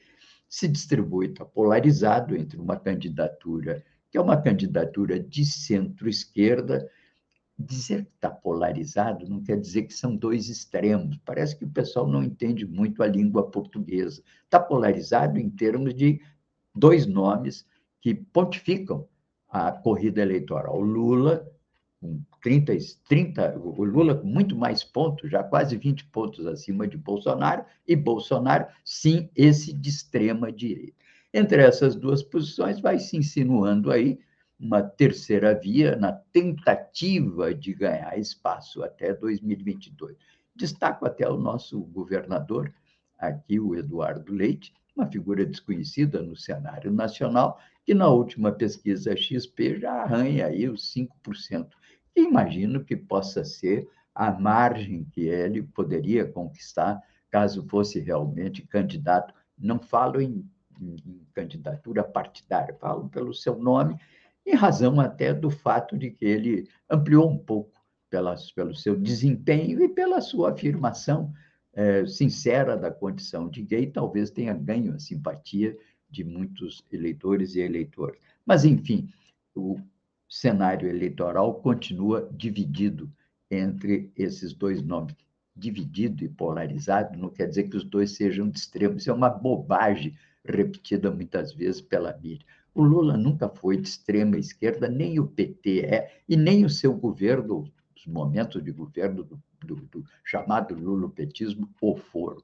se 0.49 0.69
distribui, 0.69 1.27
está 1.27 1.45
polarizado 1.45 2.37
entre 2.37 2.59
uma 2.59 2.79
candidatura, 2.79 3.85
que 4.09 4.17
é 4.17 4.21
uma 4.21 4.41
candidatura 4.41 5.19
de 5.19 5.45
centro-esquerda. 5.45 6.89
Dizer 7.59 8.05
que 8.05 8.13
está 8.15 8.31
polarizado 8.31 9.29
não 9.29 9.43
quer 9.43 9.59
dizer 9.59 9.83
que 9.83 9.93
são 9.93 10.15
dois 10.15 10.49
extremos. 10.49 11.19
Parece 11.25 11.57
que 11.57 11.65
o 11.65 11.71
pessoal 11.71 12.07
não 12.07 12.23
entende 12.23 12.65
muito 12.65 13.03
a 13.03 13.07
língua 13.07 13.51
portuguesa. 13.51 14.23
Está 14.45 14.61
polarizado 14.61 15.39
em 15.39 15.51
termos 15.51 15.95
de 15.95 16.21
dois 16.75 17.05
nomes 17.05 17.67
que 18.01 18.15
pontificam 18.15 19.09
a 19.49 19.73
corrida 19.73 20.23
eleitoral. 20.23 20.81
Lula 20.81 21.51
com 22.01 22.23
30, 22.43 22.77
30, 23.09 23.59
o 23.59 23.85
Lula 23.85 24.15
com 24.15 24.27
muito 24.27 24.57
mais 24.57 24.85
pontos, 24.85 25.31
já 25.31 25.43
quase 25.43 25.77
20 25.77 26.05
pontos 26.07 26.47
acima 26.47 26.87
de 26.87 26.97
Bolsonaro, 26.97 27.65
e 27.87 27.97
Bolsonaro, 27.97 28.67
sim, 28.85 29.29
esse 29.35 29.73
de 29.73 29.89
extrema 29.89 30.53
direita. 30.53 30.97
Entre 31.35 31.61
essas 31.63 31.97
duas 31.97 32.23
posições, 32.23 32.81
vai 32.81 32.99
se 32.99 33.17
insinuando 33.17 33.91
aí 33.91 34.19
uma 34.59 34.83
terceira 34.83 35.55
via 35.55 35.95
na 35.97 36.13
tentativa 36.13 37.55
de 37.55 37.73
ganhar 37.75 38.19
espaço 38.19 38.83
até 38.83 39.15
2022. 39.15 40.17
Destaco 40.55 41.07
até 41.07 41.29
o 41.29 41.37
nosso 41.37 41.81
governador, 41.81 42.73
aqui 43.19 43.61
o 43.61 43.75
Eduardo 43.75 44.33
Leite, 44.33 44.73
uma 44.97 45.07
figura 45.07 45.47
desconhecida 45.47 46.21
no 46.21 46.37
cenário 46.37 46.93
nacional, 46.93 47.61
que 47.85 47.95
na 47.95 48.09
última 48.09 48.51
pesquisa 48.51 49.17
XP 49.17 49.79
já 49.81 49.93
arranha 49.93 50.47
aí 50.47 50.69
os 50.69 50.93
5% 50.93 51.69
imagino 52.21 52.85
que 52.85 52.97
possa 52.97 53.45
ser 53.45 53.89
a 54.15 54.33
margem 54.33 55.05
que 55.05 55.23
ele 55.23 55.63
poderia 55.63 56.27
conquistar 56.27 57.01
caso 57.31 57.67
fosse 57.69 58.01
realmente 58.01 58.67
candidato. 58.67 59.35
Não 59.57 59.79
falo 59.79 60.21
em, 60.21 60.45
em 60.81 61.27
candidatura 61.35 62.03
partidária, 62.03 62.75
falo 62.81 63.09
pelo 63.09 63.35
seu 63.35 63.57
nome, 63.57 63.97
em 64.49 64.55
razão 64.55 64.99
até 65.01 65.35
do 65.35 65.51
fato 65.51 65.97
de 65.97 66.11
que 66.11 66.25
ele 66.25 66.69
ampliou 66.91 67.29
um 67.31 67.39
pouco 67.39 67.79
pelas, 68.09 68.51
pelo 68.51 68.75
seu 68.75 68.97
desempenho 68.97 69.83
e 69.83 69.89
pela 69.89 70.21
sua 70.21 70.53
afirmação 70.53 71.33
é, 71.75 72.07
sincera 72.07 72.77
da 72.77 72.91
condição 72.91 73.49
de 73.49 73.63
gay, 73.63 73.87
talvez 73.87 74.31
tenha 74.31 74.55
ganho 74.55 74.95
a 74.95 74.99
simpatia 74.99 75.77
de 76.11 76.25
muitos 76.25 76.83
eleitores 76.91 77.55
e 77.55 77.61
eleitoras. 77.61 78.19
Mas, 78.45 78.65
enfim, 78.65 79.13
o 79.55 79.79
cenário 80.29 80.89
eleitoral 80.89 81.61
continua 81.61 82.29
dividido 82.33 83.13
entre 83.51 84.11
esses 84.17 84.53
dois 84.55 84.83
nomes. 84.83 85.15
dividido 85.55 86.25
e 86.25 86.29
polarizado 86.29 87.19
não 87.19 87.29
quer 87.31 87.49
dizer 87.49 87.65
que 87.65 87.77
os 87.77 87.85
dois 87.85 88.13
sejam 88.13 88.49
de 88.49 88.59
extremo. 88.59 88.97
Isso 88.97 89.11
é 89.11 89.13
uma 89.13 89.29
bobagem 89.29 90.17
repetida 90.45 91.11
muitas 91.11 91.53
vezes 91.53 91.81
pela 91.81 92.17
mídia. 92.17 92.47
O 92.79 92.85
Lula 92.85 93.17
nunca 93.17 93.49
foi 93.49 93.77
de 93.77 93.89
extrema 93.89 94.39
esquerda, 94.39 94.89
nem 94.89 95.19
o 95.19 95.27
PT 95.27 95.81
é, 95.81 96.13
e 96.29 96.37
nem 96.37 96.65
o 96.65 96.71
seu 96.71 96.95
governo, 96.95 97.69
os 97.97 98.07
momentos 98.07 98.63
de 98.63 98.71
governo 98.71 99.25
do, 99.25 99.43
do, 99.67 99.75
do 99.91 100.05
chamado 100.23 100.77
lulopetismo 100.77 101.69
o 101.81 101.97
foram. 101.97 102.41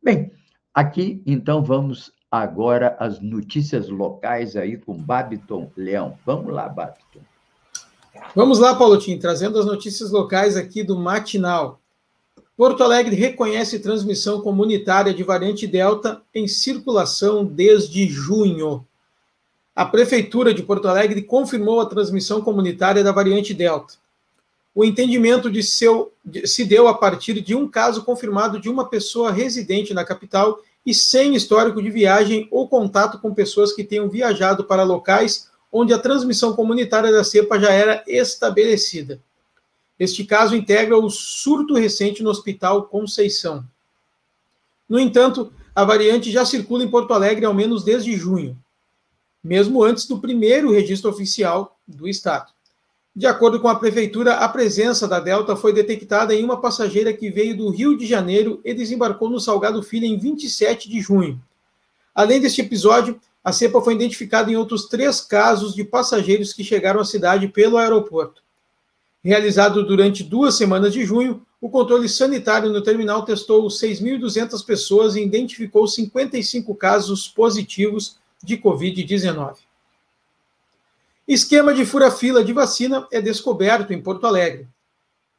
Bem, 0.00 0.30
aqui 0.72 1.20
então 1.26 1.64
vamos 1.64 2.12
agora 2.30 2.96
às 3.00 3.18
notícias 3.18 3.88
locais 3.88 4.54
aí 4.54 4.76
com 4.76 4.96
Babiton 4.96 5.68
Leão. 5.76 6.16
Vamos 6.24 6.54
lá, 6.54 6.68
Babiton. 6.68 7.18
Vamos 8.36 8.60
lá, 8.60 8.76
Paulotinho, 8.76 9.18
trazendo 9.18 9.58
as 9.58 9.66
notícias 9.66 10.12
locais 10.12 10.56
aqui 10.56 10.84
do 10.84 10.96
Matinal. 10.96 11.80
Porto 12.56 12.84
Alegre 12.84 13.16
reconhece 13.16 13.80
transmissão 13.80 14.42
comunitária 14.42 15.12
de 15.12 15.24
variante 15.24 15.66
Delta 15.66 16.22
em 16.32 16.46
circulação 16.46 17.44
desde 17.44 18.06
junho. 18.06 18.86
A 19.74 19.86
Prefeitura 19.86 20.52
de 20.52 20.62
Porto 20.62 20.86
Alegre 20.86 21.22
confirmou 21.22 21.80
a 21.80 21.86
transmissão 21.86 22.42
comunitária 22.42 23.02
da 23.02 23.10
variante 23.10 23.54
Delta. 23.54 23.94
O 24.74 24.84
entendimento 24.84 25.50
de 25.50 25.62
seu, 25.62 26.12
de, 26.24 26.46
se 26.46 26.64
deu 26.64 26.88
a 26.88 26.94
partir 26.94 27.40
de 27.40 27.54
um 27.54 27.66
caso 27.66 28.04
confirmado 28.04 28.60
de 28.60 28.68
uma 28.68 28.88
pessoa 28.88 29.30
residente 29.30 29.94
na 29.94 30.04
capital 30.04 30.58
e 30.84 30.92
sem 30.92 31.34
histórico 31.34 31.82
de 31.82 31.90
viagem 31.90 32.48
ou 32.50 32.68
contato 32.68 33.18
com 33.18 33.34
pessoas 33.34 33.72
que 33.72 33.84
tenham 33.84 34.10
viajado 34.10 34.64
para 34.64 34.82
locais 34.82 35.50
onde 35.72 35.94
a 35.94 35.98
transmissão 35.98 36.54
comunitária 36.54 37.10
da 37.10 37.24
cepa 37.24 37.58
já 37.58 37.72
era 37.72 38.04
estabelecida. 38.06 39.20
Este 39.98 40.24
caso 40.24 40.54
integra 40.54 40.98
o 40.98 41.08
surto 41.08 41.74
recente 41.74 42.22
no 42.22 42.28
Hospital 42.28 42.84
Conceição. 42.84 43.64
No 44.86 44.98
entanto, 44.98 45.50
a 45.74 45.82
variante 45.84 46.30
já 46.30 46.44
circula 46.44 46.84
em 46.84 46.90
Porto 46.90 47.14
Alegre 47.14 47.46
ao 47.46 47.54
menos 47.54 47.82
desde 47.82 48.14
junho, 48.16 48.58
mesmo 49.42 49.82
antes 49.82 50.06
do 50.06 50.18
primeiro 50.18 50.70
registro 50.70 51.10
oficial 51.10 51.78
do 51.86 52.08
Estado. 52.08 52.52
De 53.14 53.26
acordo 53.26 53.60
com 53.60 53.68
a 53.68 53.74
Prefeitura, 53.74 54.36
a 54.36 54.48
presença 54.48 55.06
da 55.06 55.20
Delta 55.20 55.54
foi 55.54 55.72
detectada 55.72 56.34
em 56.34 56.42
uma 56.42 56.60
passageira 56.60 57.12
que 57.12 57.30
veio 57.30 57.56
do 57.56 57.68
Rio 57.68 57.96
de 57.96 58.06
Janeiro 58.06 58.60
e 58.64 58.72
desembarcou 58.72 59.28
no 59.28 59.38
Salgado 59.38 59.82
Filho 59.82 60.06
em 60.06 60.18
27 60.18 60.88
de 60.88 61.00
junho. 61.00 61.38
Além 62.14 62.40
deste 62.40 62.62
episódio, 62.62 63.20
a 63.44 63.52
cepa 63.52 63.82
foi 63.82 63.94
identificada 63.94 64.50
em 64.50 64.56
outros 64.56 64.86
três 64.86 65.20
casos 65.20 65.74
de 65.74 65.84
passageiros 65.84 66.52
que 66.52 66.64
chegaram 66.64 67.00
à 67.00 67.04
cidade 67.04 67.48
pelo 67.48 67.76
aeroporto. 67.76 68.42
Realizado 69.22 69.84
durante 69.84 70.24
duas 70.24 70.54
semanas 70.54 70.92
de 70.92 71.04
junho, 71.04 71.44
o 71.60 71.68
controle 71.68 72.08
sanitário 72.08 72.70
no 72.70 72.82
terminal 72.82 73.24
testou 73.24 73.66
6.200 73.68 74.64
pessoas 74.64 75.16
e 75.16 75.22
identificou 75.22 75.86
55 75.86 76.74
casos 76.74 77.28
positivos 77.28 78.16
de 78.42 78.56
Covid-19. 78.56 79.56
Esquema 81.26 81.72
de 81.72 81.86
fura-fila 81.86 82.44
de 82.44 82.52
vacina 82.52 83.06
é 83.12 83.20
descoberto 83.20 83.92
em 83.92 84.02
Porto 84.02 84.26
Alegre. 84.26 84.68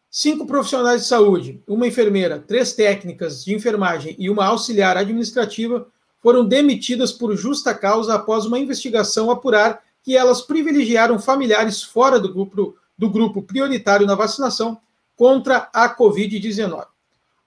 Cinco 0.10 0.46
profissionais 0.46 1.02
de 1.02 1.08
saúde, 1.08 1.62
uma 1.68 1.88
enfermeira, 1.88 2.40
três 2.40 2.74
técnicas 2.74 3.44
de 3.44 3.54
enfermagem 3.54 4.16
e 4.18 4.30
uma 4.30 4.46
auxiliar 4.46 4.96
administrativa 4.96 5.88
foram 6.22 6.46
demitidas 6.46 7.12
por 7.12 7.36
justa 7.36 7.74
causa 7.74 8.14
após 8.14 8.46
uma 8.46 8.60
investigação 8.60 9.30
apurar 9.30 9.84
que 10.02 10.16
elas 10.16 10.42
privilegiaram 10.42 11.20
familiares 11.20 11.84
fora 11.84 12.20
do 12.20 12.32
grupo 12.32 12.76
do 12.96 13.10
grupo 13.10 13.42
prioritário 13.42 14.06
na 14.06 14.16
vacinação 14.16 14.80
contra 15.16 15.70
a 15.74 15.94
Covid-19. 15.94 16.86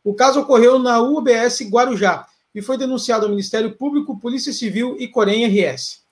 O 0.02 0.12
caso 0.12 0.40
ocorreu 0.40 0.78
na 0.78 1.00
UBS 1.00 1.62
Guarujá 1.70 2.26
e 2.56 2.62
foi 2.62 2.78
denunciado 2.78 3.26
ao 3.26 3.30
Ministério 3.30 3.76
Público, 3.76 4.18
Polícia 4.18 4.50
Civil 4.50 4.96
e 4.98 5.06
Corém 5.06 5.44
RS. 5.46 6.02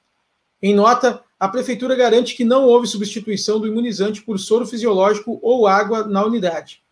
Em 0.60 0.74
nota, 0.74 1.24
a 1.40 1.48
Prefeitura 1.48 1.96
garante 1.96 2.36
que 2.36 2.44
não 2.44 2.66
houve 2.66 2.86
substituição 2.86 3.58
do 3.58 3.66
imunizante 3.66 4.20
por 4.20 4.38
soro 4.38 4.66
fisiológico 4.66 5.38
ou 5.40 5.66
água 5.66 6.06
na 6.06 6.22
unidade. 6.22 6.82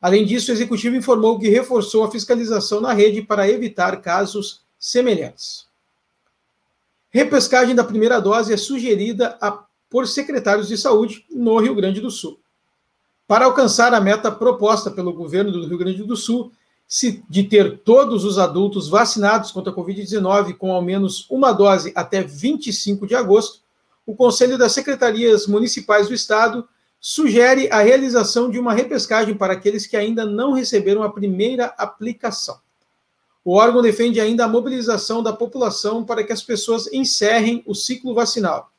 Além 0.00 0.24
disso, 0.24 0.50
o 0.50 0.54
Executivo 0.54 0.96
informou 0.96 1.38
que 1.38 1.50
reforçou 1.50 2.04
a 2.04 2.10
fiscalização 2.10 2.80
na 2.80 2.94
rede 2.94 3.20
para 3.20 3.46
evitar 3.46 4.00
casos 4.00 4.62
semelhantes. 4.78 5.66
Repescagem 7.10 7.74
da 7.74 7.84
primeira 7.84 8.18
dose 8.18 8.50
é 8.50 8.56
sugerida 8.56 9.36
a 9.42 9.62
por 9.90 10.08
secretários 10.08 10.68
de 10.68 10.78
saúde 10.78 11.26
no 11.30 11.58
Rio 11.58 11.74
Grande 11.74 12.00
do 12.00 12.10
Sul. 12.10 12.40
Para 13.28 13.44
alcançar 13.44 13.92
a 13.92 14.00
meta 14.00 14.32
proposta 14.32 14.90
pelo 14.90 15.12
governo 15.12 15.52
do 15.52 15.66
Rio 15.66 15.78
Grande 15.78 16.02
do 16.02 16.16
Sul, 16.16 16.50
de 17.28 17.42
ter 17.42 17.78
todos 17.78 18.24
os 18.24 18.38
adultos 18.38 18.88
vacinados 18.88 19.50
contra 19.50 19.72
a 19.72 19.74
Covid-19 19.74 20.56
com 20.56 20.72
ao 20.72 20.80
menos 20.80 21.26
uma 21.28 21.52
dose 21.52 21.92
até 21.96 22.22
25 22.22 23.06
de 23.06 23.14
agosto, 23.14 23.60
o 24.06 24.14
Conselho 24.14 24.56
das 24.56 24.72
Secretarias 24.72 25.46
Municipais 25.46 26.08
do 26.08 26.14
Estado 26.14 26.68
sugere 27.00 27.68
a 27.70 27.80
realização 27.80 28.50
de 28.50 28.58
uma 28.58 28.72
repescagem 28.72 29.34
para 29.34 29.52
aqueles 29.52 29.86
que 29.86 29.96
ainda 29.96 30.24
não 30.24 30.52
receberam 30.52 31.02
a 31.02 31.12
primeira 31.12 31.66
aplicação. 31.76 32.58
O 33.44 33.54
órgão 33.54 33.82
defende 33.82 34.20
ainda 34.20 34.44
a 34.44 34.48
mobilização 34.48 35.22
da 35.22 35.32
população 35.32 36.04
para 36.04 36.22
que 36.22 36.32
as 36.32 36.42
pessoas 36.42 36.86
encerrem 36.92 37.62
o 37.66 37.74
ciclo 37.74 38.14
vacinal 38.14 38.72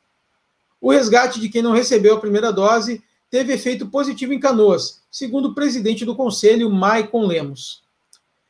o 0.80 0.90
resgate 0.90 1.40
de 1.40 1.48
quem 1.48 1.62
não 1.62 1.72
recebeu 1.72 2.14
a 2.14 2.20
primeira 2.20 2.52
dose 2.52 3.02
teve 3.30 3.52
efeito 3.52 3.88
positivo 3.88 4.32
em 4.32 4.40
Canoas, 4.40 5.02
segundo 5.10 5.48
o 5.48 5.54
presidente 5.54 6.04
do 6.04 6.14
conselho, 6.14 6.70
Maicon 6.70 7.26
Lemos. 7.26 7.82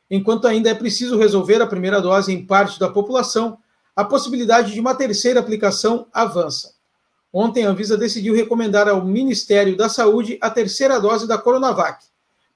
Enquanto 0.09 0.47
ainda 0.47 0.69
é 0.69 0.73
preciso 0.73 1.17
resolver 1.17 1.61
a 1.61 1.67
primeira 1.67 2.01
dose 2.01 2.33
em 2.33 2.45
parte 2.45 2.79
da 2.79 2.89
população, 2.89 3.59
a 3.95 4.03
possibilidade 4.03 4.73
de 4.73 4.79
uma 4.79 4.95
terceira 4.95 5.39
aplicação 5.39 6.07
avança. 6.11 6.73
Ontem, 7.31 7.65
a 7.65 7.69
Anvisa 7.69 7.95
decidiu 7.95 8.33
recomendar 8.33 8.87
ao 8.87 9.05
Ministério 9.05 9.77
da 9.77 9.87
Saúde 9.87 10.37
a 10.41 10.49
terceira 10.49 10.99
dose 10.99 11.27
da 11.27 11.37
Coronavac, 11.37 12.05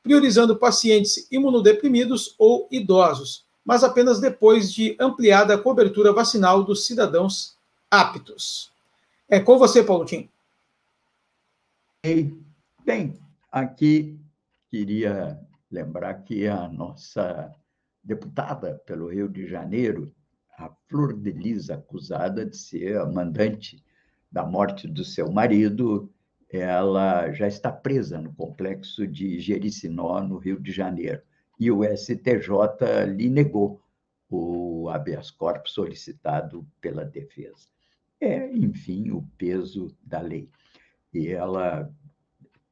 priorizando 0.02 0.56
pacientes 0.56 1.28
imunodeprimidos 1.32 2.34
ou 2.40 2.68
idosos, 2.72 3.46
mas 3.64 3.84
apenas 3.84 4.20
depois 4.20 4.74
de 4.74 4.96
ampliada 5.00 5.54
a 5.54 5.58
cobertura 5.58 6.12
vacinal 6.12 6.64
dos 6.64 6.88
cidadãos 6.88 7.56
aptos. 7.90 8.72
É 9.30 9.40
com 9.40 9.60
você, 9.60 9.84
Paulo 9.84 10.06
Tim. 10.06 10.28
Bem, 12.84 13.18
aqui 13.52 14.18
queria 14.70 15.40
lembrar 15.74 16.24
que 16.24 16.48
a 16.48 16.68
nossa 16.68 17.52
deputada 18.04 18.82
pelo 18.86 19.10
Rio 19.10 19.28
de 19.28 19.48
Janeiro, 19.48 20.14
a 20.58 20.70
Flor 20.88 21.14
de 21.14 21.32
Lis, 21.32 21.70
acusada 21.70 22.46
de 22.46 22.56
ser 22.56 22.98
a 22.98 23.06
mandante 23.06 23.84
da 24.32 24.46
morte 24.46 24.88
do 24.88 25.04
seu 25.04 25.32
marido, 25.32 26.12
ela 26.50 27.32
já 27.32 27.48
está 27.48 27.72
presa 27.72 28.20
no 28.22 28.34
complexo 28.34 29.08
de 29.08 29.40
Jericinó, 29.40 30.22
no 30.22 30.38
Rio 30.38 30.60
de 30.60 30.72
Janeiro. 30.72 31.22
E 31.60 31.72
o 31.72 31.84
STJ 31.84 33.06
lhe 33.16 33.30
negou 33.30 33.82
o 34.30 34.90
habeas 34.90 35.32
corpus 35.32 35.74
solicitado 35.74 36.66
pela 36.80 37.06
defesa 37.06 37.74
é, 38.24 38.50
enfim, 38.56 39.12
o 39.12 39.22
peso 39.38 39.94
da 40.02 40.22
lei. 40.22 40.50
E 41.14 41.28
ela 41.28 41.92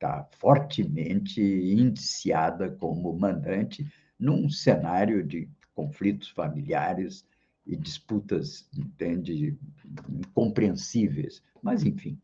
está 0.01 0.27
fortemente 0.39 1.39
indiciada 1.39 2.71
como 2.71 3.13
mandante 3.13 3.87
num 4.19 4.49
cenário 4.49 5.23
de 5.23 5.47
conflitos 5.75 6.29
familiares 6.29 7.23
e 7.65 7.75
disputas, 7.75 8.67
entende, 8.75 9.57
incompreensíveis. 10.09 11.43
Mas, 11.61 11.83
enfim. 11.83 12.19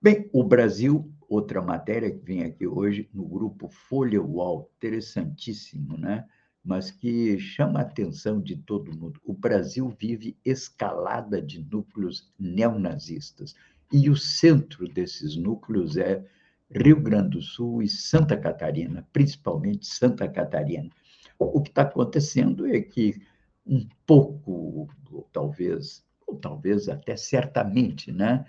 Bem, 0.00 0.30
o 0.32 0.44
Brasil, 0.44 1.12
outra 1.28 1.60
matéria 1.60 2.10
que 2.10 2.24
vem 2.24 2.44
aqui 2.44 2.66
hoje, 2.66 3.10
no 3.12 3.24
grupo 3.24 3.68
Folha 3.68 4.22
UOL, 4.22 4.70
interessantíssimo, 4.76 5.96
né? 5.98 6.24
mas 6.62 6.90
que 6.90 7.38
chama 7.38 7.80
a 7.80 7.82
atenção 7.82 8.40
de 8.40 8.54
todo 8.54 8.96
mundo. 8.96 9.20
O 9.24 9.32
Brasil 9.32 9.88
vive 9.98 10.36
escalada 10.44 11.42
de 11.42 11.62
núcleos 11.64 12.30
neonazistas, 12.38 13.54
e 13.92 14.08
o 14.08 14.16
centro 14.16 14.86
desses 14.86 15.36
núcleos 15.36 15.96
é 15.96 16.24
Rio 16.72 17.00
Grande 17.00 17.30
do 17.30 17.42
Sul 17.42 17.82
e 17.82 17.88
Santa 17.88 18.36
Catarina, 18.36 19.06
principalmente 19.12 19.86
Santa 19.86 20.28
Catarina. 20.28 20.90
O 21.38 21.60
que 21.60 21.70
está 21.70 21.82
acontecendo 21.82 22.66
é 22.66 22.80
que 22.80 23.20
um 23.66 23.86
pouco, 24.06 24.88
ou 25.10 25.28
talvez, 25.32 26.04
ou 26.26 26.36
talvez 26.36 26.88
até 26.88 27.16
certamente, 27.16 28.12
né, 28.12 28.44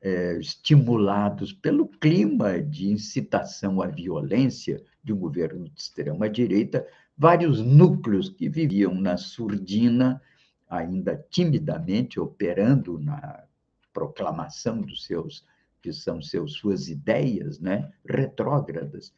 é, 0.00 0.36
estimulados 0.38 1.52
pelo 1.52 1.86
clima 1.86 2.60
de 2.60 2.90
incitação 2.90 3.80
à 3.80 3.86
violência 3.86 4.82
de 5.02 5.12
um 5.12 5.18
governo 5.18 5.68
de 5.68 5.80
extrema 5.80 6.28
direita, 6.28 6.86
vários 7.16 7.60
núcleos 7.60 8.28
que 8.28 8.48
viviam 8.48 8.94
na 8.94 9.16
surdina, 9.16 10.20
ainda 10.68 11.24
timidamente 11.30 12.18
operando 12.18 12.98
na 12.98 13.44
proclamação 13.92 14.80
dos 14.80 15.04
seus 15.04 15.44
que 15.82 15.92
são 15.92 16.22
seus 16.22 16.54
suas 16.54 16.88
ideias, 16.88 17.58
né, 17.58 17.90
retrógradas, 18.08 19.12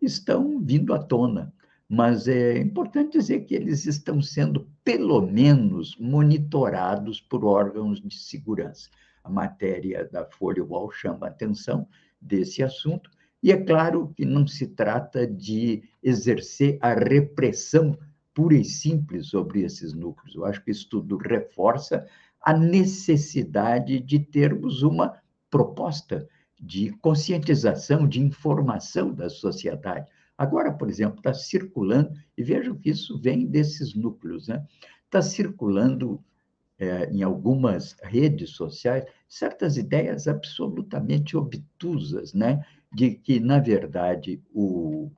estão 0.00 0.58
vindo 0.60 0.92
à 0.94 0.98
tona. 0.98 1.52
mas 1.94 2.26
é 2.26 2.56
importante 2.56 3.18
dizer 3.18 3.40
que 3.40 3.54
eles 3.54 3.84
estão 3.84 4.22
sendo, 4.22 4.66
pelo 4.82 5.20
menos, 5.20 5.94
monitorados 5.98 7.20
por 7.20 7.44
órgãos 7.44 8.00
de 8.00 8.16
segurança. 8.16 8.88
A 9.22 9.28
matéria 9.28 10.08
da 10.10 10.24
Folha 10.24 10.64
UOL 10.64 10.90
chama 10.90 11.26
a 11.26 11.28
atenção 11.28 11.86
desse 12.18 12.62
assunto, 12.62 13.10
e 13.42 13.52
é 13.52 13.58
claro 13.58 14.10
que 14.16 14.24
não 14.24 14.46
se 14.46 14.68
trata 14.68 15.26
de 15.26 15.82
exercer 16.02 16.78
a 16.80 16.94
repressão 16.94 17.98
pura 18.32 18.54
e 18.54 18.64
simples 18.64 19.26
sobre 19.26 19.60
esses 19.60 19.92
núcleos. 19.92 20.34
Eu 20.34 20.46
acho 20.46 20.64
que 20.64 20.70
isso 20.70 20.88
tudo 20.88 21.18
reforça 21.18 22.06
a 22.40 22.56
necessidade 22.56 24.00
de 24.00 24.18
termos 24.18 24.82
uma 24.82 25.20
proposta 25.52 26.26
de 26.58 26.90
conscientização, 26.98 28.08
de 28.08 28.20
informação 28.20 29.14
da 29.14 29.30
sociedade 29.30 30.06
Agora, 30.42 30.72
por 30.72 30.88
exemplo, 30.88 31.18
está 31.18 31.32
circulando, 31.32 32.12
e 32.36 32.42
vejam 32.42 32.76
que 32.76 32.90
isso 32.90 33.16
vem 33.16 33.46
desses 33.46 33.94
núcleos, 33.94 34.48
né? 34.48 34.66
Está 35.04 35.22
circulando 35.22 36.20
é, 36.76 37.08
em 37.10 37.22
algumas 37.22 37.94
redes 38.02 38.50
sociais 38.50 39.04
certas 39.28 39.76
ideias 39.76 40.26
absolutamente 40.26 41.36
obtusas, 41.36 42.34
né? 42.34 42.64
De 42.92 43.14
que, 43.14 43.38
na 43.38 43.60
verdade, 43.60 44.42
o, 44.52 45.12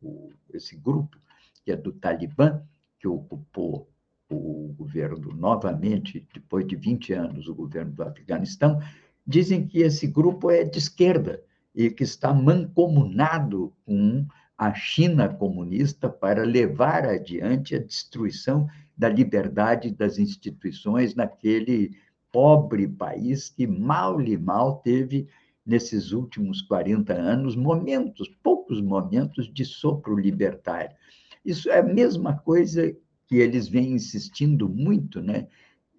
o, 0.00 0.32
esse 0.54 0.76
grupo, 0.76 1.18
que 1.62 1.72
é 1.72 1.76
do 1.76 1.92
Talibã, 1.92 2.62
que 2.98 3.06
ocupou 3.06 3.86
o 4.30 4.72
governo 4.78 5.34
novamente, 5.34 6.26
depois 6.32 6.66
de 6.66 6.74
20 6.74 7.12
anos, 7.12 7.48
o 7.48 7.54
governo 7.54 7.92
do 7.92 8.02
Afeganistão, 8.02 8.80
dizem 9.26 9.66
que 9.66 9.80
esse 9.80 10.06
grupo 10.06 10.50
é 10.50 10.64
de 10.64 10.78
esquerda 10.78 11.42
e 11.74 11.90
que 11.90 12.02
está 12.02 12.32
mancomunado 12.32 13.72
com 13.84 14.26
a 14.56 14.74
China 14.74 15.28
comunista 15.28 16.08
para 16.08 16.44
levar 16.44 17.06
adiante 17.06 17.74
a 17.74 17.78
destruição 17.78 18.68
da 18.96 19.08
liberdade 19.08 19.90
das 19.90 20.18
instituições 20.18 21.14
naquele 21.14 21.96
pobre 22.30 22.86
país 22.86 23.48
que 23.48 23.66
mal 23.66 24.20
e 24.20 24.36
mal 24.36 24.76
teve 24.78 25.28
nesses 25.64 26.12
últimos 26.12 26.60
40 26.62 27.12
anos 27.12 27.56
momentos, 27.56 28.28
poucos 28.42 28.80
momentos 28.80 29.52
de 29.52 29.64
sopro 29.64 30.18
libertário. 30.18 30.94
Isso 31.44 31.70
é 31.70 31.78
a 31.78 31.82
mesma 31.82 32.36
coisa 32.36 32.94
que 33.26 33.36
eles 33.36 33.68
vêm 33.68 33.92
insistindo 33.92 34.68
muito, 34.68 35.22
né? 35.22 35.46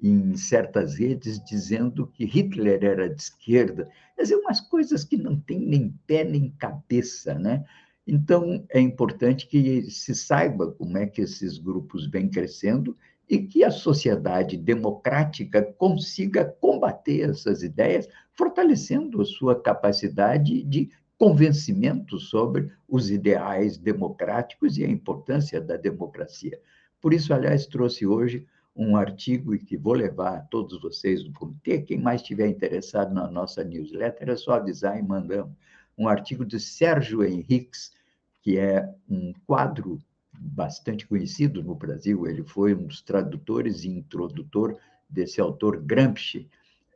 Em 0.02 0.36
certas 0.36 0.96
redes 0.96 1.40
dizendo 1.44 2.08
que 2.08 2.26
Hitler 2.26 2.84
era 2.84 3.08
de 3.08 3.22
esquerda. 3.22 3.88
Quer 4.16 4.24
dizer, 4.24 4.36
umas 4.36 4.60
coisas 4.60 5.04
que 5.04 5.16
não 5.16 5.40
têm 5.40 5.60
nem 5.60 5.94
pé 6.08 6.24
nem 6.24 6.50
cabeça, 6.58 7.36
né? 7.36 7.64
Então, 8.08 8.66
é 8.70 8.80
importante 8.80 9.48
que 9.48 9.84
se 9.92 10.16
saiba 10.16 10.72
como 10.72 10.98
é 10.98 11.06
que 11.06 11.22
esses 11.22 11.60
grupos 11.60 12.08
vêm 12.08 12.28
crescendo 12.28 12.98
e 13.30 13.40
que 13.40 13.64
a 13.64 13.72
sociedade 13.72 14.58
democrática 14.58 15.62
consiga 15.78 16.44
combater 16.44 17.30
essas 17.30 17.62
ideias, 17.62 18.08
fortalecendo 18.34 19.22
a 19.22 19.26
sua 19.26 19.62
capacidade 19.62 20.64
de 20.64 20.90
convencimento 21.18 22.18
sobre 22.18 22.72
os 22.90 23.12
ideais 23.12 23.78
democráticos 23.78 24.78
e 24.78 24.84
a 24.84 24.90
importância 24.90 25.62
da 25.62 25.78
democracia. 25.78 26.60
Por 27.00 27.14
isso, 27.14 27.34
aliás, 27.34 27.68
trouxe 27.68 28.06
hoje 28.06 28.46
um 28.76 28.96
artigo 28.96 29.58
que 29.58 29.78
vou 29.78 29.94
levar 29.94 30.38
a 30.38 30.42
todos 30.42 30.82
vocês 30.82 31.24
do 31.24 31.34
comitê. 31.34 31.82
Quem 31.82 32.00
mais 32.00 32.22
estiver 32.22 32.48
interessado 32.48 33.14
na 33.14 33.30
nossa 33.30 33.64
newsletter, 33.64 34.30
é 34.30 34.36
só 34.36 34.54
avisar 34.54 34.98
e 34.98 35.04
mandamos 35.04 35.56
um 35.98 36.08
artigo 36.08 36.46
de 36.46 36.60
Sérgio 36.60 37.24
Henriques, 37.24 37.94
que 38.42 38.58
é 38.58 38.90
um 39.10 39.34
quadro 39.46 40.00
bastante 40.34 41.06
conhecido 41.06 41.62
no 41.62 41.76
Brasil. 41.76 42.26
Ele 42.26 42.44
foi 42.44 42.74
um 42.74 42.88
dos 42.88 43.02
tradutores 43.02 43.84
e 43.84 43.90
introdutor 43.90 44.78
desse 45.10 45.40
autor 45.40 45.82
Gramsci 45.82 46.50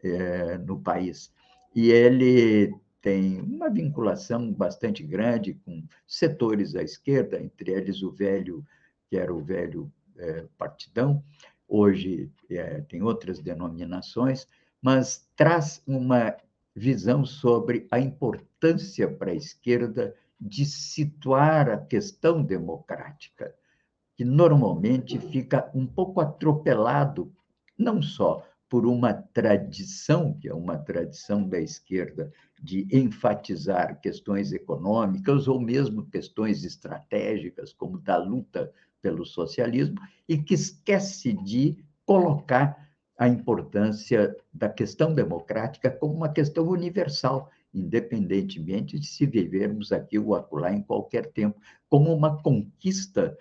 é, 0.04 0.58
no 0.58 0.80
país. 0.80 1.32
E 1.76 1.92
ele 1.92 2.74
tem 3.02 3.40
uma 3.42 3.70
vinculação 3.70 4.52
bastante 4.52 5.04
grande 5.04 5.54
com 5.66 5.84
setores 6.08 6.76
à 6.76 6.82
esquerda, 6.82 7.40
entre 7.40 7.72
eles 7.72 8.02
o 8.02 8.12
velho, 8.12 8.66
que 9.08 9.18
era 9.18 9.32
o 9.32 9.44
velho 9.44 9.92
é, 10.18 10.46
partidão, 10.58 11.24
hoje 11.68 12.32
é, 12.50 12.82
tem 12.82 13.02
outras 13.02 13.40
denominações, 13.40 14.48
mas 14.82 15.28
traz 15.36 15.82
uma 15.88 16.36
visão 16.76 17.26
sobre 17.26 17.88
a 17.90 18.00
importância 18.00 19.10
para 19.10 19.32
a 19.32 19.36
esquerda 19.36 20.14
de 20.40 20.66
situar 20.66 21.70
a 21.70 21.78
questão 21.78 22.44
democrática, 22.44 23.56
que 24.16 24.26
normalmente 24.26 25.18
fica 25.18 25.70
um 25.74 25.86
pouco 25.88 26.20
atropelado, 26.20 27.32
não 27.78 28.02
só 28.02 28.46
por 28.70 28.86
uma 28.86 29.14
tradição, 29.14 30.34
que 30.34 30.50
é 30.50 30.54
uma 30.54 30.78
tradição 30.78 31.48
da 31.48 31.60
esquerda, 31.60 32.32
de 32.62 32.88
enfatizar 32.92 34.00
questões 34.02 34.52
econômicas 34.52 35.48
ou 35.48 35.60
mesmo 35.60 36.06
questões 36.08 36.64
estratégicas, 36.64 37.72
como 37.72 38.00
da 38.00 38.18
luta 38.18 38.72
pelo 39.06 39.24
socialismo, 39.24 39.98
e 40.28 40.36
que 40.36 40.56
esquece 40.56 41.32
de 41.32 41.78
colocar 42.08 42.90
a 43.16 43.28
importância 43.28 44.36
da 44.52 44.68
questão 44.68 45.14
democrática 45.14 45.92
como 45.92 46.16
uma 46.16 46.30
questão 46.30 46.68
universal, 46.68 47.52
independentemente 47.72 48.98
de 48.98 49.06
se 49.06 49.28
vivermos 49.28 49.92
aqui 49.92 50.18
ou 50.18 50.34
acolá 50.34 50.74
em 50.74 50.82
qualquer 50.82 51.32
tempo, 51.32 51.62
como 51.88 52.12
uma 52.12 52.42
conquista, 52.42 53.38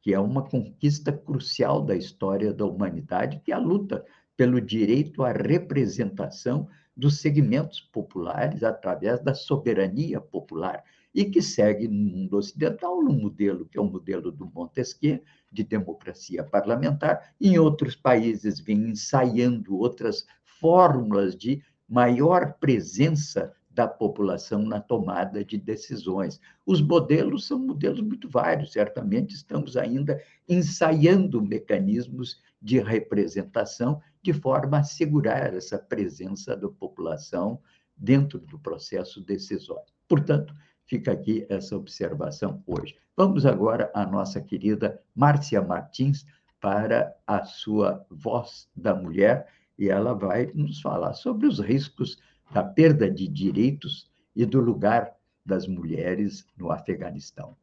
que 0.00 0.14
é 0.14 0.18
uma 0.18 0.48
conquista 0.48 1.12
crucial 1.12 1.82
da 1.82 1.94
história 1.94 2.50
da 2.50 2.64
humanidade, 2.64 3.38
que 3.44 3.52
é 3.52 3.54
a 3.54 3.58
luta 3.58 4.02
pelo 4.34 4.62
direito 4.62 5.22
à 5.22 5.30
representação 5.30 6.66
dos 6.96 7.20
segmentos 7.20 7.80
populares 7.80 8.62
através 8.62 9.22
da 9.22 9.34
soberania 9.34 10.22
popular 10.22 10.82
e 11.14 11.24
que 11.24 11.42
segue 11.42 11.88
no 11.88 12.10
mundo 12.10 12.36
ocidental 12.36 13.02
no 13.02 13.12
modelo 13.12 13.66
que 13.66 13.78
é 13.78 13.80
o 13.80 13.90
modelo 13.90 14.32
do 14.32 14.46
Montesquieu 14.46 15.22
de 15.50 15.62
democracia 15.62 16.42
parlamentar. 16.42 17.34
Em 17.40 17.58
outros 17.58 17.94
países 17.94 18.60
vem 18.60 18.90
ensaiando 18.90 19.76
outras 19.76 20.26
fórmulas 20.44 21.36
de 21.36 21.62
maior 21.88 22.54
presença 22.54 23.52
da 23.74 23.88
população 23.88 24.62
na 24.62 24.80
tomada 24.80 25.44
de 25.44 25.56
decisões. 25.56 26.40
Os 26.64 26.80
modelos 26.80 27.46
são 27.46 27.58
modelos 27.58 28.00
muito 28.00 28.28
vários, 28.28 28.72
certamente 28.72 29.34
estamos 29.34 29.76
ainda 29.76 30.22
ensaiando 30.48 31.42
mecanismos 31.42 32.40
de 32.60 32.78
representação 32.78 34.00
de 34.22 34.32
forma 34.32 34.76
a 34.76 34.80
assegurar 34.80 35.54
essa 35.54 35.78
presença 35.78 36.56
da 36.56 36.68
população 36.68 37.60
dentro 37.96 38.38
do 38.38 38.58
processo 38.58 39.20
decisório. 39.20 39.92
Portanto, 40.06 40.54
fica 40.92 41.10
aqui 41.10 41.46
essa 41.48 41.74
observação 41.74 42.62
hoje. 42.66 42.94
Vamos 43.16 43.46
agora 43.46 43.90
à 43.94 44.04
nossa 44.04 44.42
querida 44.42 45.00
Márcia 45.16 45.62
Martins 45.62 46.26
para 46.60 47.16
a 47.26 47.44
sua 47.44 48.04
voz 48.10 48.68
da 48.76 48.94
mulher 48.94 49.48
e 49.78 49.88
ela 49.88 50.12
vai 50.12 50.50
nos 50.54 50.82
falar 50.82 51.14
sobre 51.14 51.46
os 51.46 51.58
riscos 51.60 52.18
da 52.50 52.62
perda 52.62 53.10
de 53.10 53.26
direitos 53.26 54.10
e 54.36 54.44
do 54.44 54.60
lugar 54.60 55.14
das 55.46 55.66
mulheres 55.66 56.46
no 56.58 56.70
Afeganistão. 56.70 57.56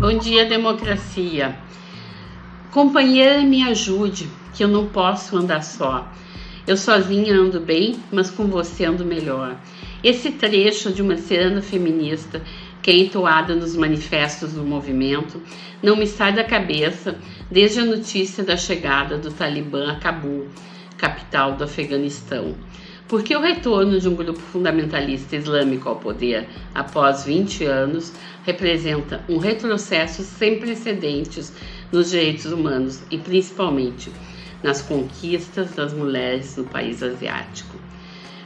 Bom 0.00 0.18
dia, 0.18 0.48
democracia. 0.48 1.58
Companheira, 2.72 3.42
me 3.42 3.62
ajude, 3.64 4.30
que 4.54 4.64
eu 4.64 4.68
não 4.68 4.88
posso 4.88 5.36
andar 5.36 5.62
só. 5.62 6.10
Eu 6.68 6.76
sozinha 6.76 7.34
ando 7.34 7.58
bem, 7.58 7.96
mas 8.12 8.30
com 8.30 8.44
você 8.44 8.84
ando 8.84 9.02
melhor. 9.02 9.58
Esse 10.04 10.32
trecho 10.32 10.92
de 10.92 11.00
uma 11.00 11.16
ciranda 11.16 11.62
feminista 11.62 12.42
que 12.82 12.90
é 12.90 12.98
entoada 12.98 13.54
nos 13.54 13.74
manifestos 13.74 14.52
do 14.52 14.62
movimento 14.62 15.40
não 15.82 15.96
me 15.96 16.06
sai 16.06 16.34
da 16.34 16.44
cabeça 16.44 17.16
desde 17.50 17.80
a 17.80 17.86
notícia 17.86 18.44
da 18.44 18.54
chegada 18.54 19.16
do 19.16 19.32
Talibã 19.32 19.92
a 19.92 19.96
Cabul, 19.96 20.46
capital 20.98 21.56
do 21.56 21.64
Afeganistão. 21.64 22.54
Porque 23.08 23.34
o 23.34 23.40
retorno 23.40 23.98
de 23.98 24.06
um 24.06 24.14
grupo 24.14 24.38
fundamentalista 24.38 25.36
islâmico 25.36 25.88
ao 25.88 25.96
poder 25.96 26.46
após 26.74 27.24
20 27.24 27.64
anos 27.64 28.12
representa 28.44 29.24
um 29.26 29.38
retrocesso 29.38 30.22
sem 30.22 30.58
precedentes 30.58 31.50
nos 31.90 32.10
direitos 32.10 32.52
humanos 32.52 33.00
e 33.10 33.16
principalmente 33.16 34.12
nas 34.62 34.82
conquistas 34.82 35.72
das 35.74 35.92
mulheres 35.92 36.56
no 36.56 36.64
país 36.64 37.02
asiático. 37.02 37.76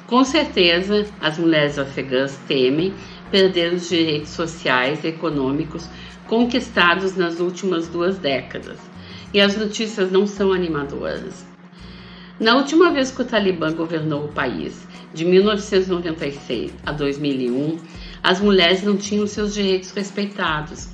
Com 0.07 0.25
certeza, 0.25 1.07
as 1.21 1.39
mulheres 1.39 1.79
afegãs 1.79 2.37
temem 2.47 2.93
perder 3.31 3.73
os 3.73 3.89
direitos 3.89 4.31
sociais 4.31 5.03
e 5.05 5.09
econômicos 5.09 5.89
conquistados 6.27 7.17
nas 7.17 7.41
últimas 7.41 7.89
duas 7.89 8.19
décadas, 8.19 8.79
e 9.33 9.41
as 9.41 9.57
notícias 9.57 10.11
não 10.11 10.27
são 10.27 10.53
animadoras. 10.53 11.47
Na 12.39 12.57
última 12.57 12.91
vez 12.91 13.11
que 13.11 13.23
o 13.23 13.25
Talibã 13.25 13.73
governou 13.73 14.25
o 14.25 14.33
país, 14.33 14.87
de 15.15 15.25
1996 15.25 16.73
a 16.85 16.93
2001, 16.93 17.79
as 18.23 18.41
mulheres 18.41 18.83
não 18.83 18.97
tinham 18.97 19.27
seus 19.27 19.55
direitos 19.55 19.93
respeitados. 19.93 20.89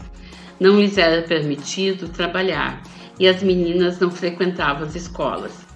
Não 0.61 0.81
lhes 0.81 0.99
era 0.99 1.23
permitido 1.23 2.09
trabalhar 2.09 2.83
e 3.19 3.27
as 3.27 3.43
meninas 3.43 3.99
não 3.99 4.11
frequentavam 4.11 4.85
as 4.85 4.95
escolas. 4.95 5.66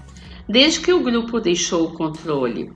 Desde 0.49 0.81
que 0.81 0.93
o 0.93 1.03
grupo 1.03 1.41
deixou 1.41 1.87
o 1.87 1.95
controle 1.95 2.73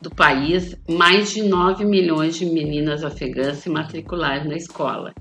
do 0.00 0.10
país, 0.10 0.76
mais 0.88 1.32
de 1.32 1.42
9 1.42 1.84
milhões 1.84 2.36
de 2.36 2.46
meninas 2.46 3.02
afegãs 3.02 3.58
se 3.58 3.70
matricularam 3.70 4.44
na 4.44 4.56
escola. 4.56 5.14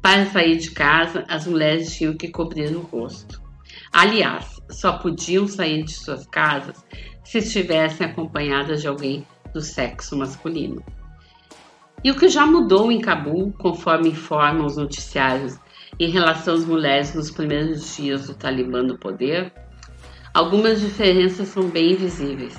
Para 0.00 0.26
sair 0.26 0.58
de 0.58 0.70
casa, 0.70 1.24
as 1.28 1.46
mulheres 1.46 1.96
tinham 1.96 2.16
que 2.16 2.28
cobrir 2.28 2.74
o 2.76 2.80
rosto. 2.80 3.42
Aliás, 3.92 4.60
só 4.70 4.98
podiam 4.98 5.48
sair 5.48 5.82
de 5.82 5.92
suas 5.92 6.26
casas 6.26 6.84
se 7.24 7.38
estivessem 7.38 8.06
acompanhadas 8.06 8.82
de 8.82 8.88
alguém 8.88 9.26
do 9.52 9.60
sexo 9.60 10.16
masculino. 10.16 10.82
E 12.02 12.10
o 12.10 12.16
que 12.16 12.28
já 12.28 12.44
mudou 12.44 12.92
em 12.92 13.00
Cabul, 13.00 13.52
conforme 13.58 14.10
informam 14.10 14.66
os 14.66 14.76
noticiários 14.76 15.58
em 15.98 16.10
relação 16.10 16.54
às 16.54 16.64
mulheres 16.64 17.14
nos 17.14 17.30
primeiros 17.30 17.96
dias 17.96 18.26
do 18.26 18.34
Talibã 18.34 18.82
no 18.82 18.98
poder? 18.98 19.52
Algumas 20.32 20.80
diferenças 20.80 21.48
são 21.48 21.68
bem 21.68 21.94
visíveis, 21.94 22.58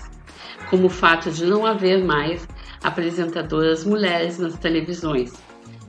como 0.69 0.87
o 0.87 0.89
fato 0.89 1.29
de 1.29 1.45
não 1.45 1.65
haver 1.65 2.03
mais 2.03 2.47
apresentadoras 2.83 3.83
mulheres 3.83 4.39
nas 4.39 4.57
televisões, 4.57 5.33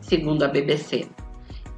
segundo 0.01 0.43
a 0.43 0.49
BBC. 0.49 1.09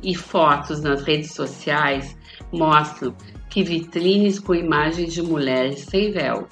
E 0.02 0.14
fotos 0.14 0.80
nas 0.80 1.02
redes 1.02 1.32
sociais 1.32 2.16
mostram 2.52 3.14
que 3.50 3.62
vitrines 3.62 4.38
com 4.38 4.54
imagens 4.54 5.12
de 5.12 5.22
mulheres 5.22 5.80
sem 5.80 6.12
véu, 6.12 6.48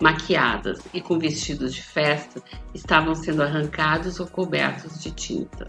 maquiadas 0.00 0.80
e 0.92 1.00
com 1.00 1.18
vestidos 1.18 1.74
de 1.74 1.82
festa 1.82 2.42
estavam 2.74 3.14
sendo 3.14 3.42
arrancados 3.42 4.20
ou 4.20 4.26
cobertos 4.26 5.02
de 5.02 5.10
tinta. 5.12 5.66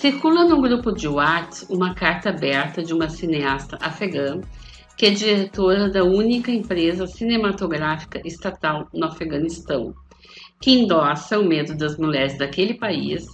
Circula 0.00 0.44
no 0.44 0.62
grupo 0.62 0.92
de 0.92 1.06
WhatsApp 1.06 1.70
uma 1.70 1.94
carta 1.94 2.30
aberta 2.30 2.82
de 2.82 2.94
uma 2.94 3.10
cineasta 3.10 3.76
afegã 3.82 4.40
que 4.96 5.04
é 5.04 5.10
diretora 5.10 5.90
da 5.90 6.02
única 6.02 6.50
empresa 6.50 7.06
cinematográfica 7.06 8.18
estatal 8.24 8.88
no 8.94 9.04
Afeganistão, 9.04 9.94
que 10.58 10.70
endossa 10.70 11.38
o 11.38 11.44
medo 11.44 11.76
das 11.76 11.98
mulheres 11.98 12.38
daquele 12.38 12.78
país 12.78 13.26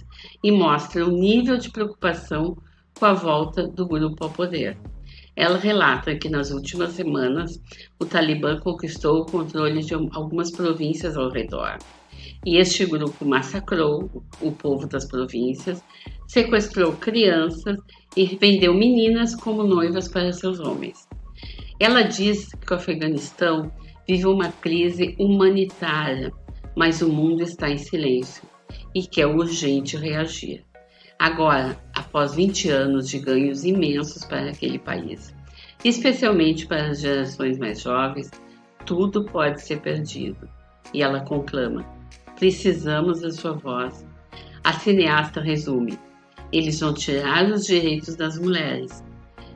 e 0.43 0.51
mostra 0.51 1.05
o 1.05 1.09
nível 1.09 1.57
de 1.57 1.71
preocupação 1.71 2.57
com 2.99 3.05
a 3.05 3.13
volta 3.13 3.65
do 3.65 3.87
grupo 3.87 4.25
ao 4.25 4.29
poder. 4.29 4.77
Ela 5.37 5.57
relata 5.57 6.17
que 6.17 6.27
nas 6.27 6.51
últimas 6.51 6.91
semanas 6.91 7.61
o 7.97 8.03
Talibã 8.03 8.59
conquistou 8.59 9.21
o 9.21 9.25
controle 9.25 9.81
de 9.81 9.93
algumas 9.93 10.51
províncias 10.51 11.15
ao 11.15 11.29
redor. 11.29 11.77
E 12.45 12.57
este 12.57 12.85
grupo 12.85 13.25
massacrou 13.25 14.09
o 14.41 14.51
povo 14.51 14.87
das 14.87 15.05
províncias, 15.05 15.83
sequestrou 16.27 16.93
crianças 16.93 17.77
e 18.15 18.25
vendeu 18.37 18.73
meninas 18.73 19.35
como 19.35 19.63
noivas 19.63 20.07
para 20.07 20.31
seus 20.31 20.59
homens. 20.59 21.07
Ela 21.79 22.03
diz 22.03 22.49
que 22.53 22.73
o 22.73 22.75
Afeganistão 22.75 23.71
vive 24.07 24.25
uma 24.25 24.51
crise 24.51 25.15
humanitária, 25.19 26.31
mas 26.75 27.01
o 27.01 27.09
mundo 27.09 27.43
está 27.43 27.69
em 27.69 27.77
silêncio 27.77 28.43
e 28.95 29.03
que 29.03 29.21
é 29.21 29.27
urgente 29.27 29.97
reagir. 29.97 30.63
Agora, 31.19 31.77
após 31.95 32.35
20 32.35 32.69
anos 32.69 33.09
de 33.09 33.19
ganhos 33.19 33.63
imensos 33.63 34.23
para 34.23 34.51
aquele 34.51 34.79
país, 34.79 35.35
especialmente 35.83 36.67
para 36.67 36.89
as 36.89 37.01
gerações 37.01 37.57
mais 37.57 37.81
jovens, 37.81 38.29
tudo 38.85 39.25
pode 39.25 39.61
ser 39.61 39.81
perdido. 39.81 40.47
E 40.93 41.01
ela 41.01 41.21
conclama: 41.21 41.85
precisamos 42.37 43.21
da 43.21 43.31
sua 43.31 43.53
voz. 43.53 44.05
A 44.63 44.73
cineasta 44.73 45.41
resume: 45.41 45.99
eles 46.51 46.79
vão 46.79 46.93
tirar 46.93 47.45
os 47.45 47.65
direitos 47.65 48.15
das 48.15 48.37
mulheres. 48.37 49.03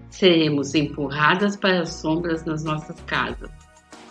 Seremos 0.09 0.75
empurradas 0.75 1.55
para 1.55 1.81
as 1.81 1.89
sombras 1.93 2.43
nas 2.43 2.63
nossas 2.63 2.99
casas 3.01 3.49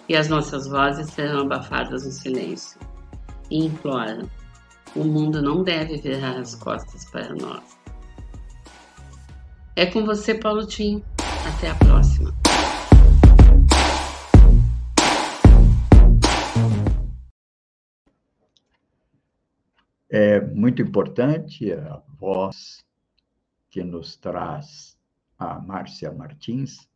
e 0.09 0.17
as 0.17 0.29
nossas 0.29 0.67
vozes 0.67 1.11
serão 1.11 1.43
abafadas 1.43 2.05
no 2.05 2.11
silêncio. 2.11 2.81
E 3.51 3.67
implora: 3.67 4.25
o 4.97 5.05
mundo 5.05 5.43
não 5.43 5.63
deve 5.63 5.99
virar 5.99 6.39
as 6.39 6.55
costas 6.55 7.05
para 7.11 7.35
nós. 7.35 7.79
É 9.77 9.87
com 9.87 10.05
você, 10.05 10.35
Paulo 10.35 10.67
Tim. 10.67 11.03
Até 11.47 11.71
a 11.71 11.75
próxima. 11.75 12.40
É 20.13 20.41
muito 20.41 20.83
importante 20.83 21.73
a 21.73 22.03
voz 22.19 22.85
que 23.71 23.85
nos 23.85 24.17
traz 24.17 24.99
a 25.39 25.61
Márcia 25.61 26.11
Martins, 26.11 26.89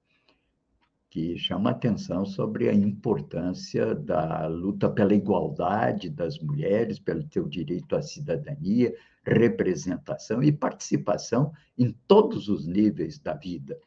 que 1.08 1.38
chama 1.38 1.70
atenção 1.70 2.26
sobre 2.26 2.68
a 2.68 2.74
importância 2.74 3.94
da 3.94 4.48
luta 4.48 4.90
pela 4.90 5.14
igualdade 5.14 6.10
das 6.10 6.40
mulheres, 6.40 6.98
pelo 6.98 7.22
seu 7.32 7.48
direito 7.48 7.94
à 7.94 8.02
cidadania, 8.02 8.92
representação 9.24 10.42
e 10.42 10.50
participação 10.50 11.52
em 11.78 11.92
todos 12.08 12.48
os 12.48 12.66
níveis 12.66 13.16
da 13.20 13.34
vida. 13.34 13.78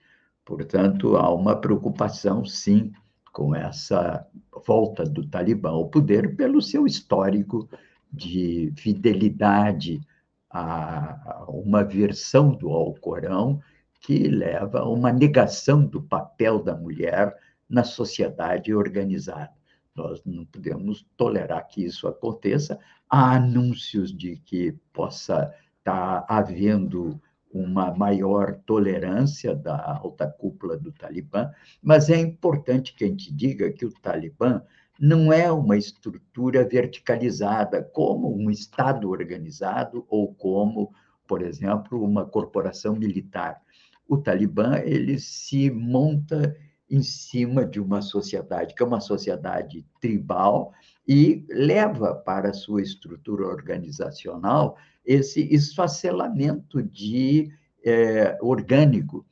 Portanto, 0.46 1.18
há 1.18 1.36
uma 1.36 1.60
preocupação, 1.60 2.46
sim, 2.46 2.94
com 3.34 3.54
essa 3.54 4.26
volta 4.66 5.04
do 5.04 5.28
Talibã 5.28 5.72
ao 5.72 5.90
poder 5.90 6.38
pelo 6.38 6.62
seu 6.62 6.86
histórico 6.86 7.68
de 8.12 8.74
fidelidade 8.78 10.02
a 10.50 11.46
uma 11.50 11.84
versão 11.84 12.52
do 12.52 12.70
Alcorão 12.70 13.62
que 14.00 14.28
leva 14.28 14.80
a 14.80 14.90
uma 14.90 15.12
negação 15.12 15.86
do 15.86 16.02
papel 16.02 16.64
da 16.64 16.76
mulher 16.76 17.36
na 17.70 17.84
sociedade 17.84 18.74
organizada. 18.74 19.52
Nós 19.96 20.22
não 20.24 20.46
podemos 20.46 21.06
tolerar 21.18 21.68
que 21.68 21.84
isso 21.84 22.08
aconteça. 22.08 22.80
Há 23.10 23.36
anúncios 23.36 24.16
de 24.16 24.38
que 24.38 24.74
possa 24.94 25.54
estar 25.80 26.26
havendo 26.30 27.20
uma 27.52 27.94
maior 27.96 28.60
tolerância 28.66 29.56
da 29.56 29.98
alta 29.98 30.28
cúpula 30.28 30.78
do 30.78 30.92
Talibã, 30.92 31.50
mas 31.82 32.10
é 32.10 32.20
importante 32.20 32.94
que 32.94 33.06
a 33.06 33.08
gente 33.08 33.34
diga 33.34 33.72
que 33.72 33.86
o 33.86 33.92
Talibã 33.92 34.62
não 35.00 35.32
é 35.32 35.52
uma 35.52 35.78
estrutura 35.78 36.68
verticalizada, 36.68 37.84
como 37.84 38.36
um 38.36 38.50
Estado 38.50 39.10
organizado 39.10 40.06
ou 40.10 40.34
como, 40.34 40.92
por 41.28 41.42
exemplo, 41.42 42.04
uma 42.04 42.26
corporação 42.26 42.96
militar 42.96 43.62
o 44.08 44.18
Talibã 44.18 44.78
ele 44.80 45.20
se 45.20 45.70
monta 45.70 46.56
em 46.90 47.04
cima 47.04 47.66
de 47.66 47.82
uma 47.82 48.02
sociedade 48.02 48.74
que 48.74 48.82
é 48.82 48.86
uma 48.86 49.02
sociedade 49.02 49.86
tribal 50.00 50.74
e 51.06 51.46
leva 51.50 52.16
para 52.16 52.50
a 52.50 52.54
sua 52.54 52.82
estrutura 52.82 53.46
organizacional 53.46 54.78
esse 55.06 55.42
esfacelamento 55.54 56.82
de 56.82 57.52
é, 57.84 58.38
orgânico. 58.42 59.26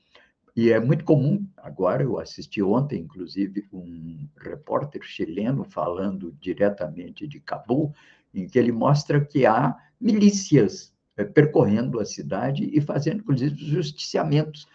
E 0.56 0.72
é 0.72 0.80
muito 0.80 1.04
comum, 1.04 1.46
agora 1.66 2.04
eu 2.04 2.20
assisti 2.20 2.62
ontem, 2.62 3.02
inclusive, 3.02 3.68
um 3.74 4.28
repórter 4.38 5.02
chileno 5.04 5.64
falando 5.64 6.32
diretamente 6.40 7.28
de 7.28 7.40
Cabul, 7.40 7.92
em 8.32 8.48
que 8.48 8.60
ele 8.60 8.72
mostra 8.72 9.20
que 9.20 9.48
há 9.48 9.76
milícias 10.00 10.94
é, 11.18 11.24
percorrendo 11.24 12.00
a 12.00 12.06
cidade 12.06 12.70
e 12.72 12.80
fazendo, 12.80 13.22
inclusive, 13.22 13.56
justiciamentos 13.66 14.68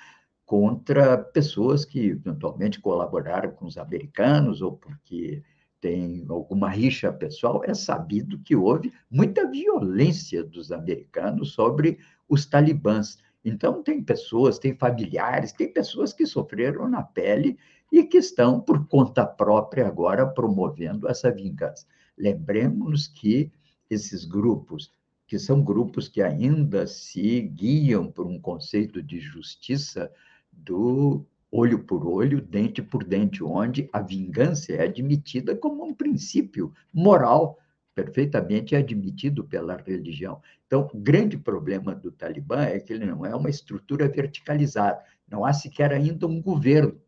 contra 0.45 1.17
pessoas 1.17 1.85
que 1.85 2.09
eventualmente 2.09 2.81
colaboraram 2.81 3.53
com 3.53 3.67
os 3.67 3.79
americanos 3.79 4.61
ou 4.61 4.73
porque 4.73 5.45
tem 5.81 6.27
alguma 6.29 6.69
rixa 6.69 7.13
pessoal. 7.13 7.63
É 7.65 7.73
sabido 7.73 8.41
que 8.41 8.57
houve 8.57 8.93
muita 9.09 9.49
violência 9.49 10.43
dos 10.43 10.73
americanos 10.73 11.53
sobre 11.53 12.01
os 12.29 12.45
talibãs. 12.47 13.19
Então, 13.45 13.83
tem 13.83 14.03
pessoas, 14.03 14.59
tem 14.59 14.75
familiares, 14.77 15.53
tem 15.53 15.73
pessoas 15.73 16.13
que 16.13 16.27
sofreram 16.27 16.89
na 16.89 17.03
pele 17.03 17.59
e 17.91 18.05
que 18.05 18.19
estão, 18.19 18.61
por 18.61 18.87
conta 18.87 19.27
própria, 19.27 19.87
agora 19.87 20.27
promovendo 20.27 21.09
essa 21.09 21.31
vingança. 21.31 21.87
Lembremos 22.17 23.07
que 23.07 23.51
esses 23.89 24.25
grupos 24.25 24.93
que 25.31 25.39
são 25.39 25.63
grupos 25.63 26.09
que 26.09 26.21
ainda 26.21 26.89
se 26.89 27.41
guiam 27.43 28.11
por 28.11 28.27
um 28.27 28.37
conceito 28.37 29.01
de 29.01 29.21
justiça 29.21 30.11
do 30.51 31.25
olho 31.53 31.85
por 31.85 32.05
olho, 32.05 32.43
dente 32.43 32.83
por 32.83 33.05
dente, 33.05 33.41
onde 33.45 33.89
a 33.93 34.03
vingança 34.03 34.73
é 34.73 34.83
admitida 34.83 35.55
como 35.55 35.85
um 35.85 35.95
princípio 35.95 36.73
moral 36.93 37.57
perfeitamente 38.03 38.75
admitido 38.75 39.45
pela 39.45 39.77
religião. 39.77 40.41
Então, 40.67 40.89
o 40.93 40.99
grande 40.99 41.37
problema 41.37 41.95
do 41.95 42.11
Talibã 42.11 42.63
é 42.63 42.81
que 42.81 42.93
ele 42.93 43.05
não 43.05 43.27
é 43.27 43.35
uma 43.35 43.51
estrutura 43.51 44.09
verticalizada, 44.09 45.03
não 45.29 45.45
há 45.45 45.53
sequer 45.53 45.93
ainda 45.93 46.27
um 46.27 46.41
governo 46.41 47.01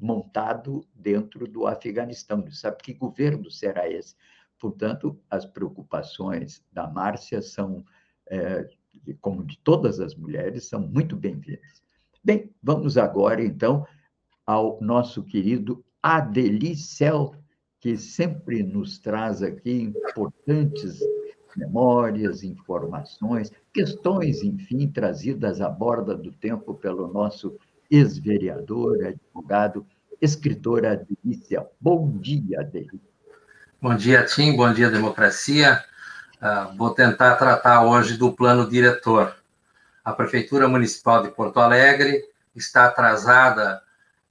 montado 0.00 0.86
dentro 0.94 1.46
do 1.46 1.66
Afeganistão. 1.66 2.38
Não 2.38 2.50
sabe 2.50 2.76
que 2.82 2.92
governo 2.92 3.50
será 3.50 3.88
esse? 3.88 4.14
Portanto, 4.58 5.18
as 5.30 5.46
preocupações 5.46 6.62
da 6.72 6.86
Márcia 6.86 7.40
são, 7.40 7.84
é, 8.28 8.68
como 9.20 9.44
de 9.44 9.58
todas 9.58 9.98
as 9.98 10.14
mulheres, 10.14 10.66
são 10.68 10.80
muito 10.80 11.16
bem-vindas. 11.16 11.82
Bem, 12.22 12.50
vamos 12.62 12.98
agora, 12.98 13.42
então, 13.42 13.86
ao 14.46 14.78
nosso 14.80 15.22
querido 15.22 15.84
Adelicel, 16.02 17.34
que 17.84 17.98
sempre 17.98 18.62
nos 18.62 18.98
traz 18.98 19.42
aqui 19.42 19.82
importantes 19.82 21.00
memórias, 21.54 22.42
informações, 22.42 23.52
questões, 23.74 24.42
enfim, 24.42 24.88
trazidas 24.88 25.60
à 25.60 25.68
borda 25.68 26.14
do 26.14 26.32
tempo 26.32 26.72
pelo 26.72 27.06
nosso 27.12 27.58
ex-vereador, 27.90 29.04
advogado, 29.04 29.86
escritor 30.18 30.86
Adelicel. 30.86 31.70
Bom 31.78 32.16
dia, 32.16 32.60
Adelicel. 32.60 33.00
Bom 33.82 33.94
dia, 33.94 34.24
Tim. 34.24 34.56
Bom 34.56 34.72
dia, 34.72 34.90
democracia. 34.90 35.84
Uh, 36.36 36.74
vou 36.78 36.88
tentar 36.88 37.36
tratar 37.36 37.84
hoje 37.84 38.16
do 38.16 38.32
plano 38.32 38.66
diretor. 38.66 39.36
A 40.02 40.10
Prefeitura 40.14 40.66
Municipal 40.66 41.22
de 41.22 41.28
Porto 41.28 41.60
Alegre 41.60 42.24
está 42.56 42.86
atrasada 42.86 43.82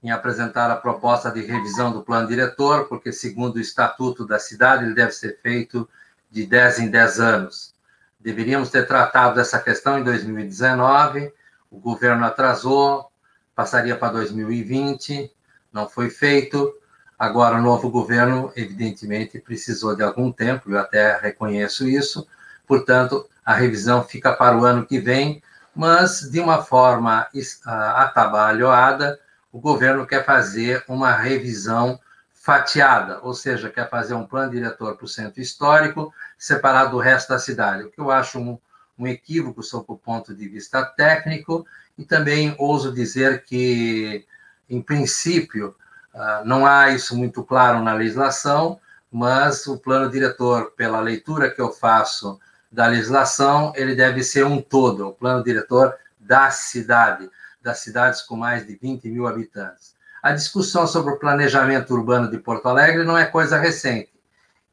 em 0.04 0.10
apresentar 0.10 0.70
a 0.70 0.76
proposta 0.76 1.30
de 1.30 1.40
revisão 1.40 1.90
do 1.90 2.02
plano 2.02 2.28
diretor, 2.28 2.84
porque, 2.88 3.10
segundo 3.10 3.56
o 3.56 3.60
estatuto 3.60 4.26
da 4.26 4.38
cidade, 4.38 4.84
ele 4.84 4.94
deve 4.94 5.12
ser 5.12 5.38
feito 5.42 5.88
de 6.30 6.44
10 6.44 6.80
em 6.80 6.90
10 6.90 7.20
anos. 7.20 7.74
Deveríamos 8.20 8.68
ter 8.68 8.86
tratado 8.86 9.36
dessa 9.36 9.58
questão 9.58 9.98
em 9.98 10.04
2019, 10.04 11.32
o 11.70 11.78
governo 11.78 12.26
atrasou, 12.26 13.10
passaria 13.54 13.96
para 13.96 14.12
2020, 14.12 15.32
não 15.72 15.88
foi 15.88 16.10
feito. 16.10 16.74
Agora, 17.18 17.56
o 17.56 17.62
novo 17.62 17.88
governo, 17.88 18.52
evidentemente, 18.54 19.38
precisou 19.38 19.96
de 19.96 20.02
algum 20.02 20.30
tempo, 20.30 20.70
eu 20.70 20.78
até 20.78 21.18
reconheço 21.18 21.88
isso, 21.88 22.26
portanto, 22.66 23.26
a 23.42 23.54
revisão 23.54 24.04
fica 24.04 24.34
para 24.34 24.58
o 24.58 24.66
ano 24.66 24.84
que 24.84 24.98
vem, 24.98 25.42
mas 25.74 26.30
de 26.30 26.40
uma 26.40 26.62
forma 26.62 27.26
atabalhoada, 27.64 29.18
o 29.54 29.60
governo 29.60 30.04
quer 30.04 30.26
fazer 30.26 30.82
uma 30.88 31.12
revisão 31.12 32.00
fatiada, 32.32 33.20
ou 33.22 33.32
seja, 33.32 33.70
quer 33.70 33.88
fazer 33.88 34.12
um 34.12 34.26
plano 34.26 34.50
diretor 34.50 34.96
para 34.96 35.04
o 35.04 35.08
centro 35.08 35.40
histórico, 35.40 36.12
separado 36.36 36.90
do 36.90 36.98
resto 36.98 37.28
da 37.28 37.38
cidade, 37.38 37.84
o 37.84 37.90
que 37.90 38.00
eu 38.00 38.10
acho 38.10 38.40
um, 38.40 38.58
um 38.98 39.06
equívoco 39.06 39.62
sob 39.62 39.84
o 39.86 39.96
ponto 39.96 40.34
de 40.34 40.48
vista 40.48 40.84
técnico, 40.84 41.64
e 41.96 42.04
também 42.04 42.52
ouso 42.58 42.92
dizer 42.92 43.44
que, 43.44 44.26
em 44.68 44.82
princípio, 44.82 45.76
ah, 46.12 46.42
não 46.44 46.66
há 46.66 46.90
isso 46.90 47.16
muito 47.16 47.44
claro 47.44 47.80
na 47.80 47.94
legislação, 47.94 48.80
mas 49.08 49.68
o 49.68 49.78
plano 49.78 50.10
diretor, 50.10 50.72
pela 50.72 50.98
leitura 50.98 51.48
que 51.48 51.60
eu 51.60 51.70
faço 51.70 52.40
da 52.72 52.88
legislação, 52.88 53.72
ele 53.76 53.94
deve 53.94 54.24
ser 54.24 54.44
um 54.44 54.60
todo, 54.60 55.10
o 55.10 55.12
plano 55.12 55.44
diretor 55.44 55.94
da 56.18 56.50
cidade, 56.50 57.30
das 57.64 57.78
cidades 57.78 58.20
com 58.20 58.36
mais 58.36 58.66
de 58.66 58.76
20 58.76 59.08
mil 59.08 59.26
habitantes. 59.26 59.96
A 60.22 60.32
discussão 60.32 60.86
sobre 60.86 61.14
o 61.14 61.18
planejamento 61.18 61.94
urbano 61.94 62.30
de 62.30 62.38
Porto 62.38 62.68
Alegre 62.68 63.04
não 63.04 63.16
é 63.16 63.24
coisa 63.24 63.58
recente. 63.58 64.12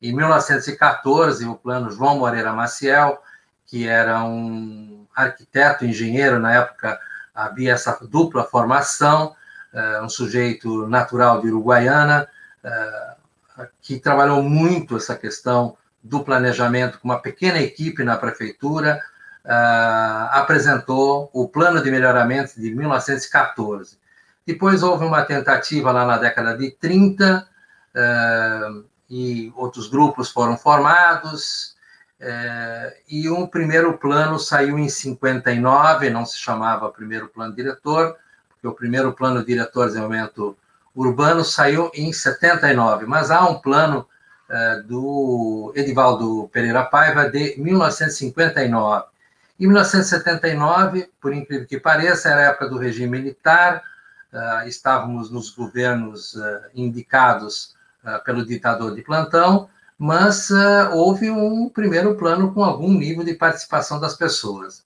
Em 0.01 0.13
1914, 0.13 1.45
o 1.45 1.55
plano 1.55 1.89
João 1.89 2.19
Moreira 2.19 2.53
Maciel, 2.53 3.21
que 3.65 3.87
era 3.87 4.23
um 4.23 5.05
arquiteto, 5.15 5.85
engenheiro, 5.85 6.39
na 6.39 6.53
época 6.53 6.99
havia 7.33 7.73
essa 7.73 7.97
dupla 8.09 8.43
formação, 8.43 9.35
um 10.03 10.09
sujeito 10.09 10.85
natural 10.87 11.41
de 11.41 11.47
Uruguaiana, 11.47 12.27
que 13.81 13.99
trabalhou 13.99 14.43
muito 14.43 14.97
essa 14.97 15.15
questão 15.15 15.77
do 16.03 16.23
planejamento 16.23 16.99
com 16.99 17.07
uma 17.07 17.21
pequena 17.21 17.59
equipe 17.59 18.03
na 18.03 18.17
prefeitura, 18.17 19.01
apresentou 20.31 21.29
o 21.33 21.47
plano 21.47 21.81
de 21.81 21.89
melhoramento 21.89 22.59
de 22.59 22.73
1914. 22.73 23.97
Depois 24.45 24.83
houve 24.83 25.05
uma 25.05 25.23
tentativa 25.23 25.91
lá 25.91 26.05
na 26.05 26.17
década 26.17 26.57
de 26.57 26.71
30, 26.71 27.47
e 29.09 29.51
outros 29.55 29.87
grupos 29.87 30.29
foram 30.29 30.57
formados, 30.57 31.75
e 33.09 33.29
um 33.29 33.47
primeiro 33.47 33.97
plano 33.97 34.39
saiu 34.39 34.77
em 34.77 34.89
59, 34.89 36.09
não 36.09 36.25
se 36.25 36.37
chamava 36.37 36.89
primeiro 36.89 37.27
plano 37.27 37.55
diretor, 37.55 38.15
porque 38.49 38.67
o 38.67 38.73
primeiro 38.73 39.11
plano 39.13 39.43
diretor 39.43 39.85
de 39.85 39.93
desenvolvimento 39.93 40.55
urbano 40.95 41.43
saiu 41.43 41.89
em 41.93 42.11
79, 42.13 43.05
mas 43.05 43.31
há 43.31 43.47
um 43.47 43.59
plano 43.59 44.07
uh, 44.49 44.83
do 44.83 45.73
Edivaldo 45.75 46.49
Pereira 46.51 46.83
Paiva 46.83 47.29
de 47.29 47.55
1959. 47.57 49.10
Em 49.61 49.67
1979, 49.67 51.11
por 51.21 51.31
incrível 51.31 51.67
que 51.67 51.79
pareça, 51.79 52.29
era 52.29 52.41
a 52.41 52.43
época 52.45 52.67
do 52.67 52.79
regime 52.79 53.19
militar, 53.19 53.83
uh, 54.33 54.67
estávamos 54.67 55.29
nos 55.29 55.51
governos 55.51 56.33
uh, 56.33 56.61
indicados 56.73 57.79
pelo 58.25 58.43
ditador 58.43 58.95
de 58.95 59.03
plantão, 59.03 59.69
mas 59.95 60.49
houve 60.91 61.29
um 61.29 61.69
primeiro 61.69 62.15
plano 62.15 62.51
com 62.51 62.63
algum 62.63 62.91
nível 62.91 63.23
de 63.23 63.35
participação 63.35 63.99
das 63.99 64.15
pessoas. 64.15 64.83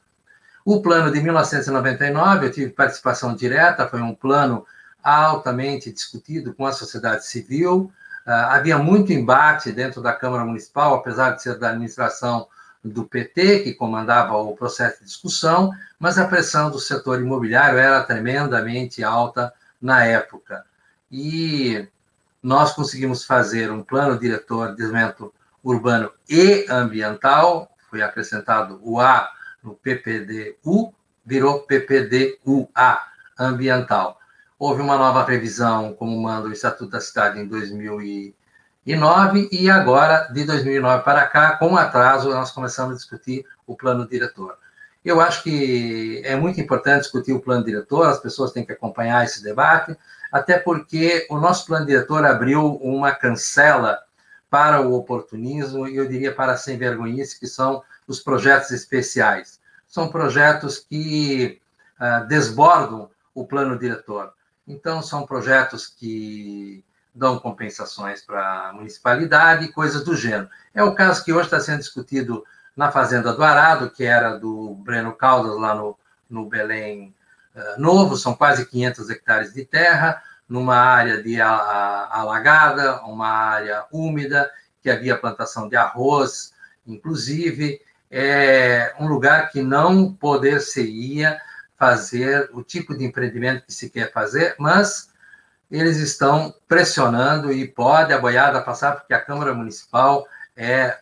O 0.65 0.81
plano 0.81 1.09
de 1.09 1.21
1999, 1.21 2.47
eu 2.47 2.51
tive 2.51 2.71
participação 2.71 3.33
direta, 3.33 3.87
foi 3.87 4.01
um 4.01 4.13
plano 4.13 4.65
altamente 5.01 5.93
discutido 5.93 6.53
com 6.53 6.65
a 6.65 6.73
sociedade 6.73 7.25
civil. 7.25 7.89
Havia 8.25 8.77
muito 8.77 9.13
embate 9.13 9.71
dentro 9.71 10.01
da 10.01 10.11
Câmara 10.11 10.43
Municipal, 10.43 10.93
apesar 10.95 11.31
de 11.31 11.41
ser 11.41 11.57
da 11.57 11.69
administração 11.69 12.49
do 12.85 13.03
PT, 13.03 13.61
que 13.61 13.73
comandava 13.73 14.37
o 14.37 14.55
processo 14.55 14.99
de 14.99 15.05
discussão, 15.05 15.71
mas 15.97 16.17
a 16.17 16.27
pressão 16.27 16.69
do 16.69 16.79
setor 16.79 17.19
imobiliário 17.19 17.79
era 17.79 18.03
tremendamente 18.03 19.03
alta 19.03 19.51
na 19.81 20.05
época. 20.05 20.63
E 21.11 21.87
nós 22.41 22.73
conseguimos 22.73 23.25
fazer 23.25 23.71
um 23.71 23.81
plano 23.81 24.19
diretor 24.19 24.69
de 24.69 24.77
desenvolvimento 24.77 25.33
urbano 25.63 26.11
e 26.29 26.67
ambiental, 26.69 27.75
foi 27.89 28.03
acrescentado 28.03 28.79
o 28.83 28.99
A 28.99 29.31
no 29.63 29.73
PPDU, 29.73 30.93
virou 31.25 31.61
PPDUA, 31.61 32.99
ambiental. 33.37 34.19
Houve 34.59 34.81
uma 34.81 34.95
nova 34.95 35.25
revisão, 35.25 35.93
como 35.93 36.21
manda 36.21 36.47
o 36.47 36.53
Estatuto 36.53 36.91
da 36.91 37.01
Cidade, 37.01 37.39
em 37.39 37.47
2009, 38.85 39.49
e 39.51 39.67
agora, 39.67 40.29
de 40.31 40.45
2009 40.45 41.03
para 41.03 41.25
cá, 41.25 41.57
com 41.57 41.75
atraso, 41.75 42.29
nós 42.29 42.51
começamos 42.51 42.93
a 42.93 42.97
discutir 42.97 43.43
o 43.65 43.75
plano 43.75 44.07
diretor. 44.07 44.57
Eu 45.03 45.19
acho 45.19 45.41
que 45.41 46.21
é 46.23 46.35
muito 46.35 46.61
importante 46.61 47.01
discutir 47.01 47.33
o 47.33 47.39
plano 47.39 47.65
diretor, 47.65 48.07
as 48.07 48.19
pessoas 48.19 48.51
têm 48.51 48.63
que 48.63 48.71
acompanhar 48.71 49.25
esse 49.25 49.43
debate, 49.43 49.97
até 50.31 50.59
porque 50.59 51.25
o 51.31 51.37
nosso 51.37 51.65
plano 51.65 51.85
diretor 51.85 52.23
abriu 52.25 52.75
uma 52.75 53.11
cancela 53.11 53.99
para 54.51 54.81
o 54.81 54.93
oportunismo 54.93 55.87
e 55.87 55.95
eu 55.95 56.07
diria 56.07 56.33
para 56.33 56.51
a 56.53 56.57
sem 56.57 56.77
vergonhice, 56.77 57.39
que 57.39 57.47
são 57.47 57.83
os 58.07 58.19
projetos 58.19 58.69
especiais. 58.69 59.59
São 59.87 60.09
projetos 60.09 60.77
que 60.77 61.59
uh, 61.99 62.27
desbordam 62.27 63.09
o 63.33 63.47
plano 63.47 63.77
diretor. 63.79 64.31
Então, 64.67 65.01
são 65.01 65.25
projetos 65.25 65.87
que 65.87 66.83
dão 67.15 67.39
compensações 67.39 68.21
para 68.21 68.69
a 68.69 68.73
municipalidade 68.73 69.65
e 69.65 69.71
coisas 69.71 70.03
do 70.03 70.15
gênero. 70.15 70.49
É 70.73 70.83
o 70.83 70.93
caso 70.93 71.23
que 71.23 71.31
hoje 71.31 71.45
está 71.45 71.61
sendo 71.61 71.79
discutido 71.79 72.43
na 72.75 72.91
Fazenda 72.91 73.31
do 73.31 73.41
Arado, 73.41 73.89
que 73.89 74.03
era 74.03 74.37
do 74.37 74.75
Breno 74.75 75.13
Caldas, 75.13 75.57
lá 75.57 75.73
no, 75.73 75.97
no 76.29 76.45
Belém 76.45 77.15
uh, 77.55 77.79
Novo, 77.79 78.17
são 78.17 78.35
quase 78.35 78.65
500 78.65 79.09
hectares 79.09 79.53
de 79.53 79.63
terra, 79.63 80.21
numa 80.47 80.75
área 80.75 81.23
de 81.23 81.39
a, 81.39 81.49
a, 81.49 82.19
alagada, 82.19 83.01
uma 83.03 83.29
área 83.29 83.85
úmida, 83.91 84.51
que 84.81 84.89
havia 84.89 85.17
plantação 85.17 85.69
de 85.69 85.77
arroz, 85.77 86.53
inclusive, 86.85 87.81
é 88.11 88.93
um 88.99 89.07
lugar 89.07 89.49
que 89.49 89.61
não 89.61 90.13
poder-se-ia 90.13 91.39
fazer 91.77 92.49
o 92.53 92.61
tipo 92.61 92.95
de 92.95 93.03
empreendimento 93.03 93.65
que 93.65 93.73
se 93.73 93.89
quer 93.89 94.11
fazer, 94.11 94.55
mas 94.59 95.09
eles 95.77 95.97
estão 95.97 96.53
pressionando 96.67 97.51
e 97.51 97.67
pode 97.67 98.13
a 98.13 98.19
boiada 98.19 98.61
passar, 98.61 98.93
porque 98.93 99.13
a 99.13 99.21
Câmara 99.21 99.53
Municipal 99.53 100.25
é 100.55 100.97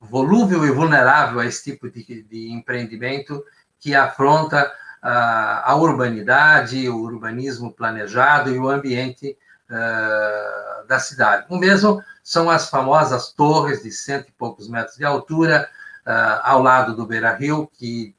volúvel 0.00 0.64
e 0.66 0.70
vulnerável 0.70 1.40
a 1.40 1.46
esse 1.46 1.64
tipo 1.64 1.90
de, 1.90 2.22
de 2.22 2.50
empreendimento 2.52 3.44
que 3.78 3.94
afronta 3.94 4.70
a, 5.02 5.72
a, 5.72 5.76
urbanidade, 5.76 6.88
o 6.88 6.98
urbanismo 6.98 7.72
planejado 7.72 8.50
e 8.50 8.58
o 8.58 8.68
ambiente 8.68 9.36
uh, 9.70 10.86
da 10.86 10.98
cidade. 10.98 11.46
O 11.48 11.56
mesmo 11.56 12.02
são 12.22 12.50
as 12.50 12.68
famosas 12.68 13.32
torres 13.32 13.82
de 13.82 13.90
cento 13.90 14.28
e 14.28 14.32
poucos 14.32 14.68
metros 14.68 14.96
de 14.96 15.04
altura, 15.04 15.68
uh, 16.06 16.40
ao 16.42 16.62
lado 16.62 16.94
do 16.94 17.06
Beira 17.06 17.34
Rio, 17.34 17.70
que 17.72 18.14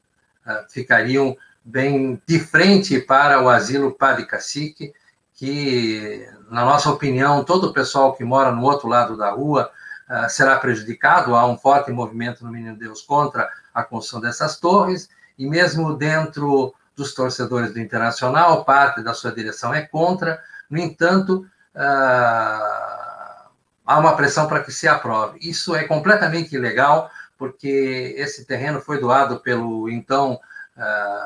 uh, 0.46 0.68
ficariam 0.68 1.36
bem 1.64 2.20
de 2.26 2.40
frente 2.40 3.00
para 3.00 3.40
o 3.40 3.48
asilo 3.48 3.92
Padre 3.92 4.26
Cacique, 4.26 4.92
que, 5.34 6.28
na 6.50 6.64
nossa 6.64 6.90
opinião, 6.90 7.44
todo 7.44 7.68
o 7.68 7.72
pessoal 7.72 8.14
que 8.14 8.24
mora 8.24 8.52
no 8.52 8.62
outro 8.62 8.88
lado 8.88 9.16
da 9.16 9.30
rua 9.30 9.70
uh, 10.08 10.28
será 10.28 10.58
prejudicado. 10.58 11.34
Há 11.34 11.46
um 11.46 11.56
forte 11.56 11.90
movimento 11.90 12.44
no 12.44 12.50
Menino 12.50 12.76
Deus 12.76 13.02
contra 13.02 13.48
a 13.74 13.82
construção 13.82 14.20
dessas 14.20 14.58
torres, 14.58 15.08
e 15.38 15.46
mesmo 15.46 15.94
dentro 15.96 16.74
dos 16.94 17.14
torcedores 17.14 17.72
do 17.72 17.80
Internacional, 17.80 18.64
parte 18.64 19.02
da 19.02 19.14
sua 19.14 19.32
direção 19.32 19.72
é 19.72 19.82
contra. 19.82 20.42
No 20.68 20.78
entanto, 20.78 21.46
uh, 21.74 23.48
há 23.86 23.98
uma 23.98 24.14
pressão 24.14 24.46
para 24.46 24.62
que 24.62 24.70
se 24.70 24.86
aprove. 24.86 25.38
Isso 25.40 25.74
é 25.74 25.84
completamente 25.84 26.54
ilegal, 26.54 27.10
porque 27.38 28.14
esse 28.16 28.44
terreno 28.44 28.80
foi 28.80 29.00
doado 29.00 29.40
pelo 29.40 29.88
então 29.88 30.38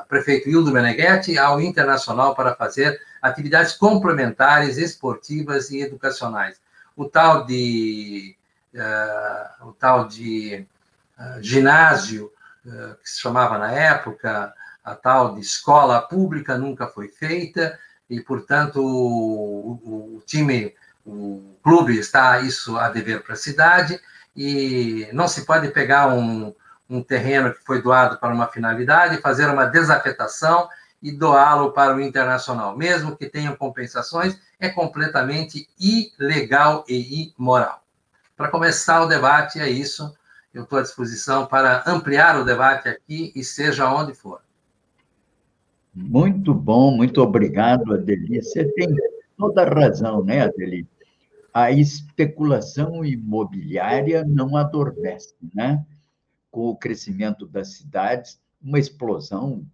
prefeito 0.09 0.49
Hildo 0.49 0.73
Meneghetti 0.73 1.39
ao 1.39 1.61
Internacional 1.61 2.35
para 2.35 2.55
fazer 2.55 3.01
atividades 3.23 3.73
complementares, 3.73 4.79
esportivas 4.79 5.71
e 5.71 5.81
educacionais. 5.81 6.61
O 6.97 7.05
tal 7.05 7.45
de, 7.45 8.37
uh, 8.75 9.69
o 9.69 9.73
tal 9.73 10.09
de 10.09 10.67
uh, 11.19 11.43
ginásio, 11.43 12.33
que 13.01 13.09
se 13.09 13.21
chamava 13.21 13.59
na 13.59 13.71
época, 13.71 14.53
a 14.83 14.95
tal 14.97 15.37
de 15.37 15.41
escola 15.41 16.03
pública 16.03 16.59
nunca 16.59 16.89
foi 16.89 17.07
feita, 17.07 17.79
e, 18.11 18.21
portanto, 18.21 18.83
o, 18.83 19.81
o, 19.85 20.17
o 20.17 20.23
time, 20.27 20.75
o 21.05 21.55
clube 21.63 21.97
está 21.97 22.41
isso 22.41 22.77
a 22.77 22.89
dever 22.89 23.23
para 23.23 23.35
a 23.35 23.37
cidade, 23.37 24.01
e 24.37 25.09
não 25.13 25.29
se 25.29 25.45
pode 25.45 25.69
pegar 25.69 26.09
um, 26.09 26.53
um 26.89 27.03
terreno 27.03 27.53
que 27.53 27.65
foi 27.65 27.83
doado 27.83 28.19
para 28.19 28.35
uma 28.35 28.47
finalidade, 28.47 29.21
fazer 29.21 29.49
uma 29.49 29.67
desafetação 29.67 30.69
e 31.03 31.13
doá-lo 31.13 31.73
para 31.73 31.95
o 31.95 32.01
internacional, 32.01 32.77
mesmo 32.77 33.17
que 33.17 33.29
tenham 33.29 33.55
compensações, 33.55 34.41
é 34.59 34.69
completamente 34.69 35.69
ilegal 35.79 36.85
e 36.89 37.33
imoral. 37.39 37.83
Para 38.37 38.49
começar 38.49 39.03
o 39.03 39.07
debate, 39.07 39.61
é 39.61 39.69
isso. 39.69 40.15
Eu 40.53 40.63
estou 40.63 40.79
à 40.79 40.83
disposição 40.83 41.47
para 41.47 41.83
ampliar 41.87 42.39
o 42.39 42.45
debate 42.45 42.89
aqui 42.89 43.33
e 43.35 43.45
seja 43.45 43.91
onde 43.93 44.15
for. 44.15 44.41
Muito 45.95 46.55
bom, 46.55 46.91
muito 46.91 47.21
obrigado, 47.21 47.93
Adeli. 47.93 48.43
Você 48.43 48.65
tem 48.65 48.95
toda 49.37 49.63
a 49.63 49.69
razão, 49.69 50.25
né, 50.25 50.43
Adeli? 50.43 50.87
a 51.57 51.71
especulação 51.71 53.03
imobiliária 53.03 54.23
não 54.27 54.59
adormece, 54.59 55.35
né? 55.55 55.83
Com 56.57 56.69
o 56.69 56.75
crescimento 56.75 57.47
das 57.47 57.75
cidades, 57.75 58.41
uma 58.63 58.79
explosão 58.79 59.67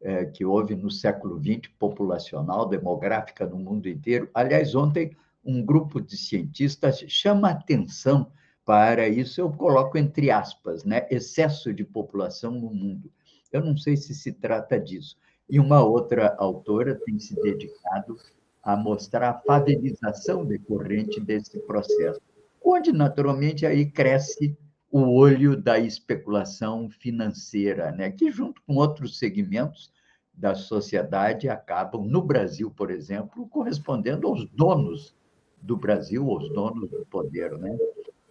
é, 0.00 0.24
que 0.24 0.44
houve 0.44 0.76
no 0.76 0.88
século 0.88 1.36
XX, 1.36 1.68
populacional, 1.76 2.68
demográfica 2.68 3.44
no 3.44 3.58
mundo 3.58 3.88
inteiro. 3.88 4.30
Aliás, 4.32 4.72
ontem, 4.72 5.16
um 5.44 5.60
grupo 5.60 6.00
de 6.00 6.16
cientistas 6.16 7.04
chama 7.08 7.50
atenção 7.50 8.30
para 8.64 9.08
isso, 9.08 9.40
eu 9.40 9.50
coloco 9.50 9.98
entre 9.98 10.30
aspas, 10.30 10.84
né? 10.84 11.08
excesso 11.10 11.74
de 11.74 11.82
população 11.82 12.52
no 12.52 12.72
mundo. 12.72 13.10
Eu 13.50 13.64
não 13.64 13.76
sei 13.76 13.96
se 13.96 14.14
se 14.14 14.30
trata 14.30 14.78
disso. 14.78 15.16
E 15.50 15.58
uma 15.58 15.82
outra 15.82 16.36
autora 16.38 16.94
tem 17.04 17.18
se 17.18 17.34
dedicado 17.34 18.16
a 18.62 18.76
mostrar 18.76 19.30
a 19.30 19.38
favelização 19.40 20.44
decorrente 20.44 21.18
desse 21.18 21.58
processo, 21.66 22.20
onde, 22.64 22.92
naturalmente, 22.92 23.66
aí 23.66 23.90
cresce 23.90 24.56
o 24.90 25.14
olho 25.14 25.56
da 25.56 25.78
especulação 25.78 26.88
financeira, 26.88 27.92
né? 27.92 28.10
que, 28.10 28.30
junto 28.30 28.62
com 28.62 28.76
outros 28.76 29.18
segmentos 29.18 29.92
da 30.32 30.54
sociedade, 30.54 31.48
acabam, 31.48 32.04
no 32.04 32.22
Brasil, 32.22 32.70
por 32.70 32.90
exemplo, 32.90 33.46
correspondendo 33.48 34.26
aos 34.26 34.46
donos 34.46 35.14
do 35.60 35.76
Brasil, 35.76 36.28
aos 36.30 36.48
donos 36.52 36.88
do 36.88 37.04
poder. 37.06 37.52
Né? 37.58 37.76